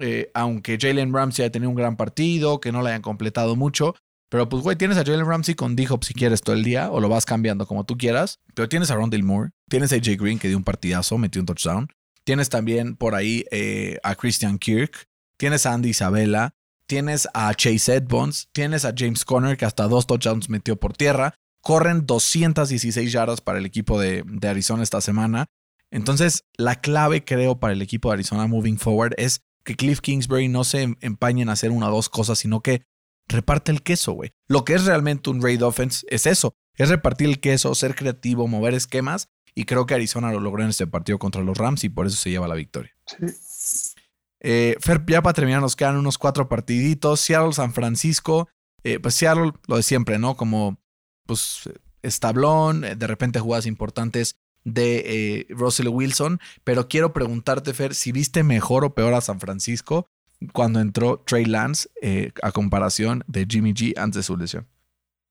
eh, 0.00 0.30
aunque 0.34 0.78
Jalen 0.80 1.12
Ramsey 1.12 1.44
haya 1.44 1.52
tenido 1.52 1.70
un 1.70 1.76
gran 1.76 1.96
partido, 1.96 2.60
que 2.60 2.72
no 2.72 2.82
le 2.82 2.90
hayan 2.90 3.02
completado 3.02 3.56
mucho, 3.56 3.94
pero 4.30 4.48
pues 4.48 4.62
güey, 4.62 4.76
tienes 4.76 4.96
a 4.96 5.04
Jalen 5.04 5.26
Ramsey 5.26 5.54
con 5.54 5.74
D-Hop 5.74 6.04
si 6.04 6.14
quieres 6.14 6.40
todo 6.40 6.54
el 6.54 6.62
día 6.62 6.90
o 6.90 7.00
lo 7.00 7.08
vas 7.08 7.26
cambiando 7.26 7.66
como 7.66 7.84
tú 7.84 7.98
quieras, 7.98 8.38
pero 8.54 8.68
tienes 8.68 8.90
a 8.90 8.94
Rondale 8.94 9.24
Moore, 9.24 9.50
tienes 9.68 9.92
a 9.92 9.96
AJ 9.96 10.16
Green 10.18 10.38
que 10.38 10.48
dio 10.48 10.56
un 10.56 10.64
partidazo, 10.64 11.18
metió 11.18 11.42
un 11.42 11.46
touchdown, 11.46 11.88
tienes 12.24 12.48
también 12.48 12.96
por 12.96 13.14
ahí 13.14 13.44
eh, 13.50 13.98
a 14.04 14.14
Christian 14.14 14.58
Kirk, 14.58 15.08
tienes 15.36 15.66
a 15.66 15.74
Andy 15.74 15.90
Isabella, 15.90 16.54
tienes 16.86 17.28
a 17.34 17.52
Chase 17.54 17.96
Edmonds, 17.96 18.48
tienes 18.52 18.84
a 18.84 18.94
James 18.96 19.24
Conner 19.24 19.56
que 19.56 19.64
hasta 19.64 19.88
dos 19.88 20.06
touchdowns 20.06 20.48
metió 20.48 20.76
por 20.76 20.92
tierra, 20.92 21.34
corren 21.60 22.06
216 22.06 23.10
yardas 23.10 23.40
para 23.40 23.58
el 23.58 23.66
equipo 23.66 24.00
de, 24.00 24.22
de 24.24 24.48
Arizona 24.48 24.82
esta 24.82 25.00
semana. 25.00 25.46
Entonces, 25.90 26.44
la 26.56 26.76
clave, 26.76 27.24
creo, 27.24 27.58
para 27.58 27.72
el 27.72 27.82
equipo 27.82 28.10
de 28.10 28.14
Arizona 28.14 28.46
moving 28.46 28.78
forward 28.78 29.14
es 29.18 29.42
que 29.64 29.76
Cliff 29.76 30.00
Kingsbury 30.00 30.48
no 30.48 30.64
se 30.64 30.82
em- 30.82 30.96
empañe 31.00 31.42
en 31.42 31.48
hacer 31.48 31.70
una 31.70 31.88
o 31.88 31.94
dos 31.94 32.08
cosas, 32.08 32.38
sino 32.38 32.60
que 32.60 32.82
reparte 33.28 33.70
el 33.72 33.82
queso, 33.82 34.12
güey. 34.12 34.32
Lo 34.48 34.64
que 34.64 34.74
es 34.74 34.84
realmente 34.84 35.30
un 35.30 35.42
raid 35.42 35.64
offense 35.64 36.06
es 36.10 36.26
eso: 36.26 36.54
es 36.76 36.88
repartir 36.88 37.28
el 37.28 37.40
queso, 37.40 37.74
ser 37.74 37.94
creativo, 37.94 38.48
mover 38.48 38.74
esquemas. 38.74 39.28
Y 39.54 39.64
creo 39.64 39.84
que 39.84 39.94
Arizona 39.94 40.32
lo 40.32 40.40
logró 40.40 40.62
en 40.62 40.70
este 40.70 40.86
partido 40.86 41.18
contra 41.18 41.42
los 41.42 41.58
Rams 41.58 41.82
y 41.84 41.88
por 41.88 42.06
eso 42.06 42.16
se 42.16 42.30
lleva 42.30 42.46
la 42.46 42.54
victoria. 42.54 42.92
Sí. 43.06 43.94
Eh, 44.40 44.76
Fer, 44.80 45.04
ya 45.06 45.22
para 45.22 45.34
terminar, 45.34 45.60
nos 45.60 45.76
quedan 45.76 45.96
unos 45.96 46.18
cuatro 46.18 46.48
partiditos. 46.48 47.20
Seattle, 47.20 47.52
San 47.52 47.72
Francisco. 47.74 48.48
Eh, 48.84 48.98
pues 49.00 49.14
Seattle, 49.16 49.52
lo 49.66 49.76
de 49.76 49.82
siempre, 49.82 50.18
¿no? 50.18 50.36
Como, 50.36 50.80
pues, 51.26 51.68
establón, 52.02 52.84
eh, 52.84 52.96
de 52.96 53.06
repente 53.06 53.40
jugadas 53.40 53.66
importantes 53.66 54.36
de 54.64 55.02
eh, 55.06 55.46
Russell 55.50 55.88
Wilson. 55.88 56.40
Pero 56.64 56.88
quiero 56.88 57.12
preguntarte, 57.12 57.74
Fer, 57.74 57.94
si 57.94 58.12
viste 58.12 58.42
mejor 58.42 58.84
o 58.84 58.94
peor 58.94 59.14
a 59.14 59.20
San 59.20 59.40
Francisco 59.40 60.08
cuando 60.52 60.80
entró 60.80 61.18
Trey 61.18 61.44
Lance 61.44 61.88
eh, 62.00 62.32
a 62.42 62.52
comparación 62.52 63.22
de 63.26 63.46
Jimmy 63.48 63.72
G 63.72 63.98
antes 63.98 64.16
de 64.16 64.22
su 64.22 64.36
lesión. 64.36 64.66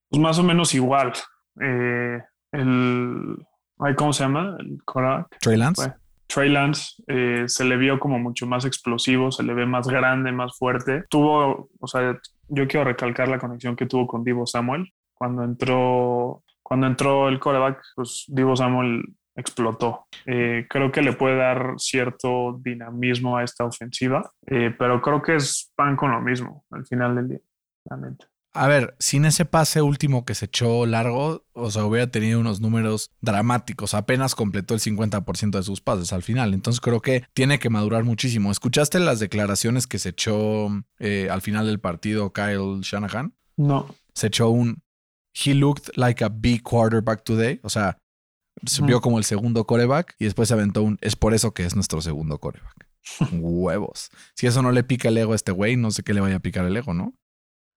Pues 0.10 0.22
más 0.22 0.40
o 0.40 0.44
menos 0.44 0.74
igual. 0.74 1.14
Eh, 1.62 2.22
el. 2.52 3.38
¿Cómo 3.96 4.14
se 4.14 4.24
llama? 4.24 4.58
El. 4.60 4.80
Trey 5.40 5.58
Lance. 5.58 5.82
Bueno, 5.82 5.96
Trey 6.28 6.50
Lance 6.50 7.02
eh, 7.08 7.46
se 7.48 7.66
le 7.66 7.78
vio 7.78 8.00
como 8.00 8.20
mucho 8.20 8.46
más 8.46 8.66
explosivo, 8.66 9.32
se 9.32 9.44
le 9.44 9.54
ve 9.54 9.66
más 9.66 9.88
grande, 9.88 10.32
más 10.32 10.58
fuerte. 10.58 11.04
Tuvo, 11.10 11.70
o 11.80 11.88
sea, 11.88 12.20
yo 12.50 12.68
quiero 12.68 12.86
recalcar 12.86 13.28
la 13.28 13.40
conexión 13.40 13.76
que 13.76 13.86
tuvo 13.86 14.06
con 14.06 14.24
Divo 14.24 14.46
Samuel. 14.46 14.94
Cuando 15.14 15.44
entró, 15.44 16.44
cuando 16.62 16.88
entró 16.88 17.30
el 17.30 17.40
quarterback, 17.40 17.82
pues 17.96 18.26
Divo 18.28 18.56
Samuel 18.56 19.04
explotó. 19.40 20.06
Eh, 20.26 20.66
creo 20.70 20.92
que 20.92 21.02
le 21.02 21.14
puede 21.14 21.38
dar 21.38 21.76
cierto 21.78 22.60
dinamismo 22.62 23.38
a 23.38 23.44
esta 23.44 23.66
ofensiva, 23.66 24.32
eh, 24.48 24.74
pero 24.78 25.02
creo 25.02 25.22
que 25.22 25.36
es 25.36 25.72
pan 25.76 25.96
con 25.96 26.12
lo 26.12 26.22
mismo 26.22 26.66
al 26.72 26.86
final 26.86 27.16
del 27.16 27.30
día. 27.30 27.40
A 28.52 28.68
ver, 28.68 28.96
sin 29.00 29.26
ese 29.26 29.46
pase 29.46 29.82
último 29.82 30.26
que 30.26 30.34
se 30.34 30.46
echó 30.46 30.86
largo, 30.86 31.46
o 31.54 31.70
sea, 31.70 31.86
hubiera 31.86 32.08
tenido 32.08 32.40
unos 32.40 32.62
números 32.62 33.12
dramáticos. 33.22 33.94
Apenas 33.94 34.34
completó 34.34 34.74
el 34.74 34.80
50% 34.80 35.52
de 35.52 35.64
sus 35.64 35.82
pases 35.82 36.14
al 36.14 36.24
final. 36.24 36.54
Entonces 36.54 36.82
creo 36.82 37.00
que 37.00 37.24
tiene 37.34 37.60
que 37.60 37.70
madurar 37.70 38.04
muchísimo. 38.04 38.52
¿Escuchaste 38.52 39.00
las 39.00 39.20
declaraciones 39.20 39.86
que 39.86 40.00
se 40.00 40.10
echó 40.10 40.70
eh, 40.98 41.30
al 41.32 41.42
final 41.42 41.68
del 41.68 41.80
partido 41.80 42.34
Kyle 42.34 42.82
Shanahan? 42.82 43.34
No, 43.56 43.94
Se 44.14 44.28
echó 44.28 44.50
un 44.50 44.82
He 45.34 45.54
looked 45.54 45.96
like 45.96 46.24
a 46.24 46.30
big 46.30 46.64
quarterback 46.64 47.24
today. 47.24 47.60
O 47.64 47.70
sea, 47.70 47.98
Mm. 48.62 49.00
como 49.02 49.18
el 49.18 49.24
segundo 49.24 49.66
coreback 49.66 50.16
y 50.20 50.26
después 50.26 50.48
se 50.50 50.54
aventó 50.54 50.84
un 50.84 50.98
es 51.02 51.16
por 51.16 51.34
eso 51.34 51.54
que 51.54 51.66
es 51.66 51.76
nuestro 51.76 52.02
segundo 52.02 52.38
coreback. 52.40 52.88
Huevos. 53.32 54.10
Si 54.36 54.48
eso 54.48 54.62
no 54.62 54.72
le 54.72 54.84
pica 54.84 55.10
el 55.10 55.18
ego 55.18 55.34
a 55.34 55.36
este 55.36 55.52
güey, 55.52 55.76
no 55.76 55.92
sé 55.92 56.04
qué 56.04 56.14
le 56.14 56.22
vaya 56.22 56.36
a 56.38 56.40
picar 56.40 56.66
el 56.66 56.76
ego, 56.78 56.94
¿no? 56.94 57.14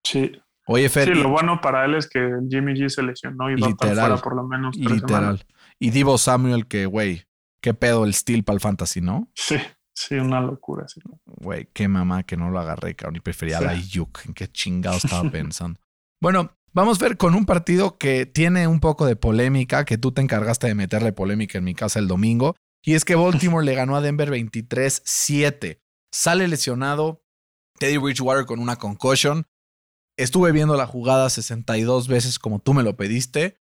sí. 0.06 0.32
Oye, 0.68 0.88
Fer, 0.88 1.08
Sí, 1.12 1.14
lo 1.20 1.28
bueno 1.28 1.60
para 1.60 1.84
él 1.84 1.96
es 1.96 2.08
que 2.08 2.20
Jimmy 2.48 2.74
G 2.74 2.88
se 2.88 3.02
lesionó 3.02 3.50
y 3.50 3.56
va 3.60 3.66
a 3.66 3.70
estar 3.70 3.88
Literal. 3.88 4.10
fuera 4.10 4.22
por 4.22 4.36
lo 4.36 4.44
menos 4.44 4.76
tres 4.76 4.92
Literal. 4.92 5.38
semanas. 5.38 5.46
Y 5.80 5.90
Divo 5.90 6.16
Samuel, 6.18 6.68
que, 6.68 6.86
güey, 6.86 7.24
qué 7.60 7.74
pedo 7.74 8.04
el 8.04 8.14
steel 8.14 8.44
para 8.44 8.54
el 8.54 8.60
fantasy, 8.60 9.00
¿no? 9.00 9.28
Sí, 9.34 9.56
sí, 9.92 10.14
una 10.14 10.40
locura. 10.40 10.86
Sí. 10.86 11.00
Güey, 11.26 11.68
qué 11.72 11.88
mamá 11.88 12.22
que 12.22 12.36
no 12.36 12.48
lo 12.50 12.60
agarré, 12.60 12.94
cabrón. 12.94 13.16
Y 13.16 13.20
prefería 13.20 13.58
Sí. 13.58 13.64
la 13.64 13.74
Yuk. 13.74 14.20
¿En 14.26 14.34
qué 14.34 14.46
chingado 14.52 14.98
estaba 14.98 15.28
pensando? 15.32 15.80
bueno, 16.20 16.52
vamos 16.72 17.00
a 17.00 17.04
ver 17.04 17.16
con 17.16 17.34
un 17.34 17.44
partido 17.44 17.98
que 17.98 18.26
tiene 18.26 18.66
un 18.66 18.80
poco 18.80 19.06
de 19.06 19.16
polémica, 19.16 19.84
que 19.84 19.98
tú 19.98 20.12
te 20.12 20.22
encargaste 20.22 20.66
de 20.66 20.74
meterle 20.74 21.12
polémica 21.12 21.58
en 21.58 21.64
mi 21.64 21.74
casa 21.74 21.98
el 21.98 22.08
domingo. 22.08 22.56
Y 22.82 22.94
es 22.94 23.04
que 23.04 23.14
Baltimore 23.14 23.64
le 23.64 23.74
ganó 23.74 23.96
a 23.96 24.00
Denver 24.00 24.30
23-7. 24.30 25.80
Sale 26.10 26.48
lesionado 26.48 27.24
Teddy 27.78 27.96
Bridgewater 27.96 28.44
con 28.44 28.58
una 28.58 28.76
concussion. 28.76 29.46
Estuve 30.16 30.52
viendo 30.52 30.76
la 30.76 30.86
jugada 30.86 31.30
62 31.30 32.08
veces 32.08 32.38
como 32.38 32.58
tú 32.58 32.74
me 32.74 32.82
lo 32.82 32.96
pediste. 32.96 33.56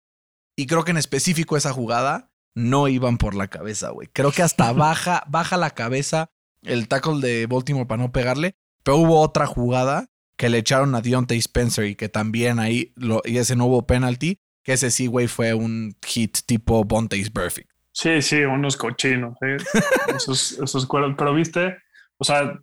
Y 0.56 0.68
creo 0.68 0.84
que 0.84 0.92
en 0.92 0.98
específico 0.98 1.58
esa 1.58 1.74
jugada 1.74 2.32
no 2.56 2.88
iban 2.88 3.18
por 3.18 3.36
la 3.36 3.48
cabeza, 3.48 3.90
güey. 3.90 4.08
Creo 4.08 4.32
que 4.32 4.44
hasta 4.44 4.72
baja, 4.74 5.24
baja 5.28 5.58
la 5.58 5.72
cabeza 5.72 6.30
el 6.64 6.88
tackle 6.88 7.20
de 7.22 7.48
Baltimore 7.48 7.88
para 7.88 8.02
no 8.02 8.12
pegarle. 8.12 8.56
Pero 8.84 8.98
hubo 8.98 9.20
otra 9.22 9.46
jugada 9.46 10.10
que 10.38 10.50
le 10.50 10.60
echaron 10.60 10.96
a 10.96 11.02
Deontay 11.02 11.40
Spencer 11.40 11.86
y 11.86 11.96
que 11.96 12.10
también 12.10 12.60
ahí, 12.60 12.94
lo, 12.96 13.22
y 13.26 13.38
ese 13.38 13.56
no 13.56 13.66
hubo 13.66 13.86
penalty. 13.86 14.40
Que 14.64 14.74
ese 14.74 14.92
sí, 14.92 15.08
güey, 15.08 15.28
fue 15.28 15.54
un 15.54 15.96
hit 16.06 16.40
tipo 16.46 16.84
Bonte's 16.84 17.30
Perfect. 17.30 17.70
Sí, 17.92 18.22
sí, 18.22 18.44
unos 18.44 18.78
cochinos. 18.78 19.36
¿eh? 19.42 19.58
esos, 20.16 20.60
esos 20.60 20.86
cueros. 20.86 21.16
Pero 21.18 21.34
viste, 21.34 21.78
o 22.18 22.24
sea, 22.24 22.60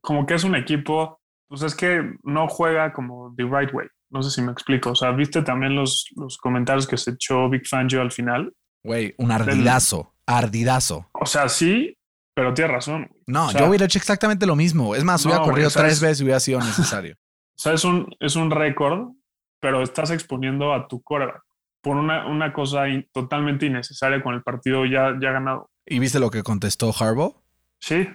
como 0.00 0.24
que 0.24 0.34
es 0.34 0.44
un 0.44 0.54
equipo, 0.54 1.20
pues 1.48 1.62
es 1.62 1.74
que 1.74 2.14
no 2.22 2.48
juega 2.48 2.92
como 2.92 3.34
the 3.36 3.42
right 3.42 3.72
way. 3.74 3.88
No 4.08 4.22
sé 4.22 4.30
si 4.30 4.40
me 4.40 4.52
explico. 4.52 4.90
O 4.90 4.94
sea, 4.94 5.10
viste 5.10 5.42
también 5.42 5.74
los, 5.74 6.06
los 6.16 6.38
comentarios 6.38 6.86
que 6.86 6.96
se 6.96 7.10
echó 7.10 7.50
Big 7.50 7.66
Fangio 7.66 8.00
al 8.00 8.12
final. 8.12 8.54
Güey, 8.82 9.14
un 9.18 9.32
ardidazo, 9.32 10.14
ardidazo. 10.26 11.10
O 11.12 11.26
sea, 11.26 11.48
sí, 11.48 11.98
pero 12.36 12.52
tienes 12.52 12.72
razón. 12.72 13.06
güey. 13.08 13.22
No, 13.26 13.46
O 13.46 13.50
sea, 13.50 13.62
yo 13.62 13.66
hubiera 13.68 13.86
hecho 13.86 13.98
exactamente 13.98 14.44
lo 14.46 14.54
mismo. 14.54 14.94
Es 14.94 15.02
más, 15.04 15.24
hubiera 15.24 15.42
corrido 15.42 15.70
tres 15.70 15.94
es- 15.94 16.00
veces 16.02 16.20
y 16.20 16.24
hubiera 16.24 16.38
sido 16.40 16.58
necesario. 17.00 17.14
O 17.14 17.58
sea, 17.58 17.72
es 17.72 17.84
un, 17.84 18.14
es 18.20 18.36
un 18.36 18.50
récord, 18.50 19.12
pero 19.60 19.82
estás 19.82 20.10
exponiendo 20.10 20.74
a 20.74 20.86
tu 20.86 21.02
quarterback 21.02 21.42
por 21.80 21.96
una, 21.96 22.26
una 22.26 22.52
cosa 22.52 22.88
in- 22.88 23.08
totalmente 23.12 23.64
innecesaria 23.66 24.22
con 24.22 24.34
el 24.34 24.42
partido 24.42 24.84
ya, 24.84 25.14
ya 25.20 25.30
ganado. 25.32 25.70
¿Y 25.86 25.98
viste 25.98 26.20
lo 26.20 26.30
que 26.30 26.42
contestó 26.42 26.92
Harbaugh? 26.98 27.42
Sí, 27.80 28.06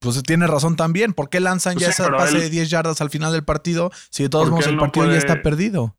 Pues 0.00 0.20
tiene 0.24 0.46
razón 0.48 0.74
también. 0.76 1.12
¿Por 1.12 1.28
qué 1.28 1.38
lanzan 1.40 1.74
Pues 1.74 1.86
ya 1.86 1.92
sí, 1.92 2.02
ese 2.02 2.04
pero 2.04 2.16
pase 2.18 2.36
él- 2.36 2.42
de 2.42 2.50
10 2.50 2.70
yardas 2.70 3.00
al 3.00 3.10
final 3.10 3.32
del 3.32 3.44
partido 3.44 3.90
si 4.10 4.24
de 4.24 4.28
todos 4.28 4.50
modos 4.50 4.66
el 4.66 4.74
no 4.76 4.82
partido 4.82 5.10
ya 5.10 5.18
está 5.18 5.40
perdido? 5.42 5.94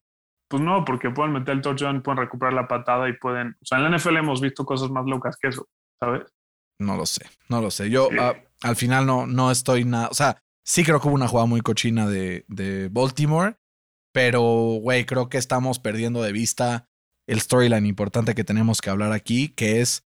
pues 0.49 0.63
no, 0.63 0.84
porque 0.84 1.11
pueden 1.11 1.32
meter 1.34 1.53
el 1.53 1.61
touchdown, 1.61 2.01
pueden 2.01 2.17
recuperar 2.17 2.53
la 2.53 2.67
patada 2.67 3.07
y 3.07 3.13
pueden. 3.13 3.49
O 3.61 3.65
sea, 3.65 3.77
en 3.77 3.84
la 3.91 3.97
NFL 3.97 4.17
hemos 4.17 4.41
visto 4.41 4.65
cosas 4.65 4.89
más 4.89 5.05
locas 5.05 5.38
que 5.39 5.49
eso, 5.49 5.67
¿sabes? 5.99 6.23
No 6.80 6.95
lo 6.95 7.05
sé, 7.05 7.25
no 7.49 7.61
lo 7.61 7.71
sé. 7.71 7.89
Yo 7.89 8.09
ah, 8.19 8.36
al 8.61 8.75
final 8.75 9.05
no, 9.05 9.27
no 9.27 9.51
estoy 9.51 9.84
nada. 9.86 10.07
O 10.09 10.13
sea, 10.13 10.41
sí 10.63 10.84
creo 10.84 10.99
que 11.01 11.07
hubo 11.07 11.15
una 11.15 11.27
jugada 11.27 11.45
muy 11.45 11.61
cochina 11.61 12.07
de, 12.07 12.45
de 12.47 12.89
Baltimore, 12.89 13.55
pero 14.13 14.41
güey, 14.82 15.05
creo 15.05 15.30
que 15.30 15.38
estamos 15.38 15.80
perdiendo 15.80 16.21
de 16.23 16.32
vista 16.32 16.86
el 17.27 17.39
storyline 17.41 17.86
importante 17.86 18.34
que 18.34 18.43
tenemos 18.43 18.82
que 18.82 18.89
hablar 18.89 19.11
aquí, 19.11 19.49
que 19.49 19.82
es 19.82 20.03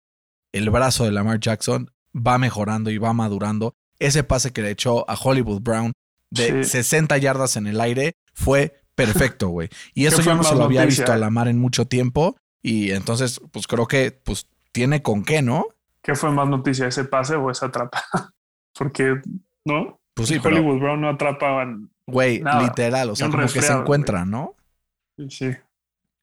el 0.52 0.70
brazo 0.70 1.04
de 1.04 1.12
Lamar 1.12 1.38
Jackson 1.40 1.90
va 2.16 2.38
mejorando 2.38 2.90
y 2.90 2.98
va 2.98 3.12
madurando. 3.12 3.74
Ese 3.98 4.24
pase 4.24 4.52
que 4.52 4.62
le 4.62 4.70
echó 4.70 5.08
a 5.10 5.14
Hollywood 5.14 5.60
Brown 5.60 5.92
de 6.30 6.64
Sí. 6.64 6.70
60 6.70 7.18
yardas 7.18 7.56
en 7.56 7.66
el 7.66 7.80
aire 7.80 8.14
fue 8.32 8.82
perfecto, 8.94 9.48
güey. 9.48 9.68
Y 9.94 10.06
eso 10.06 10.22
yo 10.22 10.34
no 10.34 10.42
se 10.44 10.54
lo 10.54 10.64
había 10.64 10.82
noticia? 10.82 11.02
visto 11.04 11.12
a 11.12 11.16
Lamar 11.18 11.48
en 11.48 11.58
mucho 11.58 11.86
tiempo. 11.86 12.36
Y 12.62 12.92
entonces, 12.92 13.40
pues 13.52 13.66
creo 13.66 13.86
que 13.86 14.12
pues 14.12 14.46
tiene 14.72 15.02
con 15.02 15.24
qué, 15.24 15.42
¿no? 15.42 15.66
¿Qué 16.10 16.16
fue 16.16 16.32
más 16.32 16.48
noticia, 16.48 16.88
ese 16.88 17.04
pase 17.04 17.36
o 17.36 17.52
esa 17.52 17.66
atrapa? 17.66 18.02
porque, 18.76 19.20
¿no? 19.64 20.00
Pues 20.12 20.26
sí, 20.28 20.40
pero 20.42 20.56
Hollywood 20.56 20.80
Brown 20.80 21.00
no 21.00 21.08
atrapaban. 21.08 21.88
Güey, 22.04 22.42
literal, 22.60 23.10
o 23.10 23.14
sea, 23.14 23.30
como 23.30 23.42
que 23.44 23.62
se 23.62 23.72
encuentran, 23.72 24.28
¿no? 24.28 24.56
Sí. 25.28 25.50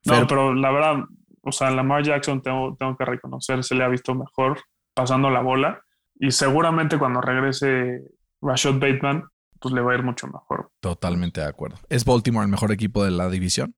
No, 0.04 0.14
Fer- 0.14 0.26
pero 0.28 0.54
la 0.54 0.72
verdad, 0.72 1.06
o 1.42 1.52
sea, 1.54 1.72
Lamar 1.72 2.04
Jackson 2.04 2.42
tengo, 2.42 2.76
tengo 2.78 2.98
que 2.98 3.06
reconocer, 3.06 3.64
se 3.64 3.76
le 3.76 3.86
ha 3.86 3.88
visto 3.88 4.14
mejor 4.14 4.60
pasando 4.94 5.30
la 5.30 5.40
bola. 5.40 5.82
Y 6.20 6.32
seguramente 6.32 7.00
cuando 7.00 7.22
regrese 7.22 8.02
Rashad 8.42 8.74
Bateman, 8.74 9.24
pues 9.62 9.74
le 9.74 9.80
va 9.80 9.94
a 9.94 9.96
ir 9.96 10.04
mucho 10.04 10.28
mejor, 10.28 10.70
Totalmente 10.82 11.40
de 11.40 11.48
acuerdo. 11.48 11.78
¿Es 11.88 12.04
Baltimore 12.04 12.44
el 12.44 12.52
mejor 12.52 12.74
equipo 12.74 13.06
de 13.06 13.12
la 13.12 13.30
división? 13.30 13.74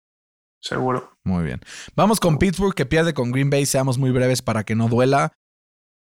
seguro. 0.59 1.11
Muy 1.23 1.43
bien. 1.43 1.61
Vamos 1.95 2.19
con 2.19 2.39
Pittsburgh, 2.39 2.73
que 2.73 2.87
pierde 2.87 3.13
con 3.13 3.31
Green 3.31 3.51
Bay. 3.51 3.67
Seamos 3.67 3.99
muy 3.99 4.09
breves 4.09 4.41
para 4.41 4.63
que 4.63 4.73
no 4.75 4.87
duela. 4.89 5.33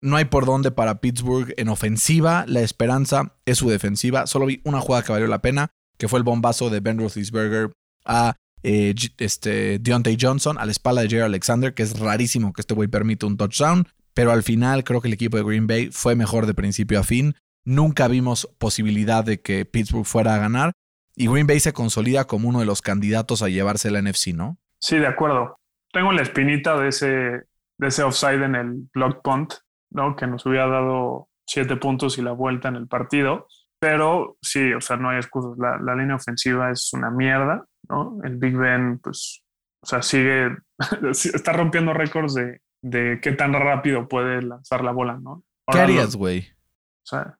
No 0.03 0.17
hay 0.17 0.25
por 0.25 0.45
dónde 0.45 0.69
para 0.69 0.99
Pittsburgh 0.99 1.53
en 1.55 1.69
ofensiva. 1.69 2.43
La 2.45 2.59
esperanza 2.59 3.37
es 3.45 3.57
su 3.57 3.69
defensiva. 3.69 4.27
Solo 4.27 4.47
vi 4.47 4.59
una 4.65 4.81
jugada 4.81 5.01
que 5.01 5.13
valió 5.13 5.27
la 5.27 5.41
pena, 5.41 5.69
que 5.97 6.09
fue 6.09 6.19
el 6.19 6.25
bombazo 6.25 6.69
de 6.69 6.81
Ben 6.81 6.99
Roethlisberger 6.99 7.71
a 8.03 8.35
eh, 8.63 8.93
este, 9.19 9.79
Deontay 9.79 10.17
Johnson, 10.19 10.57
a 10.57 10.65
la 10.65 10.73
espalda 10.73 11.03
de 11.03 11.09
Jerry 11.09 11.23
Alexander, 11.23 11.73
que 11.73 11.83
es 11.83 11.97
rarísimo 11.97 12.51
que 12.51 12.59
este 12.59 12.73
güey 12.73 12.89
permita 12.89 13.27
un 13.27 13.37
touchdown, 13.37 13.87
pero 14.13 14.31
al 14.31 14.43
final 14.43 14.83
creo 14.83 14.99
que 14.99 15.07
el 15.07 15.13
equipo 15.13 15.37
de 15.37 15.43
Green 15.43 15.67
Bay 15.67 15.89
fue 15.89 16.15
mejor 16.15 16.47
de 16.47 16.53
principio 16.53 16.99
a 16.99 17.03
fin. 17.03 17.35
Nunca 17.63 18.09
vimos 18.09 18.49
posibilidad 18.57 19.23
de 19.23 19.39
que 19.39 19.63
Pittsburgh 19.63 20.05
fuera 20.05 20.35
a 20.35 20.37
ganar 20.37 20.73
y 21.15 21.27
Green 21.27 21.47
Bay 21.47 21.61
se 21.61 21.71
consolida 21.71 22.25
como 22.25 22.49
uno 22.49 22.59
de 22.59 22.65
los 22.65 22.81
candidatos 22.81 23.41
a 23.41 23.47
llevarse 23.47 23.89
la 23.89 24.01
NFC, 24.01 24.33
¿no? 24.33 24.57
Sí, 24.79 24.97
de 24.97 25.07
acuerdo. 25.07 25.55
Tengo 25.93 26.11
la 26.11 26.23
espinita 26.23 26.77
de 26.77 26.89
ese, 26.89 27.07
de 27.07 27.87
ese 27.87 28.03
offside 28.03 28.43
en 28.43 28.55
el 28.55 28.89
block 28.93 29.21
punt, 29.23 29.53
¿no? 29.93 30.15
Que 30.15 30.27
nos 30.27 30.45
hubiera 30.45 30.67
dado 30.67 31.29
siete 31.47 31.75
puntos 31.77 32.17
y 32.17 32.21
la 32.21 32.31
vuelta 32.31 32.67
en 32.67 32.75
el 32.75 32.87
partido. 32.87 33.47
Pero 33.79 34.37
sí, 34.41 34.73
o 34.73 34.81
sea, 34.81 34.97
no 34.97 35.09
hay 35.09 35.17
excusas. 35.17 35.57
La, 35.57 35.77
la 35.77 35.95
línea 35.95 36.15
ofensiva 36.15 36.71
es 36.71 36.91
una 36.93 37.09
mierda, 37.09 37.65
¿no? 37.89 38.17
El 38.23 38.37
Big 38.37 38.55
Ben, 38.55 38.99
pues, 38.99 39.43
o 39.81 39.85
sea, 39.85 40.01
sigue, 40.01 40.55
está 41.11 41.53
rompiendo 41.53 41.93
récords 41.93 42.33
de, 42.33 42.61
de 42.81 43.19
qué 43.21 43.31
tan 43.31 43.53
rápido 43.53 44.07
puede 44.07 44.41
lanzar 44.41 44.83
la 44.83 44.91
bola, 44.91 45.19
¿no? 45.19 45.43
¿Qué 45.71 45.79
harías, 45.79 46.15
güey? 46.15 46.39
O 46.39 47.05
sea, 47.05 47.37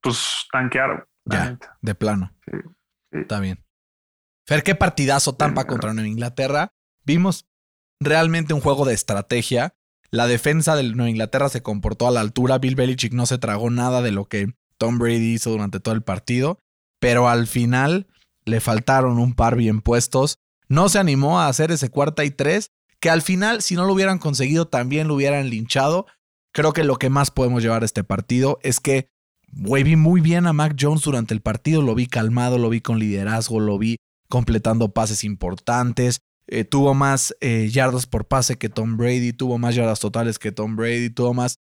pues 0.00 0.46
tanquear. 0.52 1.06
Ya, 1.24 1.58
de 1.80 1.94
plano. 1.94 2.30
Sí, 2.44 2.58
Está 3.12 3.40
bien. 3.40 3.64
Fer, 4.46 4.62
qué 4.62 4.74
partidazo 4.74 5.34
Tampa 5.34 5.66
contra 5.66 5.94
Nueva 5.94 6.08
Inglaterra. 6.08 6.74
Vimos 7.04 7.48
realmente 8.00 8.52
un 8.52 8.60
juego 8.60 8.84
de 8.84 8.94
estrategia. 8.94 9.74
La 10.14 10.28
defensa 10.28 10.76
de 10.76 10.84
Nueva 10.84 11.10
Inglaterra 11.10 11.48
se 11.48 11.60
comportó 11.60 12.06
a 12.06 12.12
la 12.12 12.20
altura. 12.20 12.58
Bill 12.58 12.76
Belichick 12.76 13.12
no 13.12 13.26
se 13.26 13.38
tragó 13.38 13.68
nada 13.68 14.00
de 14.00 14.12
lo 14.12 14.26
que 14.26 14.54
Tom 14.78 14.98
Brady 14.98 15.34
hizo 15.34 15.50
durante 15.50 15.80
todo 15.80 15.92
el 15.92 16.02
partido. 16.02 16.60
Pero 17.00 17.28
al 17.28 17.48
final 17.48 18.06
le 18.44 18.60
faltaron 18.60 19.18
un 19.18 19.34
par 19.34 19.56
bien 19.56 19.80
puestos. 19.80 20.38
No 20.68 20.88
se 20.88 21.00
animó 21.00 21.40
a 21.40 21.48
hacer 21.48 21.72
ese 21.72 21.88
cuarta 21.88 22.24
y 22.24 22.30
tres. 22.30 22.70
Que 23.00 23.10
al 23.10 23.22
final, 23.22 23.60
si 23.60 23.74
no 23.74 23.86
lo 23.86 23.92
hubieran 23.92 24.20
conseguido, 24.20 24.68
también 24.68 25.08
lo 25.08 25.16
hubieran 25.16 25.50
linchado. 25.50 26.06
Creo 26.52 26.72
que 26.72 26.84
lo 26.84 26.94
que 26.94 27.10
más 27.10 27.32
podemos 27.32 27.64
llevar 27.64 27.82
a 27.82 27.86
este 27.86 28.04
partido 28.04 28.60
es 28.62 28.78
que 28.78 29.08
Güey, 29.56 29.84
vi 29.84 29.96
muy 29.96 30.20
bien 30.20 30.46
a 30.46 30.52
Mac 30.52 30.76
Jones 30.78 31.02
durante 31.02 31.32
el 31.32 31.40
partido, 31.40 31.80
lo 31.80 31.94
vi 31.94 32.06
calmado, 32.06 32.58
lo 32.58 32.70
vi 32.70 32.80
con 32.80 32.98
liderazgo, 32.98 33.60
lo 33.60 33.78
vi 33.78 33.98
completando 34.28 34.92
pases 34.92 35.22
importantes, 35.22 36.20
eh, 36.46 36.64
tuvo 36.64 36.94
más 36.94 37.34
eh, 37.40 37.68
yardas 37.70 38.06
por 38.06 38.26
pase 38.26 38.56
que 38.56 38.68
Tom 38.68 38.96
Brady, 38.96 39.32
tuvo 39.32 39.58
más 39.58 39.74
yardas 39.74 40.00
totales 40.00 40.38
que 40.38 40.52
Tom 40.52 40.76
Brady, 40.76 41.10
tuvo 41.10 41.34
más... 41.34 41.58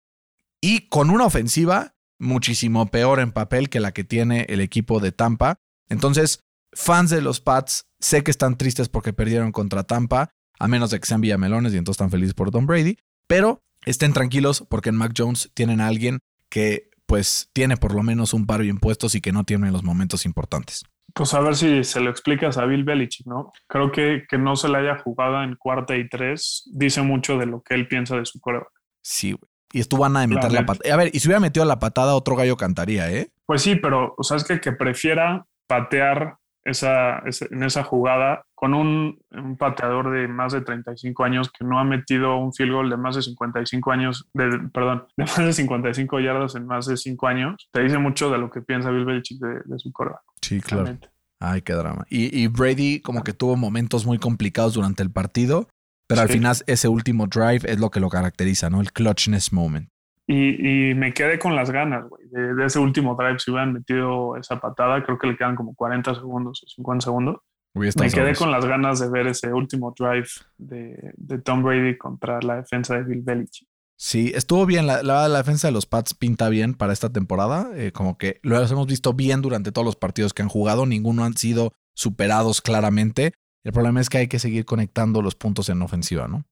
Y 0.61 0.89
con 0.89 1.09
una 1.09 1.25
ofensiva 1.25 1.95
muchísimo 2.19 2.85
peor 2.85 3.19
en 3.19 3.31
papel 3.31 3.69
que 3.69 3.79
la 3.79 3.93
que 3.93 4.03
tiene 4.03 4.45
el 4.47 4.61
equipo 4.61 4.99
de 4.99 5.11
Tampa. 5.11 5.57
Entonces, 5.89 6.39
fans 6.71 7.09
de 7.09 7.21
los 7.21 7.41
Pats, 7.41 7.85
sé 7.99 8.23
que 8.23 8.31
están 8.31 8.57
tristes 8.57 8.89
porque 8.89 9.11
perdieron 9.11 9.51
contra 9.51 9.83
Tampa, 9.83 10.29
a 10.59 10.67
menos 10.67 10.91
de 10.91 10.99
que 10.99 11.07
sean 11.07 11.21
Villamelones 11.21 11.73
y 11.73 11.77
entonces 11.77 11.99
están 11.99 12.11
felices 12.11 12.35
por 12.35 12.51
Tom 12.51 12.67
Brady, 12.67 12.97
pero 13.27 13.61
estén 13.85 14.13
tranquilos 14.13 14.63
porque 14.69 14.89
en 14.89 14.95
Mac 14.95 15.13
Jones 15.17 15.49
tienen 15.53 15.81
a 15.81 15.87
alguien 15.87 16.19
que 16.49 16.91
pues 17.07 17.49
tiene 17.53 17.75
por 17.75 17.93
lo 17.93 18.03
menos 18.03 18.33
un 18.33 18.45
par 18.45 18.61
bien 18.61 18.77
puestos 18.77 19.15
y 19.15 19.21
que 19.21 19.33
no 19.33 19.43
tiene 19.43 19.71
los 19.71 19.83
momentos 19.83 20.25
importantes. 20.25 20.83
Pues 21.13 21.33
a 21.33 21.41
ver 21.41 21.55
si 21.55 21.83
se 21.83 21.99
lo 21.99 22.09
explicas 22.09 22.57
a 22.57 22.65
Bill 22.65 22.83
Belichick, 22.83 23.27
¿no? 23.27 23.51
Creo 23.67 23.91
que 23.91 24.23
que 24.29 24.37
no 24.37 24.55
se 24.55 24.69
le 24.69 24.77
haya 24.77 24.97
jugado 24.97 25.43
en 25.43 25.55
cuarta 25.55 25.95
y 25.97 26.07
tres 26.07 26.69
dice 26.73 27.01
mucho 27.01 27.37
de 27.37 27.45
lo 27.45 27.61
que 27.61 27.73
él 27.75 27.87
piensa 27.87 28.15
de 28.15 28.25
su 28.25 28.39
coreback. 28.39 28.71
Sí, 29.03 29.33
güey. 29.33 29.49
Y 29.73 29.79
estuvo 29.79 30.05
a 30.05 30.09
nada 30.09 30.21
de 30.21 30.35
meter 30.35 30.51
la 30.51 30.65
patada. 30.65 30.93
A 30.93 30.97
ver, 30.97 31.09
y 31.13 31.19
si 31.19 31.27
hubiera 31.27 31.39
metido 31.39 31.65
la 31.65 31.79
patada, 31.79 32.15
otro 32.15 32.35
gallo 32.35 32.57
cantaría, 32.57 33.09
¿eh? 33.09 33.29
Pues 33.45 33.61
sí, 33.61 33.75
pero, 33.75 34.13
o 34.17 34.23
sea, 34.23 34.37
es 34.37 34.43
que, 34.43 34.59
que 34.59 34.73
prefiera 34.73 35.45
patear 35.67 36.37
esa, 36.63 37.23
en 37.49 37.63
esa 37.63 37.83
jugada 37.83 38.43
con 38.55 38.73
un, 38.73 39.19
un, 39.31 39.57
pateador 39.57 40.11
de 40.11 40.27
más 40.27 40.53
de 40.53 40.61
35 40.61 41.23
años 41.23 41.51
que 41.51 41.65
no 41.65 41.79
ha 41.79 41.83
metido 41.83 42.37
un 42.37 42.53
field 42.53 42.73
goal 42.73 42.89
de 42.89 42.97
más 42.97 43.15
de 43.15 43.23
55 43.23 43.91
años, 43.91 44.29
de, 44.33 44.59
perdón, 44.73 45.07
de 45.17 45.23
más 45.23 45.37
de 45.37 45.53
55 45.53 46.19
yardas 46.19 46.55
en 46.55 46.65
más 46.67 46.85
de 46.85 46.97
5 46.97 47.27
años, 47.27 47.69
te 47.71 47.81
dice 47.81 47.97
mucho 47.97 48.29
de 48.29 48.37
lo 48.37 48.49
que 48.51 48.61
piensa 48.61 48.91
Bill 48.91 49.05
Belichick 49.05 49.39
de, 49.39 49.61
de 49.65 49.79
su 49.79 49.91
coreback. 49.91 50.21
Sí, 50.41 50.61
claro. 50.61 50.83
Realmente. 50.83 51.09
Ay, 51.39 51.63
qué 51.63 51.73
drama. 51.73 52.05
Y, 52.07 52.39
y, 52.39 52.47
Brady 52.47 53.01
como 53.01 53.23
que 53.23 53.33
tuvo 53.33 53.55
momentos 53.55 54.05
muy 54.05 54.19
complicados 54.19 54.75
durante 54.75 55.01
el 55.01 55.09
partido, 55.09 55.67
pero 56.07 56.21
al 56.21 56.29
final 56.29 56.55
ese 56.67 56.87
último 56.87 57.25
drive 57.25 57.61
es 57.63 57.79
lo 57.79 57.89
que 57.89 57.99
lo 57.99 58.09
caracteriza, 58.09 58.69
¿no? 58.69 58.79
El 58.79 58.91
clutchness 58.91 59.51
moment. 59.51 59.89
Y, 60.31 60.91
y, 60.91 60.95
me 60.95 61.13
quedé 61.13 61.37
con 61.37 61.55
las 61.57 61.71
ganas, 61.71 62.07
güey, 62.07 62.25
de, 62.29 62.55
de, 62.55 62.65
ese 62.65 62.79
último 62.79 63.15
drive. 63.15 63.39
Si 63.39 63.51
hubieran 63.51 63.73
metido 63.73 64.37
esa 64.37 64.61
patada, 64.61 65.03
creo 65.03 65.17
que 65.17 65.27
le 65.27 65.35
quedan 65.35 65.57
como 65.57 65.75
40 65.75 66.15
segundos 66.15 66.63
o 66.63 66.67
50 66.67 67.03
segundos. 67.03 67.37
Me 67.73 68.09
quedé 68.09 68.35
con 68.35 68.51
las 68.51 68.65
ganas 68.65 68.99
de 68.99 69.09
ver 69.09 69.27
ese 69.27 69.53
último 69.53 69.93
drive 69.97 70.27
de, 70.57 71.13
de, 71.15 71.39
Tom 71.39 71.63
Brady 71.63 71.97
contra 71.97 72.41
la 72.41 72.57
defensa 72.57 72.95
de 72.95 73.03
Bill 73.03 73.21
Belichick. 73.21 73.67
Sí, 73.97 74.31
estuvo 74.35 74.65
bien. 74.65 74.87
La, 74.87 75.03
la, 75.03 75.27
la 75.27 75.37
defensa 75.37 75.67
de 75.67 75.73
los 75.73 75.85
Pats 75.85 76.13
pinta 76.13 76.49
bien 76.49 76.73
para 76.73 76.91
esta 76.91 77.11
temporada. 77.11 77.69
Eh, 77.75 77.91
como 77.91 78.17
que 78.17 78.39
lo 78.43 78.61
hemos 78.61 78.87
visto 78.87 79.13
bien 79.13 79.41
durante 79.41 79.71
todos 79.71 79.85
los 79.85 79.95
partidos 79.95 80.33
que 80.33 80.41
han 80.41 80.49
jugado. 80.49 80.85
Ninguno 80.85 81.23
han 81.23 81.37
sido 81.37 81.73
superados 81.93 82.61
claramente. 82.61 83.33
El 83.63 83.73
problema 83.73 84.01
es 84.01 84.09
que 84.09 84.17
hay 84.17 84.27
que 84.27 84.39
seguir 84.39 84.65
conectando 84.65 85.21
los 85.21 85.35
puntos 85.35 85.69
en 85.69 85.81
ofensiva, 85.81 86.27
¿no? 86.27 86.45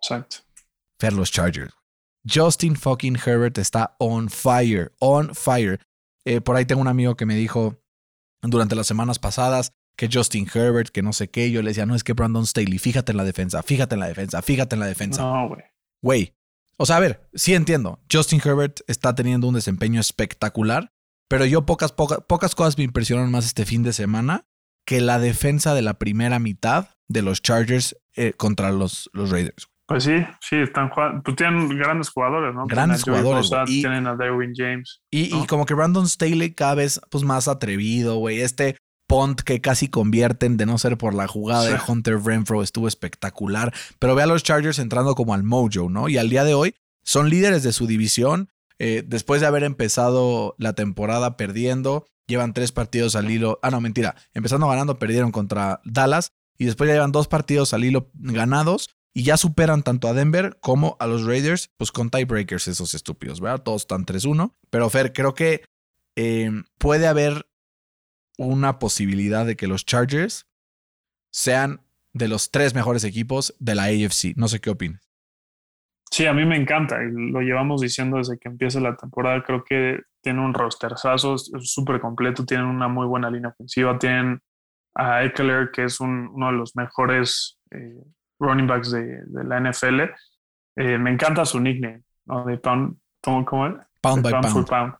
Exacto. 0.00 0.38
Ver 1.00 1.12
los 1.12 1.30
Chargers. 1.32 1.74
Justin 2.28 2.76
fucking 2.76 3.16
Herbert 3.16 3.58
está 3.58 3.96
on 3.98 4.28
fire, 4.28 4.92
on 4.98 5.34
fire. 5.34 5.80
Eh, 6.24 6.40
por 6.40 6.56
ahí 6.56 6.64
tengo 6.64 6.80
un 6.80 6.88
amigo 6.88 7.16
que 7.16 7.26
me 7.26 7.36
dijo 7.36 7.80
durante 8.42 8.74
las 8.74 8.86
semanas 8.86 9.18
pasadas 9.18 9.72
que 9.96 10.08
Justin 10.12 10.46
Herbert, 10.52 10.90
que 10.90 11.02
no 11.02 11.12
sé 11.12 11.28
qué, 11.28 11.50
yo 11.50 11.62
le 11.62 11.70
decía, 11.70 11.86
no, 11.86 11.94
es 11.94 12.04
que 12.04 12.12
Brandon 12.12 12.46
Staley, 12.46 12.78
fíjate 12.78 13.12
en 13.12 13.18
la 13.18 13.24
defensa, 13.24 13.62
fíjate 13.62 13.94
en 13.94 14.00
la 14.00 14.08
defensa, 14.08 14.42
fíjate 14.42 14.76
en 14.76 14.80
la 14.80 14.86
defensa. 14.86 15.22
No, 15.22 15.48
güey. 15.48 15.62
Güey. 16.02 16.34
O 16.76 16.84
sea, 16.84 16.96
a 16.96 17.00
ver, 17.00 17.26
sí 17.34 17.54
entiendo. 17.54 18.00
Justin 18.12 18.40
Herbert 18.44 18.80
está 18.86 19.14
teniendo 19.14 19.48
un 19.48 19.54
desempeño 19.54 20.00
espectacular, 20.00 20.92
pero 21.28 21.46
yo 21.46 21.64
pocas, 21.64 21.92
pocas, 21.92 22.18
pocas 22.26 22.54
cosas 22.54 22.76
me 22.76 22.84
impresionan 22.84 23.30
más 23.30 23.46
este 23.46 23.64
fin 23.64 23.82
de 23.82 23.94
semana 23.94 24.46
que 24.84 25.00
la 25.00 25.18
defensa 25.18 25.74
de 25.74 25.82
la 25.82 25.94
primera 25.94 26.38
mitad 26.38 26.90
de 27.08 27.22
los 27.22 27.40
Chargers 27.40 27.96
eh, 28.14 28.34
contra 28.34 28.70
los, 28.72 29.10
los 29.14 29.30
Raiders. 29.30 29.68
Pues 29.86 30.02
sí, 30.02 30.16
sí, 30.40 30.56
están 30.56 30.90
jugando. 30.90 31.22
Pues 31.22 31.36
tienen 31.36 31.68
grandes 31.78 32.08
jugadores, 32.10 32.52
¿no? 32.54 32.66
Grandes 32.66 33.04
tienen 33.04 33.22
jugadores. 33.22 33.70
Y, 33.70 33.82
tienen 33.82 34.06
a 34.08 34.16
Derwin 34.16 34.52
James. 34.54 35.00
Y, 35.10 35.28
¿no? 35.28 35.44
y, 35.44 35.46
como 35.46 35.64
que 35.64 35.74
Brandon 35.74 36.08
Staley 36.08 36.54
cada 36.54 36.74
vez 36.74 37.00
pues, 37.10 37.22
más 37.22 37.46
atrevido, 37.46 38.16
güey. 38.16 38.40
Este 38.40 38.76
punt 39.06 39.42
que 39.42 39.60
casi 39.60 39.88
convierten 39.88 40.56
de 40.56 40.66
no 40.66 40.78
ser 40.78 40.98
por 40.98 41.14
la 41.14 41.28
jugada 41.28 41.66
sí. 41.66 41.72
de 41.72 41.78
Hunter 41.86 42.20
Renfro 42.20 42.62
estuvo 42.62 42.88
espectacular. 42.88 43.72
Pero 44.00 44.16
ve 44.16 44.24
a 44.24 44.26
los 44.26 44.42
Chargers 44.42 44.80
entrando 44.80 45.14
como 45.14 45.34
al 45.34 45.44
mojo, 45.44 45.88
¿no? 45.88 46.08
Y 46.08 46.18
al 46.18 46.30
día 46.30 46.42
de 46.42 46.54
hoy 46.54 46.74
son 47.04 47.30
líderes 47.30 47.62
de 47.62 47.72
su 47.72 47.86
división. 47.86 48.50
Eh, 48.80 49.04
después 49.06 49.40
de 49.40 49.46
haber 49.46 49.62
empezado 49.62 50.56
la 50.58 50.72
temporada 50.72 51.36
perdiendo, 51.36 52.06
llevan 52.26 52.54
tres 52.54 52.72
partidos 52.72 53.14
al 53.14 53.30
hilo. 53.30 53.60
Ah, 53.62 53.70
no, 53.70 53.80
mentira. 53.80 54.16
Empezando 54.34 54.66
ganando, 54.66 54.98
perdieron 54.98 55.30
contra 55.30 55.80
Dallas. 55.84 56.32
Y 56.58 56.64
después 56.64 56.88
ya 56.88 56.94
llevan 56.94 57.12
dos 57.12 57.28
partidos 57.28 57.72
al 57.72 57.84
hilo 57.84 58.10
ganados 58.14 58.95
y 59.16 59.22
ya 59.22 59.38
superan 59.38 59.82
tanto 59.82 60.08
a 60.08 60.12
Denver 60.12 60.58
como 60.60 60.98
a 61.00 61.06
los 61.06 61.24
Raiders, 61.24 61.72
pues 61.78 61.90
con 61.90 62.10
tiebreakers 62.10 62.68
esos 62.68 62.92
estúpidos, 62.92 63.40
¿verdad? 63.40 63.62
Todos 63.62 63.82
están 63.82 64.04
3-1. 64.04 64.52
Pero 64.68 64.90
Fer, 64.90 65.14
creo 65.14 65.32
que 65.32 65.64
eh, 66.16 66.50
puede 66.76 67.06
haber 67.06 67.46
una 68.36 68.78
posibilidad 68.78 69.46
de 69.46 69.56
que 69.56 69.68
los 69.68 69.86
Chargers 69.86 70.46
sean 71.30 71.80
de 72.12 72.28
los 72.28 72.50
tres 72.50 72.74
mejores 72.74 73.04
equipos 73.04 73.56
de 73.58 73.74
la 73.74 73.84
AFC. 73.84 74.36
No 74.36 74.48
sé 74.48 74.60
qué 74.60 74.68
opinas. 74.68 75.08
Sí, 76.10 76.26
a 76.26 76.34
mí 76.34 76.44
me 76.44 76.56
encanta 76.56 76.98
lo 77.00 77.40
llevamos 77.40 77.80
diciendo 77.80 78.18
desde 78.18 78.36
que 78.36 78.50
empieza 78.50 78.80
la 78.80 78.98
temporada. 78.98 79.42
Creo 79.44 79.64
que 79.64 79.98
tiene 80.20 80.42
un 80.42 80.52
rosterzazo, 80.52 81.38
súper 81.38 82.02
completo, 82.02 82.44
tienen 82.44 82.66
una 82.66 82.88
muy 82.88 83.06
buena 83.06 83.30
línea 83.30 83.48
ofensiva, 83.48 83.98
tienen 83.98 84.42
a 84.94 85.24
Eckler, 85.24 85.70
que 85.70 85.84
es 85.84 86.00
un, 86.00 86.28
uno 86.34 86.48
de 86.48 86.58
los 86.58 86.76
mejores 86.76 87.58
eh, 87.70 88.04
running 88.38 88.66
backs 88.66 88.90
de, 88.90 89.22
de 89.26 89.44
la 89.44 89.60
NFL. 89.60 90.00
Eh, 90.76 90.98
me 90.98 91.10
encanta 91.10 91.44
su 91.44 91.60
nickname, 91.60 92.02
¿no? 92.26 92.44
De 92.44 92.58
pound, 92.58 92.96
¿cómo, 93.22 93.66
es? 93.66 93.74
Pound 94.00 94.22
by 94.22 94.32
pound. 94.32 94.44
pound. 94.44 94.54
For 94.54 94.66
pound. 94.66 94.94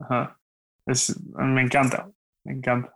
Ajá. 0.00 0.38
Es, 0.86 1.20
me 1.34 1.62
encanta, 1.62 2.08
me 2.44 2.54
encanta. 2.54 2.94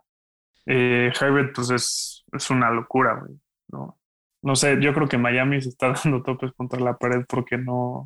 Eh, 0.65 1.11
Herbert, 1.19 1.53
pues 1.53 1.69
es, 1.69 2.25
es 2.31 2.49
una 2.49 2.71
locura, 2.71 3.19
güey, 3.19 3.39
¿no? 3.67 3.99
No 4.41 4.55
sé, 4.55 4.77
yo 4.81 4.93
creo 4.93 5.07
que 5.07 5.17
Miami 5.17 5.61
se 5.61 5.69
está 5.69 5.93
dando 6.03 6.23
topes 6.23 6.51
contra 6.53 6.79
la 6.79 6.97
pared 6.97 7.25
porque 7.27 7.57
no, 7.57 8.05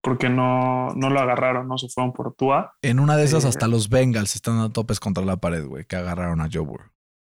porque 0.00 0.28
no, 0.28 0.92
no 0.94 1.10
lo 1.10 1.20
agarraron, 1.20 1.68
no 1.68 1.78
se 1.78 1.88
fueron 1.88 2.12
por 2.12 2.34
Tua. 2.34 2.74
En 2.82 2.98
una 2.98 3.16
de 3.16 3.24
esas, 3.24 3.44
eh, 3.44 3.48
hasta 3.48 3.68
los 3.68 3.88
Bengals 3.88 4.34
están 4.34 4.54
dando 4.54 4.70
topes 4.70 5.00
contra 5.00 5.24
la 5.24 5.36
pared, 5.36 5.64
güey, 5.66 5.84
que 5.84 5.96
agarraron 5.96 6.40
a 6.40 6.48
Joe 6.52 6.62
Burrow. 6.62 6.90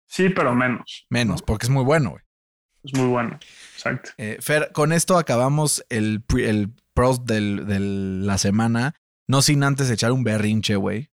Sí, 0.08 0.30
pero 0.30 0.54
menos. 0.54 1.06
Menos, 1.10 1.42
¿no? 1.42 1.46
porque 1.46 1.66
es 1.66 1.70
muy 1.70 1.84
bueno, 1.84 2.12
güey. 2.12 2.22
Es 2.86 2.94
muy 3.00 3.08
bueno, 3.08 3.38
exacto. 3.76 4.12
Eh, 4.18 4.38
Fer, 4.40 4.72
con 4.74 4.92
esto 4.94 5.18
acabamos 5.18 5.84
el, 5.90 6.24
el 6.38 6.72
pros 6.94 7.26
de 7.26 7.42
la 7.42 8.38
semana. 8.38 8.96
No 9.28 9.42
sin 9.42 9.64
antes 9.64 9.90
echar 9.90 10.12
un 10.12 10.24
berrinche, 10.24 10.76
güey. 10.76 11.10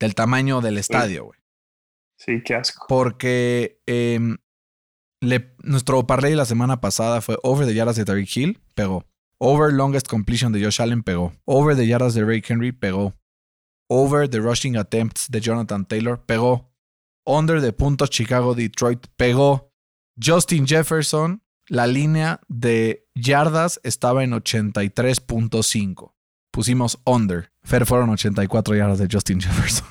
Del 0.00 0.14
tamaño 0.14 0.60
del 0.60 0.78
estadio, 0.78 1.24
güey. 1.26 1.40
Sí, 2.16 2.40
qué 2.44 2.54
asco. 2.54 2.86
Porque 2.88 3.80
em, 3.86 4.38
le- 5.20 5.54
nuestro 5.62 6.06
parlay 6.06 6.34
la 6.36 6.44
semana 6.44 6.80
pasada 6.80 7.20
fue 7.20 7.36
over 7.42 7.66
de 7.66 7.74
yardas 7.74 7.96
de 7.96 8.04
Tariq 8.04 8.36
Hill, 8.36 8.60
pegó. 8.74 9.04
Over 9.38 9.72
longest 9.72 10.06
completion 10.06 10.52
de 10.52 10.62
Josh 10.62 10.80
Allen, 10.80 11.02
pegó. 11.02 11.32
Over 11.44 11.74
de 11.74 11.86
yardas 11.88 12.14
de 12.14 12.24
Ray 12.24 12.42
Henry, 12.46 12.70
pegó. 12.70 13.14
Over 13.88 14.28
the 14.28 14.38
rushing 14.38 14.76
attempts 14.76 15.28
de 15.28 15.40
Jonathan 15.40 15.84
Taylor, 15.84 16.24
pegó. 16.24 16.72
Under 17.26 17.60
de 17.60 17.72
puntos 17.72 18.10
Chicago 18.10 18.54
Detroit, 18.54 19.06
pegó. 19.16 19.71
Justin 20.22 20.66
Jefferson, 20.66 21.42
la 21.68 21.86
línea 21.86 22.40
de 22.48 23.06
yardas 23.14 23.80
estaba 23.82 24.24
en 24.24 24.32
83.5. 24.32 26.12
Pusimos 26.50 27.00
under. 27.06 27.50
Fer 27.62 27.86
fueron 27.86 28.10
84 28.10 28.74
yardas 28.76 28.98
de 28.98 29.08
Justin 29.10 29.40
Jefferson. 29.40 29.86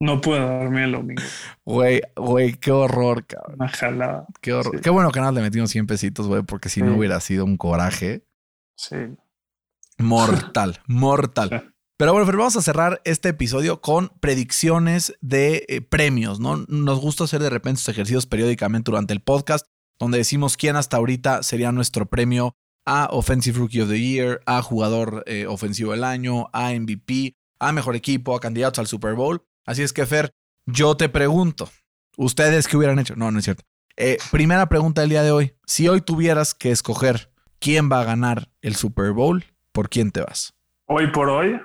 No 0.00 0.20
puedo 0.20 0.44
dormir 0.46 0.82
el 0.84 0.92
domingo. 0.92 1.22
Güey, 1.64 2.02
güey, 2.16 2.54
qué 2.54 2.72
horror, 2.72 3.24
cabrón. 3.24 3.54
Una 3.60 3.68
jalada. 3.68 4.26
Qué 4.40 4.52
horror. 4.52 4.74
Sí. 4.74 4.80
Qué 4.82 4.90
bueno 4.90 5.12
que 5.12 5.20
nada 5.20 5.30
le 5.30 5.42
metimos 5.42 5.70
100 5.70 5.86
pesitos, 5.86 6.26
güey, 6.26 6.42
porque 6.42 6.68
si 6.68 6.82
no 6.82 6.96
hubiera 6.96 7.20
sido 7.20 7.44
un 7.44 7.56
coraje 7.56 8.24
Sí. 8.76 8.96
mortal, 9.98 10.80
mortal. 10.86 11.71
Pero 12.02 12.14
bueno, 12.14 12.26
Fer, 12.26 12.36
vamos 12.36 12.56
a 12.56 12.62
cerrar 12.62 13.00
este 13.04 13.28
episodio 13.28 13.80
con 13.80 14.08
predicciones 14.18 15.16
de 15.20 15.64
eh, 15.68 15.82
premios, 15.82 16.40
¿no? 16.40 16.56
Nos 16.66 16.98
gusta 16.98 17.22
hacer 17.22 17.40
de 17.40 17.48
repente 17.48 17.78
estos 17.78 17.94
ejercicios 17.94 18.26
periódicamente 18.26 18.90
durante 18.90 19.12
el 19.14 19.20
podcast, 19.20 19.68
donde 20.00 20.18
decimos 20.18 20.56
quién 20.56 20.74
hasta 20.74 20.96
ahorita 20.96 21.44
sería 21.44 21.70
nuestro 21.70 22.06
premio 22.06 22.56
a 22.84 23.06
Offensive 23.12 23.56
Rookie 23.56 23.82
of 23.82 23.88
the 23.88 24.00
Year, 24.00 24.40
a 24.46 24.62
Jugador 24.62 25.22
eh, 25.28 25.46
Ofensivo 25.46 25.92
del 25.92 26.02
Año, 26.02 26.48
a 26.52 26.72
MVP, 26.72 27.36
a 27.60 27.70
Mejor 27.70 27.94
Equipo, 27.94 28.34
a 28.34 28.40
candidatos 28.40 28.80
al 28.80 28.88
Super 28.88 29.14
Bowl. 29.14 29.44
Así 29.64 29.82
es 29.82 29.92
que, 29.92 30.04
Fer, 30.04 30.34
yo 30.66 30.96
te 30.96 31.08
pregunto, 31.08 31.70
¿ustedes 32.16 32.66
qué 32.66 32.76
hubieran 32.76 32.98
hecho? 32.98 33.14
No, 33.14 33.30
no 33.30 33.38
es 33.38 33.44
cierto. 33.44 33.62
Eh, 33.96 34.18
primera 34.32 34.68
pregunta 34.68 35.02
del 35.02 35.10
día 35.10 35.22
de 35.22 35.30
hoy. 35.30 35.54
Si 35.66 35.86
hoy 35.86 36.00
tuvieras 36.00 36.52
que 36.52 36.72
escoger 36.72 37.30
quién 37.60 37.88
va 37.88 38.00
a 38.00 38.04
ganar 38.04 38.48
el 38.60 38.74
Super 38.74 39.12
Bowl, 39.12 39.44
¿por 39.70 39.88
quién 39.88 40.10
te 40.10 40.20
vas? 40.20 40.52
Hoy 40.88 41.06
por 41.12 41.28
hoy 41.28 41.60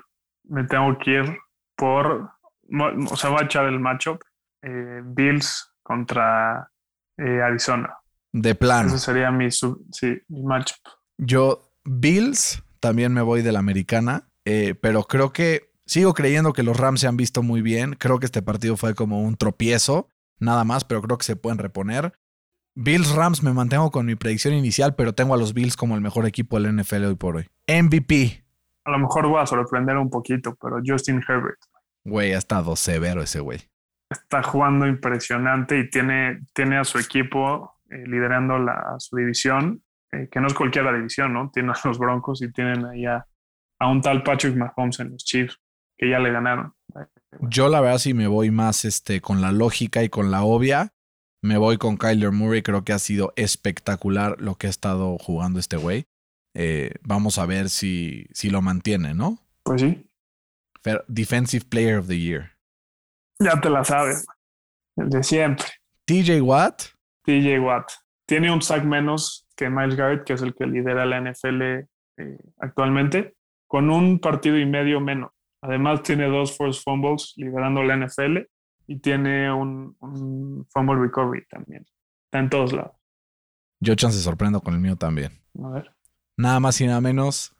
me 0.49 0.63
tengo 0.65 0.97
que 0.97 1.11
ir 1.11 1.37
por. 1.75 2.31
O 3.09 3.15
sea, 3.15 3.29
voy 3.29 3.41
a 3.41 3.45
echar 3.45 3.65
el 3.65 3.79
matchup 3.79 4.21
eh, 4.61 5.01
Bills 5.03 5.73
contra 5.83 6.69
eh, 7.17 7.41
Arizona. 7.41 7.95
De 8.33 8.55
plano. 8.55 8.89
Ese 8.89 8.99
sería 8.99 9.31
mi, 9.31 9.49
sub- 9.51 9.85
sí, 9.91 10.19
mi 10.27 10.43
matchup. 10.43 10.77
Yo, 11.17 11.71
Bills, 11.85 12.61
también 12.79 13.13
me 13.13 13.21
voy 13.21 13.41
de 13.41 13.51
la 13.51 13.59
americana, 13.59 14.29
eh, 14.45 14.75
pero 14.75 15.03
creo 15.03 15.31
que 15.31 15.71
sigo 15.85 16.13
creyendo 16.13 16.51
que 16.53 16.63
los 16.63 16.77
Rams 16.77 16.99
se 17.01 17.07
han 17.07 17.17
visto 17.17 17.41
muy 17.41 17.61
bien. 17.61 17.93
Creo 17.93 18.19
que 18.19 18.25
este 18.25 18.41
partido 18.41 18.75
fue 18.77 18.93
como 18.95 19.21
un 19.21 19.37
tropiezo, 19.37 20.09
nada 20.39 20.63
más, 20.65 20.83
pero 20.83 21.01
creo 21.01 21.17
que 21.17 21.25
se 21.25 21.35
pueden 21.37 21.57
reponer. 21.57 22.13
Bills 22.75 23.09
Rams 23.15 23.41
me 23.41 23.53
mantengo 23.53 23.89
con 23.89 24.05
mi 24.05 24.15
predicción 24.15 24.53
inicial, 24.53 24.93
pero 24.95 25.15
tengo 25.15 25.33
a 25.33 25.37
los 25.37 25.53
Bills 25.53 25.75
como 25.77 25.95
el 25.95 26.01
mejor 26.01 26.27
equipo 26.27 26.59
del 26.59 26.75
NFL 26.75 27.05
hoy 27.05 27.15
por 27.15 27.37
hoy. 27.37 27.47
MVP. 27.67 28.43
A 28.87 28.91
lo 28.91 28.99
mejor 28.99 29.27
voy 29.27 29.41
a 29.41 29.45
sorprender 29.45 29.97
un 29.97 30.09
poquito, 30.09 30.55
pero 30.61 30.79
Justin 30.83 31.21
Herbert 31.27 31.59
Güey, 32.05 32.33
ha 32.33 32.37
estado 32.37 32.77
severo 32.77 33.21
ese 33.21 33.41
güey. 33.41 33.59
está 34.09 34.41
jugando 34.41 34.87
impresionante 34.87 35.77
y 35.77 35.89
tiene, 35.89 36.39
tiene 36.53 36.77
a 36.77 36.85
su 36.85 36.97
equipo 36.97 37.81
eh, 37.89 38.05
liderando 38.07 38.57
la, 38.57 38.71
a 38.71 38.95
su 38.97 39.17
división, 39.17 39.83
eh, 40.13 40.29
que 40.31 40.39
no 40.39 40.47
es 40.47 40.53
cualquiera 40.53 40.93
división, 40.93 41.33
¿no? 41.33 41.51
Tiene 41.51 41.73
a 41.73 41.87
los 41.87 41.99
Broncos 41.99 42.41
y 42.41 42.49
tienen 42.53 42.85
ahí 42.85 43.05
a, 43.05 43.27
a 43.77 43.89
un 43.89 44.01
tal 44.01 44.23
Patrick 44.23 44.55
Mahomes 44.55 45.01
en 45.01 45.11
los 45.11 45.25
Chiefs, 45.25 45.59
que 45.97 46.09
ya 46.09 46.19
le 46.19 46.31
ganaron. 46.31 46.73
Yo 47.41 47.67
la 47.67 47.81
verdad 47.81 47.97
sí 47.97 48.13
me 48.13 48.27
voy 48.27 48.51
más 48.51 48.85
este, 48.85 49.19
con 49.19 49.41
la 49.41 49.51
lógica 49.51 50.01
y 50.01 50.07
con 50.07 50.31
la 50.31 50.43
obvia. 50.43 50.93
Me 51.43 51.57
voy 51.57 51.77
con 51.77 51.97
Kyler 51.97 52.31
Murray. 52.31 52.61
Creo 52.61 52.85
que 52.85 52.93
ha 52.93 52.99
sido 52.99 53.33
espectacular 53.35 54.39
lo 54.39 54.55
que 54.55 54.67
ha 54.67 54.69
estado 54.69 55.17
jugando 55.17 55.59
este 55.59 55.75
güey. 55.75 56.05
Eh, 56.59 56.95
vamos 57.03 57.37
a 57.37 57.45
ver 57.45 57.69
si, 57.69 58.25
si 58.33 58.49
lo 58.49 58.63
mantiene, 58.63 59.13
¿no? 59.13 59.37
Pues 59.63 59.81
sí, 59.81 60.09
Fer- 60.83 61.03
Defensive 61.07 61.65
Player 61.69 61.99
of 61.99 62.07
the 62.07 62.17
Year. 62.19 62.51
ya 63.39 63.61
te 63.61 63.69
la 63.69 63.83
sabes. 63.83 64.25
El 64.95 65.09
de 65.09 65.21
siempre. 65.21 65.67
TJ 66.05 66.41
Watt. 66.41 66.81
TJ 67.25 67.59
Watt. 67.59 67.91
Tiene 68.25 68.51
un 68.51 68.61
sack 68.63 68.83
menos 68.85 69.47
que 69.55 69.69
Miles 69.69 69.95
Garrett, 69.95 70.23
que 70.23 70.33
es 70.33 70.41
el 70.41 70.55
que 70.55 70.65
lidera 70.65 71.05
la 71.05 71.21
NFL 71.21 71.61
eh, 71.61 71.85
actualmente, 72.59 73.35
con 73.67 73.91
un 73.91 74.19
partido 74.19 74.57
y 74.57 74.65
medio 74.65 74.99
menos. 74.99 75.31
Además, 75.61 76.01
tiene 76.01 76.27
dos 76.27 76.57
forced 76.57 76.81
fumbles 76.83 77.33
liderando 77.35 77.83
la 77.83 77.97
NFL 77.97 78.37
y 78.87 78.99
tiene 78.99 79.51
un, 79.53 79.95
un 79.99 80.65
fumble 80.71 80.99
recovery 80.99 81.45
también. 81.47 81.85
Está 82.25 82.39
en 82.39 82.49
todos 82.49 82.73
lados. 82.73 82.93
Yo 83.79 83.93
chance 83.93 84.17
sorprendo 84.19 84.61
con 84.61 84.73
el 84.73 84.79
mío 84.79 84.95
también. 84.95 85.39
A 85.63 85.69
ver. 85.69 85.93
Nada 86.39 86.59
más 86.59 86.79
y 86.81 86.85
nada 86.85 87.01
menos 87.01 87.55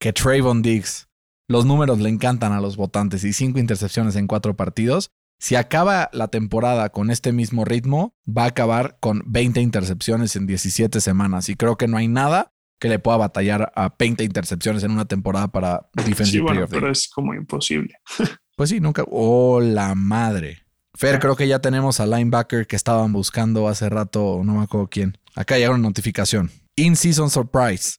que 0.00 0.12
Trayvon 0.12 0.60
Diggs. 0.60 1.08
Los 1.48 1.64
números 1.64 2.00
le 2.00 2.08
encantan 2.08 2.52
a 2.52 2.60
los 2.60 2.76
votantes 2.76 3.22
y 3.22 3.32
cinco 3.32 3.60
intercepciones 3.60 4.16
en 4.16 4.26
cuatro 4.26 4.56
partidos. 4.56 5.10
Si 5.38 5.54
acaba 5.54 6.10
la 6.12 6.26
temporada 6.26 6.88
con 6.88 7.12
este 7.12 7.30
mismo 7.30 7.64
ritmo, 7.64 8.14
va 8.26 8.44
a 8.44 8.48
acabar 8.48 8.98
con 8.98 9.22
20 9.26 9.60
intercepciones 9.60 10.34
en 10.34 10.46
17 10.46 11.00
semanas. 11.00 11.48
Y 11.48 11.54
creo 11.54 11.76
que 11.76 11.86
no 11.86 11.98
hay 11.98 12.08
nada 12.08 12.50
que 12.80 12.88
le 12.88 12.98
pueda 12.98 13.16
batallar 13.16 13.72
a 13.76 13.94
20 13.96 14.24
intercepciones 14.24 14.82
en 14.82 14.90
una 14.90 15.04
temporada 15.04 15.48
para 15.48 15.88
Defensive 15.92 16.30
Sí, 16.30 16.40
bueno, 16.40 16.66
pero 16.68 16.90
es 16.90 17.08
como 17.08 17.32
imposible. 17.34 17.94
Pues 18.56 18.70
sí, 18.70 18.80
nunca. 18.80 19.04
¡Oh, 19.10 19.60
la 19.60 19.94
madre! 19.94 20.62
Fer, 20.94 21.18
creo 21.18 21.36
que 21.36 21.46
ya 21.46 21.58
tenemos 21.58 22.00
al 22.00 22.10
linebacker 22.10 22.66
que 22.66 22.74
estaban 22.74 23.12
buscando 23.12 23.68
hace 23.68 23.90
rato, 23.90 24.40
no 24.42 24.54
me 24.54 24.62
acuerdo 24.62 24.88
quién. 24.88 25.18
Acá 25.34 25.58
llega 25.58 25.72
una 25.72 25.82
notificación. 25.82 26.50
In-season 26.74 27.28
surprise. 27.28 27.98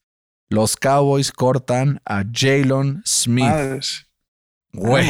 Los 0.49 0.77
Cowboys 0.77 1.31
cortan 1.31 2.01
a 2.05 2.23
Jalen 2.31 3.01
Smith. 3.05 3.45
Madres. 3.45 4.09
Güey. 4.73 5.07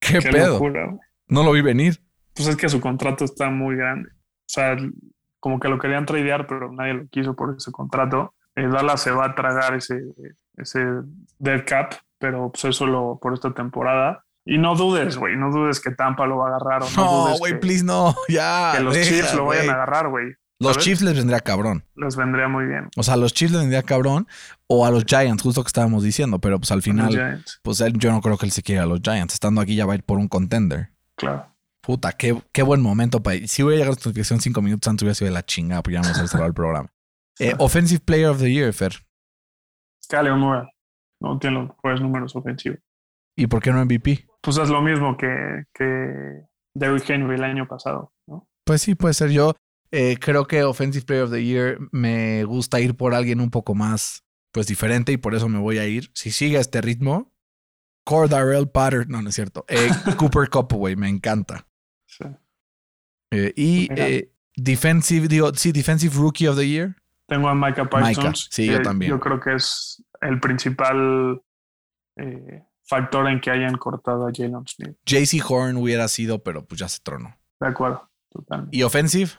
¿qué, 0.00 0.18
Qué 0.18 0.30
pedo? 0.30 0.54
locura. 0.54 0.96
No 1.28 1.42
lo 1.44 1.52
vi 1.52 1.62
venir. 1.62 2.02
Pues 2.34 2.48
es 2.48 2.56
que 2.56 2.68
su 2.68 2.80
contrato 2.80 3.24
está 3.24 3.50
muy 3.50 3.76
grande. 3.76 4.08
O 4.10 4.48
sea, 4.52 4.76
como 5.38 5.60
que 5.60 5.68
lo 5.68 5.78
querían 5.78 6.06
tradear, 6.06 6.46
pero 6.46 6.72
nadie 6.72 6.94
lo 6.94 7.06
quiso 7.08 7.34
por 7.36 7.54
ese 7.56 7.70
contrato. 7.70 8.34
Eh, 8.56 8.66
Dallas 8.66 9.00
se 9.02 9.10
va 9.12 9.26
a 9.26 9.34
tragar 9.34 9.74
ese, 9.74 10.00
ese 10.56 10.80
dead 11.38 11.64
cap, 11.66 11.94
pero 12.18 12.50
pues 12.50 12.64
eso 12.64 12.86
lo, 12.86 13.18
por 13.20 13.32
esta 13.34 13.52
temporada. 13.54 14.24
Y 14.44 14.58
no 14.58 14.74
dudes, 14.74 15.16
güey, 15.16 15.36
no 15.36 15.50
dudes 15.50 15.80
que 15.80 15.90
Tampa 15.92 16.26
lo 16.26 16.38
va 16.38 16.46
a 16.46 16.56
agarrar 16.56 16.82
o 16.82 16.90
no, 16.96 17.38
güey, 17.38 17.60
please, 17.60 17.84
no. 17.84 18.16
Ya. 18.28 18.72
que 18.74 18.82
los 18.82 18.94
deja, 18.94 19.08
Chiefs 19.08 19.34
lo 19.34 19.44
vayan 19.44 19.66
güey. 19.66 19.70
a 19.70 19.82
agarrar, 19.82 20.08
güey. 20.08 20.34
Los 20.60 20.74
¿sabes? 20.74 20.84
Chiefs 20.84 21.02
les 21.02 21.16
vendría 21.16 21.40
cabrón. 21.40 21.84
Les 21.96 22.14
vendría 22.16 22.46
muy 22.46 22.66
bien. 22.66 22.88
O 22.96 23.02
sea, 23.02 23.14
a 23.14 23.16
los 23.16 23.32
Chiefs 23.32 23.52
les 23.52 23.60
vendría 23.62 23.82
cabrón. 23.82 24.28
O 24.68 24.86
a 24.86 24.90
los 24.90 25.04
Giants, 25.04 25.42
justo 25.42 25.62
que 25.64 25.68
estábamos 25.68 26.04
diciendo. 26.04 26.38
Pero 26.38 26.58
pues 26.60 26.70
al 26.70 26.76
Los 26.78 26.84
final, 26.84 27.10
Giants, 27.10 27.60
pues 27.62 27.80
él, 27.80 27.94
yo 27.96 28.12
no 28.12 28.20
creo 28.20 28.36
que 28.38 28.46
él 28.46 28.52
se 28.52 28.62
quiera 28.62 28.82
a 28.84 28.86
los 28.86 29.00
Giants. 29.02 29.34
Estando 29.34 29.60
aquí 29.60 29.74
ya 29.74 29.86
va 29.86 29.94
a 29.94 29.96
ir 29.96 30.04
por 30.04 30.18
un 30.18 30.28
contender. 30.28 30.90
claro. 31.16 31.46
Puta, 31.82 32.12
qué, 32.12 32.38
qué 32.52 32.62
buen 32.62 32.82
momento 32.82 33.22
para 33.22 33.38
Si 33.46 33.62
hubiera 33.62 33.78
llegado 33.78 33.92
a 33.92 33.94
esta 33.94 34.10
notificación 34.10 34.40
cinco 34.42 34.60
minutos 34.60 34.86
antes, 34.86 35.02
hubiera 35.02 35.14
sido 35.14 35.28
de 35.30 35.34
la 35.34 35.46
chingada, 35.46 35.82
porque 35.82 35.94
ya 35.94 36.02
vamos 36.02 36.18
a 36.18 36.26
cerrar 36.28 36.46
el 36.46 36.54
programa. 36.54 36.88
Eh, 37.38 37.54
offensive 37.58 38.02
Player 38.04 38.28
of 38.28 38.38
the 38.38 38.52
Year, 38.52 38.70
Fer. 38.74 38.92
Kyler 40.10 40.34
Murray 40.34 40.66
no 41.22 41.38
tiene 41.38 41.56
los 41.60 41.68
mejores 41.70 42.00
números 42.02 42.36
ofensivos. 42.36 42.78
¿Y 43.34 43.46
por 43.46 43.62
qué 43.62 43.72
no 43.72 43.82
MVP? 43.82 44.26
Pues 44.42 44.58
es 44.58 44.68
lo 44.68 44.82
mismo 44.82 45.16
que, 45.16 45.64
que 45.72 46.42
Derrick 46.74 47.08
Henry 47.08 47.36
el 47.36 47.44
año 47.44 47.66
pasado, 47.66 48.12
¿no? 48.26 48.46
Pues 48.64 48.82
sí, 48.82 48.94
puede 48.94 49.14
ser 49.14 49.30
yo. 49.30 49.54
Eh, 49.92 50.16
creo 50.20 50.46
que 50.46 50.62
Offensive 50.62 51.04
Player 51.04 51.24
of 51.24 51.30
the 51.30 51.44
Year 51.44 51.78
me 51.92 52.44
gusta 52.44 52.80
ir 52.80 52.96
por 52.96 53.14
alguien 53.14 53.40
un 53.40 53.50
poco 53.50 53.74
más, 53.74 54.24
pues 54.52 54.66
diferente, 54.66 55.12
y 55.12 55.16
por 55.16 55.34
eso 55.34 55.48
me 55.48 55.58
voy 55.58 55.78
a 55.78 55.86
ir. 55.86 56.10
Si 56.14 56.30
sigue 56.30 56.58
a 56.58 56.60
este 56.60 56.80
ritmo, 56.80 57.32
Cordarrelle 58.04 58.66
Patterson, 58.66 59.10
no, 59.10 59.22
no 59.22 59.28
es 59.28 59.34
cierto. 59.34 59.64
Eh, 59.68 59.88
Cooper 60.16 60.48
güey, 60.72 60.96
me 60.96 61.08
encanta. 61.08 61.66
Sí. 62.06 62.24
Eh, 63.32 63.52
y 63.56 63.88
eh, 63.96 64.32
Defensive, 64.56 65.28
digo, 65.28 65.54
sí, 65.54 65.72
Defensive 65.72 66.14
Rookie 66.16 66.48
of 66.48 66.56
the 66.56 66.68
Year. 66.68 66.96
Tengo 67.26 67.48
a 67.48 67.54
Micah 67.54 67.88
Parsons. 67.88 68.18
Micah, 68.18 68.32
sí, 68.34 68.66
yo 68.66 68.82
también. 68.82 69.10
Yo 69.10 69.20
creo 69.20 69.38
que 69.38 69.54
es 69.54 70.02
el 70.20 70.40
principal 70.40 71.40
eh, 72.16 72.64
factor 72.82 73.28
en 73.28 73.40
que 73.40 73.50
hayan 73.50 73.76
cortado 73.76 74.26
a 74.26 74.32
Jalen 74.34 74.66
Smith. 74.66 74.96
JC 75.06 75.40
Horn 75.48 75.76
hubiera 75.76 76.08
sido, 76.08 76.42
pero 76.42 76.66
pues 76.66 76.80
ya 76.80 76.88
se 76.88 76.98
tronó. 77.00 77.38
De 77.60 77.68
acuerdo, 77.68 78.10
totalmente. 78.30 78.76
¿Y 78.76 78.82
Offensive? 78.82 79.30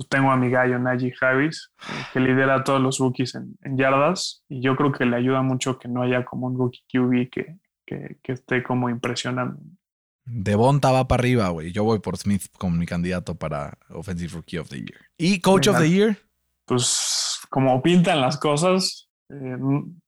Pues 0.00 0.08
tengo 0.08 0.30
a 0.30 0.36
mi 0.38 0.48
gallo 0.48 0.78
Najee 0.78 1.12
Harris, 1.20 1.70
que 2.14 2.20
lidera 2.20 2.54
a 2.54 2.64
todos 2.64 2.80
los 2.80 2.96
rookies 2.96 3.34
en, 3.34 3.58
en 3.60 3.76
yardas. 3.76 4.42
Y 4.48 4.62
yo 4.62 4.74
creo 4.74 4.92
que 4.92 5.04
le 5.04 5.14
ayuda 5.14 5.42
mucho 5.42 5.78
que 5.78 5.88
no 5.88 6.00
haya 6.00 6.24
como 6.24 6.46
un 6.46 6.56
rookie 6.56 6.80
QB 6.90 7.28
que, 7.30 7.58
que, 7.84 8.16
que 8.22 8.32
esté 8.32 8.62
como 8.62 8.88
impresionando. 8.88 9.60
Devonta 10.24 10.90
va 10.90 11.06
para 11.06 11.20
arriba, 11.20 11.50
güey. 11.50 11.70
Yo 11.72 11.84
voy 11.84 11.98
por 11.98 12.16
Smith 12.16 12.44
como 12.56 12.78
mi 12.78 12.86
candidato 12.86 13.34
para 13.34 13.76
Offensive 13.90 14.32
Rookie 14.32 14.56
of 14.56 14.70
the 14.70 14.78
Year. 14.78 15.00
¿Y 15.18 15.38
Coach 15.42 15.68
of 15.68 15.78
the 15.78 15.90
Year? 15.90 16.16
Pues 16.64 17.40
como 17.50 17.82
pintan 17.82 18.22
las 18.22 18.38
cosas, 18.38 19.10
eh, 19.28 19.58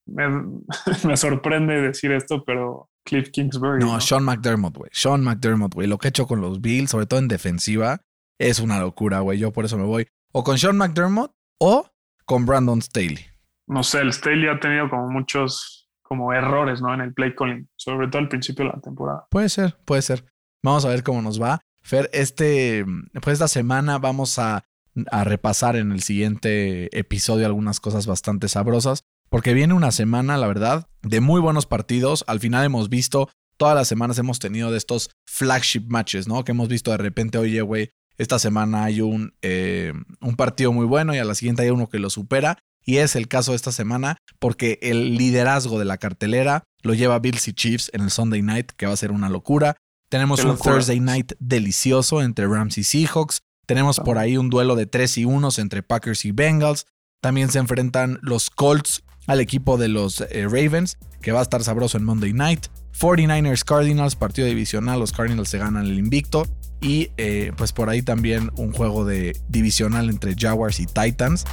me, 0.06 0.28
me 1.06 1.16
sorprende 1.18 1.82
decir 1.82 2.12
esto, 2.12 2.42
pero 2.46 2.88
Cliff 3.04 3.28
Kingsbury. 3.30 3.84
No, 3.84 4.00
Sean 4.00 4.24
McDermott, 4.24 4.74
güey. 4.74 4.90
Sean 4.94 5.22
McDermott, 5.22 5.74
güey. 5.74 5.86
Lo 5.86 5.98
que 5.98 6.08
ha 6.08 6.08
hecho 6.08 6.26
con 6.26 6.40
los 6.40 6.62
Bills, 6.62 6.90
sobre 6.90 7.04
todo 7.04 7.20
en 7.20 7.28
defensiva, 7.28 8.00
es 8.38 8.60
una 8.60 8.80
locura, 8.80 9.20
güey. 9.20 9.38
Yo 9.38 9.52
por 9.52 9.64
eso 9.64 9.76
me 9.78 9.84
voy. 9.84 10.06
O 10.32 10.44
con 10.44 10.58
Sean 10.58 10.76
McDermott 10.76 11.32
o 11.58 11.88
con 12.24 12.46
Brandon 12.46 12.80
Staley. 12.80 13.26
No 13.66 13.82
sé, 13.82 14.00
el 14.00 14.12
Staley 14.12 14.48
ha 14.48 14.58
tenido 14.60 14.88
como 14.90 15.08
muchos 15.08 15.90
como 16.02 16.32
errores, 16.32 16.82
¿no? 16.82 16.92
En 16.92 17.00
el 17.00 17.14
play 17.14 17.34
calling, 17.34 17.68
sobre 17.76 18.08
todo 18.08 18.20
al 18.20 18.28
principio 18.28 18.66
de 18.66 18.72
la 18.72 18.80
temporada. 18.80 19.26
Puede 19.30 19.48
ser, 19.48 19.78
puede 19.84 20.02
ser. 20.02 20.26
Vamos 20.62 20.84
a 20.84 20.88
ver 20.88 21.02
cómo 21.02 21.22
nos 21.22 21.40
va. 21.40 21.60
Fer, 21.80 22.10
este, 22.12 22.84
pues 23.22 23.34
esta 23.34 23.48
semana 23.48 23.98
vamos 23.98 24.38
a, 24.38 24.64
a 25.10 25.24
repasar 25.24 25.76
en 25.76 25.90
el 25.90 26.02
siguiente 26.02 26.96
episodio 26.98 27.46
algunas 27.46 27.80
cosas 27.80 28.06
bastante 28.06 28.48
sabrosas, 28.48 29.04
porque 29.30 29.54
viene 29.54 29.74
una 29.74 29.90
semana, 29.90 30.36
la 30.36 30.46
verdad, 30.46 30.86
de 31.02 31.20
muy 31.20 31.40
buenos 31.40 31.64
partidos. 31.64 32.24
Al 32.26 32.40
final 32.40 32.64
hemos 32.64 32.90
visto, 32.90 33.30
todas 33.56 33.74
las 33.74 33.88
semanas 33.88 34.18
hemos 34.18 34.38
tenido 34.38 34.70
de 34.70 34.76
estos 34.78 35.10
flagship 35.26 35.84
matches, 35.88 36.28
¿no? 36.28 36.44
Que 36.44 36.52
hemos 36.52 36.68
visto 36.68 36.90
de 36.90 36.98
repente, 36.98 37.38
oye, 37.38 37.62
güey, 37.62 37.90
esta 38.18 38.38
semana 38.38 38.84
hay 38.84 39.00
un, 39.00 39.34
eh, 39.42 39.92
un 40.20 40.36
partido 40.36 40.72
muy 40.72 40.86
bueno 40.86 41.14
y 41.14 41.18
a 41.18 41.24
la 41.24 41.34
siguiente 41.34 41.62
hay 41.62 41.70
uno 41.70 41.88
que 41.88 41.98
lo 41.98 42.10
supera. 42.10 42.58
Y 42.84 42.96
es 42.96 43.14
el 43.14 43.28
caso 43.28 43.52
de 43.52 43.56
esta 43.56 43.70
semana 43.72 44.16
porque 44.40 44.78
el 44.82 45.16
liderazgo 45.16 45.78
de 45.78 45.84
la 45.84 45.98
cartelera 45.98 46.64
lo 46.82 46.94
lleva 46.94 47.18
Bills 47.20 47.46
y 47.48 47.52
Chiefs 47.52 47.90
en 47.94 48.02
el 48.02 48.10
Sunday 48.10 48.42
Night, 48.42 48.72
que 48.76 48.86
va 48.86 48.92
a 48.92 48.96
ser 48.96 49.12
una 49.12 49.28
locura. 49.28 49.76
Tenemos 50.08 50.40
Qué 50.40 50.46
un 50.46 50.52
locura. 50.52 50.74
Thursday 50.74 51.00
Night 51.00 51.32
delicioso 51.38 52.22
entre 52.22 52.46
Rams 52.46 52.78
y 52.78 52.84
Seahawks. 52.84 53.40
Tenemos 53.66 54.00
por 54.00 54.18
ahí 54.18 54.36
un 54.36 54.50
duelo 54.50 54.74
de 54.74 54.86
3 54.86 55.18
y 55.18 55.24
1 55.24 55.48
entre 55.58 55.82
Packers 55.82 56.24
y 56.24 56.32
Bengals. 56.32 56.86
También 57.20 57.50
se 57.50 57.60
enfrentan 57.60 58.18
los 58.20 58.50
Colts 58.50 59.04
al 59.28 59.40
equipo 59.40 59.78
de 59.78 59.88
los 59.88 60.20
eh, 60.20 60.44
Ravens, 60.44 60.98
que 61.20 61.30
va 61.30 61.38
a 61.38 61.42
estar 61.42 61.62
sabroso 61.62 61.96
en 61.96 62.04
Monday 62.04 62.32
Night. 62.32 62.66
49ers 62.98 63.64
Cardinals, 63.64 64.16
partido 64.16 64.46
divisional. 64.46 65.00
Los 65.00 65.12
Cardinals 65.12 65.48
se 65.48 65.58
ganan 65.58 65.84
el 65.84 65.98
invicto. 65.98 66.46
Y 66.80 67.10
eh, 67.16 67.52
pues 67.56 67.72
por 67.72 67.88
ahí 67.88 68.02
también 68.02 68.50
un 68.56 68.72
juego 68.72 69.04
de 69.04 69.36
divisional 69.48 70.10
entre 70.10 70.34
Jaguars 70.36 70.80
y 70.80 70.86
Titans. 70.86 71.44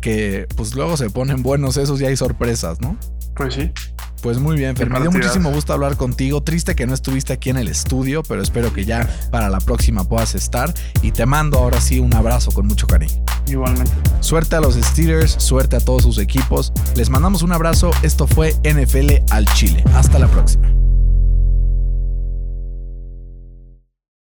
Que 0.00 0.46
pues 0.56 0.74
luego 0.74 0.96
se 0.96 1.10
ponen 1.10 1.42
buenos 1.42 1.76
esos 1.76 2.00
y 2.00 2.06
hay 2.06 2.16
sorpresas, 2.16 2.80
¿no? 2.80 2.96
Pues 3.36 3.54
sí. 3.54 3.72
Pues 4.22 4.38
muy 4.38 4.56
bien, 4.56 4.76
Fer. 4.76 4.90
Me 4.90 5.00
dio 5.00 5.10
muchísimo 5.10 5.50
gusto 5.50 5.72
hablar 5.72 5.96
contigo. 5.96 6.42
Triste 6.42 6.74
que 6.74 6.86
no 6.86 6.94
estuviste 6.94 7.32
aquí 7.32 7.50
en 7.50 7.56
el 7.56 7.68
estudio, 7.68 8.22
pero 8.22 8.42
espero 8.42 8.72
que 8.72 8.84
ya 8.84 9.08
para 9.30 9.48
la 9.48 9.60
próxima 9.60 10.04
puedas 10.04 10.34
estar. 10.34 10.72
Y 11.02 11.12
te 11.12 11.26
mando 11.26 11.58
ahora 11.58 11.80
sí 11.80 12.00
un 12.00 12.14
abrazo 12.14 12.52
con 12.52 12.66
mucho 12.66 12.86
cariño. 12.86 13.24
Igualmente. 13.46 13.92
Suerte 14.20 14.56
a 14.56 14.60
los 14.60 14.74
Steelers, 14.74 15.32
suerte 15.32 15.76
a 15.76 15.80
todos 15.80 16.02
sus 16.02 16.18
equipos. 16.18 16.72
Les 16.96 17.10
mandamos 17.10 17.42
un 17.42 17.52
abrazo. 17.52 17.90
Esto 18.02 18.26
fue 18.26 18.54
NFL 18.64 19.24
al 19.30 19.46
Chile. 19.54 19.82
Hasta 19.94 20.18
la 20.18 20.28
próxima. 20.28 20.79